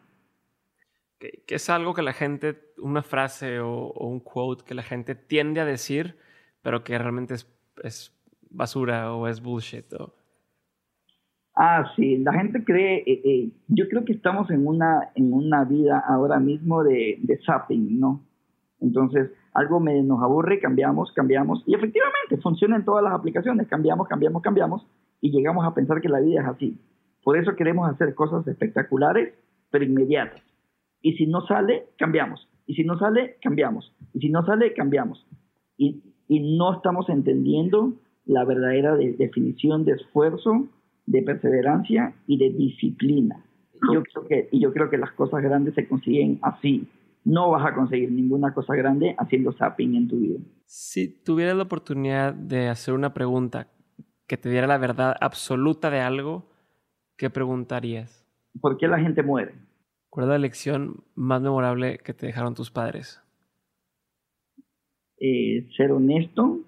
que, 1.19 1.55
es 1.55 1.69
algo 1.69 1.93
que 1.93 2.01
la 2.01 2.13
gente, 2.13 2.73
una 2.77 3.03
frase 3.03 3.59
o, 3.59 3.91
un 3.93 4.19
quote 4.19 4.63
que 4.63 4.73
la 4.73 4.83
gente 4.83 5.15
tiende 5.15 5.61
a 5.61 5.65
decir, 5.65 6.17
pero 6.61 6.83
que 6.83 6.97
realmente 6.97 7.35
es, 7.83 8.11
basura 8.49 9.13
o 9.13 9.27
es 9.27 9.41
bullshit. 9.41 9.85
Ah, 11.55 11.89
sí, 11.95 12.17
la 12.17 12.33
gente 12.33 12.63
cree, 12.65 13.03
eh, 13.05 13.21
eh, 13.23 13.49
yo 13.69 13.87
creo 13.87 14.03
que 14.03 14.11
estamos 14.11 14.49
en 14.51 14.67
una, 14.67 15.09
en 15.15 15.31
una 15.31 15.63
vida 15.63 16.03
ahora 16.05 16.39
mismo 16.39 16.83
de, 16.83 17.17
de 17.21 17.39
zapping, 17.45 17.97
¿no? 17.97 18.21
Entonces, 18.81 19.31
algo 19.53 19.79
me, 19.79 20.03
nos 20.03 20.21
aburre, 20.21 20.59
cambiamos, 20.59 21.13
cambiamos, 21.13 21.63
y 21.65 21.73
efectivamente 21.73 22.37
funciona 22.41 22.75
en 22.75 22.83
todas 22.83 23.03
las 23.03 23.13
aplicaciones, 23.13 23.67
cambiamos, 23.67 24.07
cambiamos, 24.07 24.41
cambiamos, 24.41 24.85
y 25.21 25.31
llegamos 25.31 25.65
a 25.65 25.73
pensar 25.73 26.01
que 26.01 26.09
la 26.09 26.19
vida 26.19 26.41
es 26.41 26.47
así. 26.47 26.77
Por 27.23 27.37
eso 27.37 27.55
queremos 27.55 27.89
hacer 27.89 28.13
cosas 28.15 28.45
espectaculares, 28.47 29.33
pero 29.71 29.85
inmediatas. 29.85 30.41
Y 31.01 31.13
si 31.13 31.25
no 31.25 31.41
sale, 31.47 31.85
cambiamos. 31.97 32.47
Y 32.67 32.75
si 32.75 32.83
no 32.83 32.99
sale, 32.99 33.37
cambiamos. 33.41 33.93
Y 34.13 34.19
si 34.19 34.29
no 34.29 34.45
sale, 34.45 34.73
cambiamos. 34.73 35.25
Y, 35.77 36.03
y 36.27 36.57
no 36.57 36.75
estamos 36.75 37.09
entendiendo 37.09 37.93
la 38.25 38.43
verdadera 38.43 38.95
definición 38.95 39.85
de 39.85 39.93
esfuerzo, 39.93 40.67
de 41.05 41.21
perseverancia 41.21 42.13
y 42.27 42.37
de 42.37 42.49
disciplina. 42.49 43.43
Yo 43.93 44.03
creo 44.03 44.27
que, 44.27 44.49
y 44.51 44.61
yo 44.61 44.73
creo 44.73 44.89
que 44.89 44.97
las 44.97 45.11
cosas 45.11 45.43
grandes 45.43 45.75
se 45.75 45.87
consiguen 45.87 46.39
así. 46.41 46.87
No 47.23 47.51
vas 47.51 47.65
a 47.65 47.75
conseguir 47.75 48.11
ninguna 48.11 48.53
cosa 48.53 48.75
grande 48.75 49.15
haciendo 49.17 49.51
zapping 49.53 49.95
en 49.95 50.07
tu 50.07 50.17
vida. 50.17 50.39
Si 50.65 51.07
tuvieras 51.07 51.55
la 51.55 51.63
oportunidad 51.63 52.33
de 52.33 52.69
hacer 52.69 52.93
una 52.93 53.13
pregunta 53.13 53.67
que 54.27 54.37
te 54.37 54.49
diera 54.49 54.67
la 54.67 54.77
verdad 54.77 55.15
absoluta 55.19 55.89
de 55.89 55.99
algo, 55.99 56.49
¿qué 57.17 57.29
preguntarías? 57.29 58.25
¿Por 58.59 58.77
qué 58.77 58.87
la 58.87 58.99
gente 58.99 59.21
muere? 59.21 59.53
¿Cuál 60.09 60.27
es 60.27 60.29
la 60.29 60.37
lección 60.37 61.03
más 61.13 61.41
memorable 61.41 61.97
que 61.97 62.13
te 62.13 62.25
dejaron 62.25 62.55
tus 62.55 62.71
padres? 62.71 63.21
Eh, 65.19 65.67
ser 65.75 65.91
honesto 65.91 66.59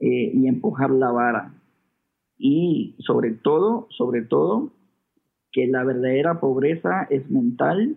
eh, 0.00 0.30
y 0.32 0.48
empujar 0.48 0.90
la 0.90 1.10
vara. 1.10 1.54
Y 2.36 2.96
sobre 2.98 3.32
todo, 3.32 3.86
sobre 3.90 4.22
todo, 4.22 4.72
que 5.52 5.66
la 5.66 5.84
verdadera 5.84 6.40
pobreza 6.40 7.06
es 7.10 7.30
mental 7.30 7.96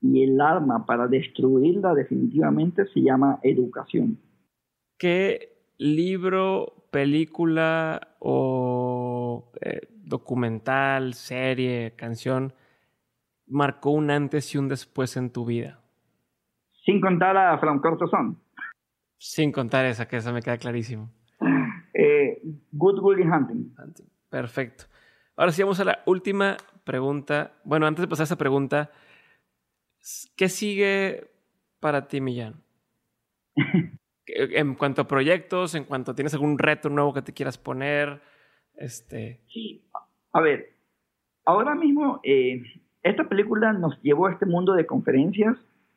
y 0.00 0.22
el 0.22 0.40
arma 0.40 0.86
para 0.86 1.06
destruirla 1.06 1.94
definitivamente 1.94 2.86
se 2.86 3.00
llama 3.00 3.40
educación. 3.42 4.18
¿Qué 4.98 5.56
libro, 5.78 6.86
película 6.90 8.16
o 8.20 9.50
eh, 9.60 9.88
documental, 9.90 11.14
serie, 11.14 11.94
canción 11.96 12.52
marcó 13.46 13.90
un 13.90 14.10
antes 14.10 14.54
y 14.54 14.58
un 14.58 14.68
después 14.68 15.16
en 15.16 15.30
tu 15.30 15.44
vida? 15.44 15.80
Sin 16.84 17.00
contar 17.00 17.36
a 17.36 17.58
From 17.58 17.80
Son. 18.10 18.38
Sin 19.18 19.52
contar 19.52 19.86
esa, 19.86 20.06
que 20.06 20.16
esa 20.16 20.32
me 20.32 20.42
queda 20.42 20.58
clarísimo. 20.58 21.10
Good 22.72 22.98
Will 23.00 23.30
Hunting. 23.30 23.74
Perfecto. 24.28 24.84
Ahora 25.36 25.52
sí 25.52 25.62
vamos 25.62 25.80
a 25.80 25.84
la 25.84 26.02
última 26.06 26.56
pregunta. 26.84 27.52
Bueno, 27.64 27.86
antes 27.86 28.02
de 28.02 28.08
pasar 28.08 28.24
a 28.24 28.24
esa 28.24 28.38
pregunta, 28.38 28.90
¿qué 30.36 30.48
sigue 30.48 31.30
para 31.80 32.06
ti, 32.06 32.20
Millán? 32.20 32.62
en 34.26 34.74
cuanto 34.74 35.02
a 35.02 35.06
proyectos, 35.06 35.74
en 35.74 35.84
cuanto 35.84 36.14
tienes 36.14 36.34
algún 36.34 36.58
reto 36.58 36.88
nuevo 36.88 37.12
que 37.12 37.22
te 37.22 37.32
quieras 37.32 37.58
poner, 37.58 38.20
este... 38.76 39.40
Sí, 39.52 39.84
a 40.32 40.40
ver, 40.40 40.74
ahora 41.44 41.74
mismo 41.74 42.20
eh, 42.24 42.62
esta 43.02 43.28
película 43.28 43.72
nos 43.72 44.00
llevó 44.02 44.26
a 44.26 44.32
este 44.32 44.46
mundo 44.46 44.74
de 44.74 44.86
conferencias 44.86 45.56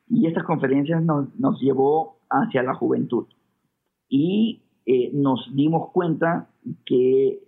y 0.10 0.28
estas 0.28 0.44
conferencias 0.46 1.02
nos, 1.02 1.34
nos 1.40 1.60
llevó 1.62 2.20
hacia 2.30 2.64
la 2.64 2.74
juventud. 2.76 3.28
Y 4.10 4.62
eh, 4.90 5.12
nos 5.14 5.54
dimos 5.54 5.92
cuenta 5.92 6.48
que 6.86 7.42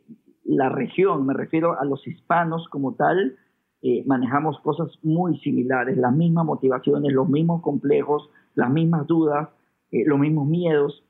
la 0.44 0.68
región, 0.68 1.26
me 1.26 1.34
refiero 1.34 1.80
a 1.80 1.86
los 1.86 2.06
hispanos 2.06 2.68
como 2.68 2.96
tal, 2.96 3.38
eh, 3.82 4.04
manejamos 4.06 4.60
cosas 4.60 4.90
muy 5.04 5.40
similares, 5.40 5.98
las 5.98 6.14
mismas 6.14 6.46
motivaciones, 6.46 7.14
los 7.14 7.30
mismos 7.30 7.62
complejos, 7.62 8.30
las 8.56 8.70
mismas 8.70 9.08
dudas, 9.08 9.48
eh, 9.92 10.04
los 10.06 10.20
mismos 10.20 10.50
miedos. 10.50 11.02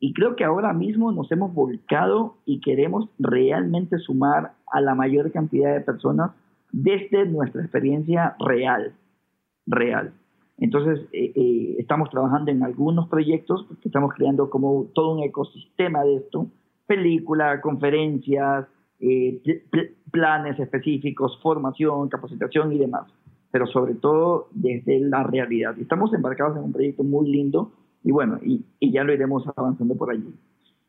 Y 0.00 0.12
creo 0.12 0.34
que 0.34 0.42
ahora 0.42 0.72
mismo 0.72 1.12
nos 1.12 1.30
hemos 1.30 1.54
volcado 1.54 2.38
y 2.44 2.60
queremos 2.60 3.08
realmente 3.20 3.98
sumar 3.98 4.54
a 4.72 4.80
la 4.80 4.96
mayor 4.96 5.30
cantidad 5.30 5.72
de 5.72 5.82
personas 5.82 6.32
desde 6.72 7.26
nuestra 7.26 7.62
experiencia 7.62 8.34
real, 8.40 8.92
real. 9.66 10.14
Entonces, 10.58 11.06
eh, 11.12 11.32
eh, 11.34 11.76
estamos 11.78 12.08
trabajando 12.10 12.50
en 12.50 12.62
algunos 12.62 13.08
proyectos 13.08 13.64
porque 13.68 13.88
estamos 13.88 14.12
creando 14.14 14.48
como 14.48 14.86
todo 14.94 15.14
un 15.14 15.22
ecosistema 15.22 16.02
de 16.02 16.16
esto, 16.16 16.46
película, 16.86 17.60
conferencias, 17.60 18.66
planes 20.10 20.58
específicos, 20.58 21.38
formación, 21.42 22.08
capacitación 22.08 22.72
y 22.72 22.78
demás, 22.78 23.06
pero 23.50 23.66
sobre 23.66 23.94
todo 23.94 24.48
desde 24.52 25.00
la 25.00 25.22
realidad. 25.22 25.78
Estamos 25.78 26.14
embarcados 26.14 26.56
en 26.56 26.64
un 26.64 26.72
proyecto 26.72 27.04
muy 27.04 27.30
lindo 27.30 27.72
y 28.02 28.12
bueno, 28.12 28.38
y, 28.42 28.64
ya 28.80 29.04
lo 29.04 29.12
iremos 29.12 29.44
avanzando 29.56 29.96
por 29.96 30.10
allí. 30.10 30.32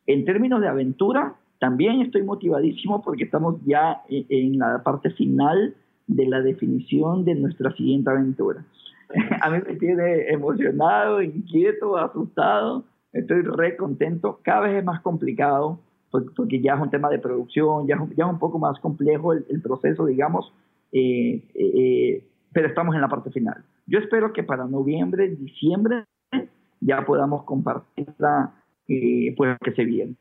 En 0.05 0.23
términos 0.23 0.61
de 0.61 0.67
aventura, 0.67 1.35
también 1.59 2.01
estoy 2.01 2.21
motivadísimo 2.21 3.01
porque 3.01 3.23
estamos 3.23 3.55
ya 3.65 4.03
en 4.07 4.59
la 4.59 4.83
parte 4.83 5.09
final 5.09 5.75
de 6.05 6.25
la 6.27 6.41
definición 6.41 7.25
de 7.25 7.33
nuestra 7.33 7.75
siguiente 7.75 8.09
aventura. 8.09 8.63
A 9.41 9.49
mí 9.49 9.59
me 9.65 9.75
tiene 9.75 10.29
emocionado, 10.29 11.21
inquieto, 11.21 11.97
asustado. 11.97 12.83
Estoy 13.13 13.41
re 13.41 13.77
contento. 13.77 14.39
Cada 14.43 14.61
vez 14.61 14.77
es 14.77 14.83
más 14.83 15.01
complicado 15.01 15.79
porque 16.09 16.61
ya 16.61 16.75
es 16.75 16.81
un 16.81 16.89
tema 16.89 17.09
de 17.09 17.19
producción, 17.19 17.85
ya 17.85 17.95
es, 17.95 18.15
ya 18.15 18.25
es 18.25 18.31
un 18.31 18.39
poco 18.39 18.57
más 18.59 18.79
complejo 18.79 19.33
el, 19.33 19.61
proceso, 19.61 20.05
digamos, 20.05 20.53
eh, 20.93 21.43
eh, 21.53 22.23
pero 22.53 22.69
estamos 22.69 22.95
en 22.95 23.01
la 23.01 23.09
parte 23.09 23.29
final. 23.29 23.63
Yo 23.85 23.99
espero 23.99 24.33
que 24.33 24.43
para 24.43 24.65
noviembre, 24.65 25.27
diciembre 25.29 26.05
ya 26.81 27.05
podamos 27.05 27.43
compartirla, 27.43 28.53
eh, 28.87 29.33
pues 29.35 29.57
que 29.63 29.71
se 29.73 29.85
viene. 29.85 30.15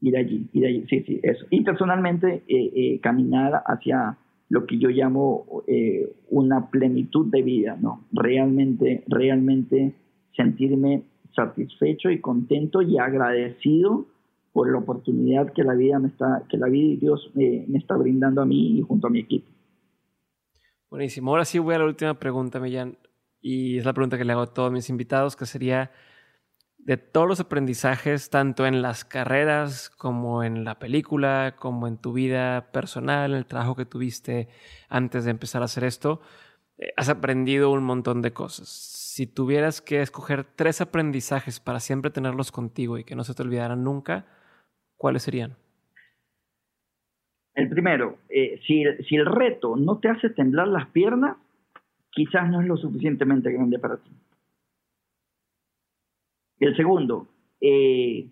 Ir 0.00 0.16
allí, 0.16 0.48
ir 0.52 0.66
allí, 0.66 0.86
sí, 0.88 1.02
sí, 1.06 1.20
eso. 1.22 1.46
Y 1.50 1.62
personalmente 1.62 2.44
eh, 2.46 2.72
eh, 2.74 3.00
caminar 3.00 3.62
hacia 3.66 4.16
lo 4.48 4.66
que 4.66 4.78
yo 4.78 4.88
llamo 4.88 5.62
eh, 5.66 6.12
una 6.30 6.70
plenitud 6.70 7.26
de 7.26 7.42
vida, 7.42 7.76
¿no? 7.80 8.04
Realmente, 8.12 9.04
realmente 9.08 9.94
sentirme 10.36 11.02
satisfecho 11.34 12.10
y 12.10 12.20
contento 12.20 12.82
y 12.82 12.98
agradecido 12.98 14.06
por 14.52 14.70
la 14.70 14.78
oportunidad 14.78 15.52
que 15.52 15.64
la 15.64 15.74
vida 15.74 15.98
me 15.98 16.08
está, 16.08 16.44
que 16.48 16.56
la 16.56 16.68
vida 16.68 16.92
y 16.92 16.96
Dios 16.96 17.30
me 17.34 17.66
está 17.76 17.96
brindando 17.96 18.40
a 18.40 18.46
mí 18.46 18.78
y 18.78 18.82
junto 18.82 19.08
a 19.08 19.10
mi 19.10 19.20
equipo. 19.20 19.50
Buenísimo. 20.88 21.30
Ahora 21.30 21.44
sí 21.44 21.58
voy 21.58 21.74
a 21.74 21.78
la 21.78 21.84
última 21.84 22.18
pregunta, 22.18 22.60
Millán 22.60 22.96
y 23.40 23.78
es 23.78 23.84
la 23.84 23.92
pregunta 23.92 24.18
que 24.18 24.24
le 24.24 24.32
hago 24.32 24.42
a 24.42 24.52
todos 24.52 24.72
mis 24.72 24.90
invitados, 24.90 25.36
que 25.36 25.46
sería 25.46 25.92
de 26.86 26.96
todos 26.96 27.26
los 27.26 27.40
aprendizajes, 27.40 28.30
tanto 28.30 28.64
en 28.64 28.80
las 28.80 29.04
carreras 29.04 29.90
como 29.90 30.44
en 30.44 30.62
la 30.62 30.78
película, 30.78 31.56
como 31.58 31.88
en 31.88 31.98
tu 31.98 32.12
vida 32.12 32.70
personal, 32.70 33.32
en 33.32 33.38
el 33.38 33.46
trabajo 33.46 33.74
que 33.74 33.84
tuviste 33.84 34.46
antes 34.88 35.24
de 35.24 35.32
empezar 35.32 35.62
a 35.62 35.64
hacer 35.64 35.82
esto, 35.82 36.20
eh, 36.78 36.92
has 36.96 37.08
aprendido 37.08 37.72
un 37.72 37.82
montón 37.82 38.22
de 38.22 38.32
cosas. 38.32 38.68
Si 38.68 39.26
tuvieras 39.26 39.82
que 39.82 40.00
escoger 40.00 40.44
tres 40.44 40.80
aprendizajes 40.80 41.58
para 41.58 41.80
siempre 41.80 42.12
tenerlos 42.12 42.52
contigo 42.52 42.98
y 42.98 43.04
que 43.04 43.16
no 43.16 43.24
se 43.24 43.34
te 43.34 43.42
olvidaran 43.42 43.82
nunca, 43.82 44.24
¿cuáles 44.96 45.24
serían? 45.24 45.56
El 47.56 47.68
primero, 47.68 48.18
eh, 48.28 48.60
si, 48.64 48.84
si 49.08 49.16
el 49.16 49.26
reto 49.26 49.74
no 49.74 49.98
te 49.98 50.08
hace 50.08 50.30
temblar 50.30 50.68
las 50.68 50.86
piernas, 50.90 51.36
quizás 52.10 52.48
no 52.48 52.60
es 52.60 52.68
lo 52.68 52.76
suficientemente 52.76 53.50
grande 53.50 53.80
para 53.80 53.96
ti. 53.96 54.10
El 56.58 56.76
segundo, 56.76 57.28
eh, 57.60 58.30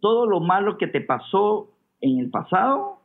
todo 0.00 0.26
lo 0.26 0.40
malo 0.40 0.78
que 0.78 0.86
te 0.86 1.00
pasó 1.00 1.70
en 2.00 2.18
el 2.18 2.30
pasado 2.30 3.00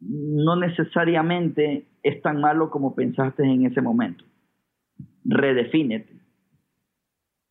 no 0.00 0.56
necesariamente 0.56 1.86
es 2.02 2.22
tan 2.22 2.40
malo 2.40 2.70
como 2.70 2.94
pensaste 2.94 3.44
en 3.44 3.66
ese 3.66 3.82
momento. 3.82 4.24
Redefínete. 5.24 6.20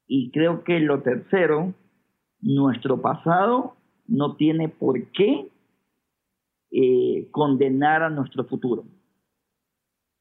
Y 0.07 0.31
creo 0.31 0.63
que 0.63 0.79
lo 0.79 1.03
tercero, 1.03 1.75
nuestro 2.41 3.01
pasado 3.01 3.75
no 4.07 4.35
tiene 4.35 4.67
por 4.69 5.11
qué 5.11 5.51
eh, 6.71 7.27
condenar 7.31 8.01
a 8.01 8.09
nuestro 8.09 8.43
futuro. 8.45 8.85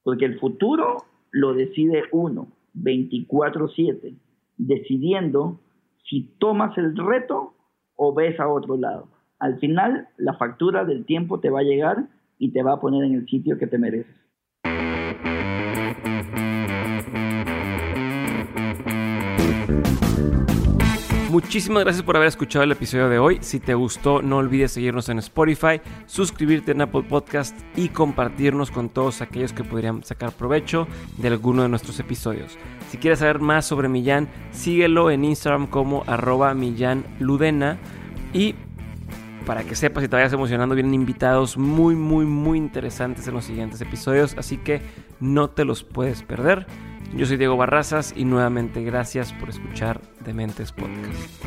Porque 0.02 0.26
el 0.26 0.39
futuro 0.39 1.05
lo 1.30 1.55
decide 1.55 2.05
uno, 2.12 2.48
24/7, 2.74 4.14
decidiendo 4.59 5.60
si 6.09 6.35
tomas 6.39 6.76
el 6.76 6.97
reto 6.97 7.55
o 7.97 8.14
ves 8.14 8.39
a 8.40 8.48
otro 8.48 8.76
lado. 8.76 9.09
Al 9.39 9.59
final, 9.59 10.09
la 10.16 10.35
factura 10.35 10.85
del 10.85 11.05
tiempo 11.05 11.40
te 11.40 11.51
va 11.51 11.60
a 11.60 11.64
llegar 11.64 12.09
y 12.39 12.52
te 12.52 12.62
va 12.62 12.74
a 12.74 12.80
poner 12.80 13.05
en 13.05 13.14
el 13.14 13.26
sitio 13.26 13.59
que 13.59 13.66
te 13.66 13.78
mereces. 13.78 14.14
Muchísimas 21.28 21.84
gracias 21.84 22.02
por 22.02 22.16
haber 22.16 22.28
escuchado 22.28 22.62
el 22.64 22.72
episodio 22.72 23.10
de 23.10 23.18
hoy. 23.18 23.36
Si 23.42 23.60
te 23.60 23.74
gustó, 23.74 24.22
no 24.22 24.38
olvides 24.38 24.72
seguirnos 24.72 25.10
en 25.10 25.18
Spotify, 25.18 25.78
suscribirte 26.06 26.72
en 26.72 26.80
Apple 26.80 27.02
Podcast 27.02 27.55
y 27.76 27.90
compartirnos 27.90 28.70
con 28.70 28.88
todos 28.88 29.20
aquellos 29.20 29.52
que 29.52 29.62
podrían 29.62 30.02
sacar 30.05 30.32
provecho 30.32 30.88
de 31.18 31.28
alguno 31.28 31.62
de 31.62 31.68
nuestros 31.68 32.00
episodios. 32.00 32.56
Si 32.88 32.96
quieres 32.96 33.18
saber 33.18 33.40
más 33.40 33.66
sobre 33.66 33.90
Millán, 33.90 34.26
síguelo 34.52 35.10
en 35.10 35.22
Instagram 35.26 35.66
como 35.66 36.02
arroba 36.06 36.55
Millán 36.55 37.05
Ludena 37.20 37.76
y 38.32 38.55
para 39.44 39.64
que 39.64 39.74
sepas 39.74 40.05
y 40.05 40.09
te 40.09 40.16
vayas 40.16 40.32
emocionando, 40.32 40.74
vienen 40.74 40.94
invitados 40.94 41.59
muy, 41.59 41.94
muy, 41.94 42.24
muy 42.24 42.56
interesantes 42.56 43.28
en 43.28 43.34
los 43.34 43.44
siguientes 43.44 43.82
episodios, 43.82 44.34
así 44.38 44.56
que 44.56 44.80
no 45.20 45.50
te 45.50 45.66
los 45.66 45.84
puedes 45.84 46.22
perder. 46.22 46.66
Yo 47.14 47.26
soy 47.26 47.36
Diego 47.36 47.56
Barrazas 47.56 48.12
y 48.16 48.24
nuevamente 48.24 48.82
gracias 48.82 49.32
por 49.32 49.48
escuchar 49.48 50.01
Dementes 50.24 50.72
Podcast. 50.72 51.44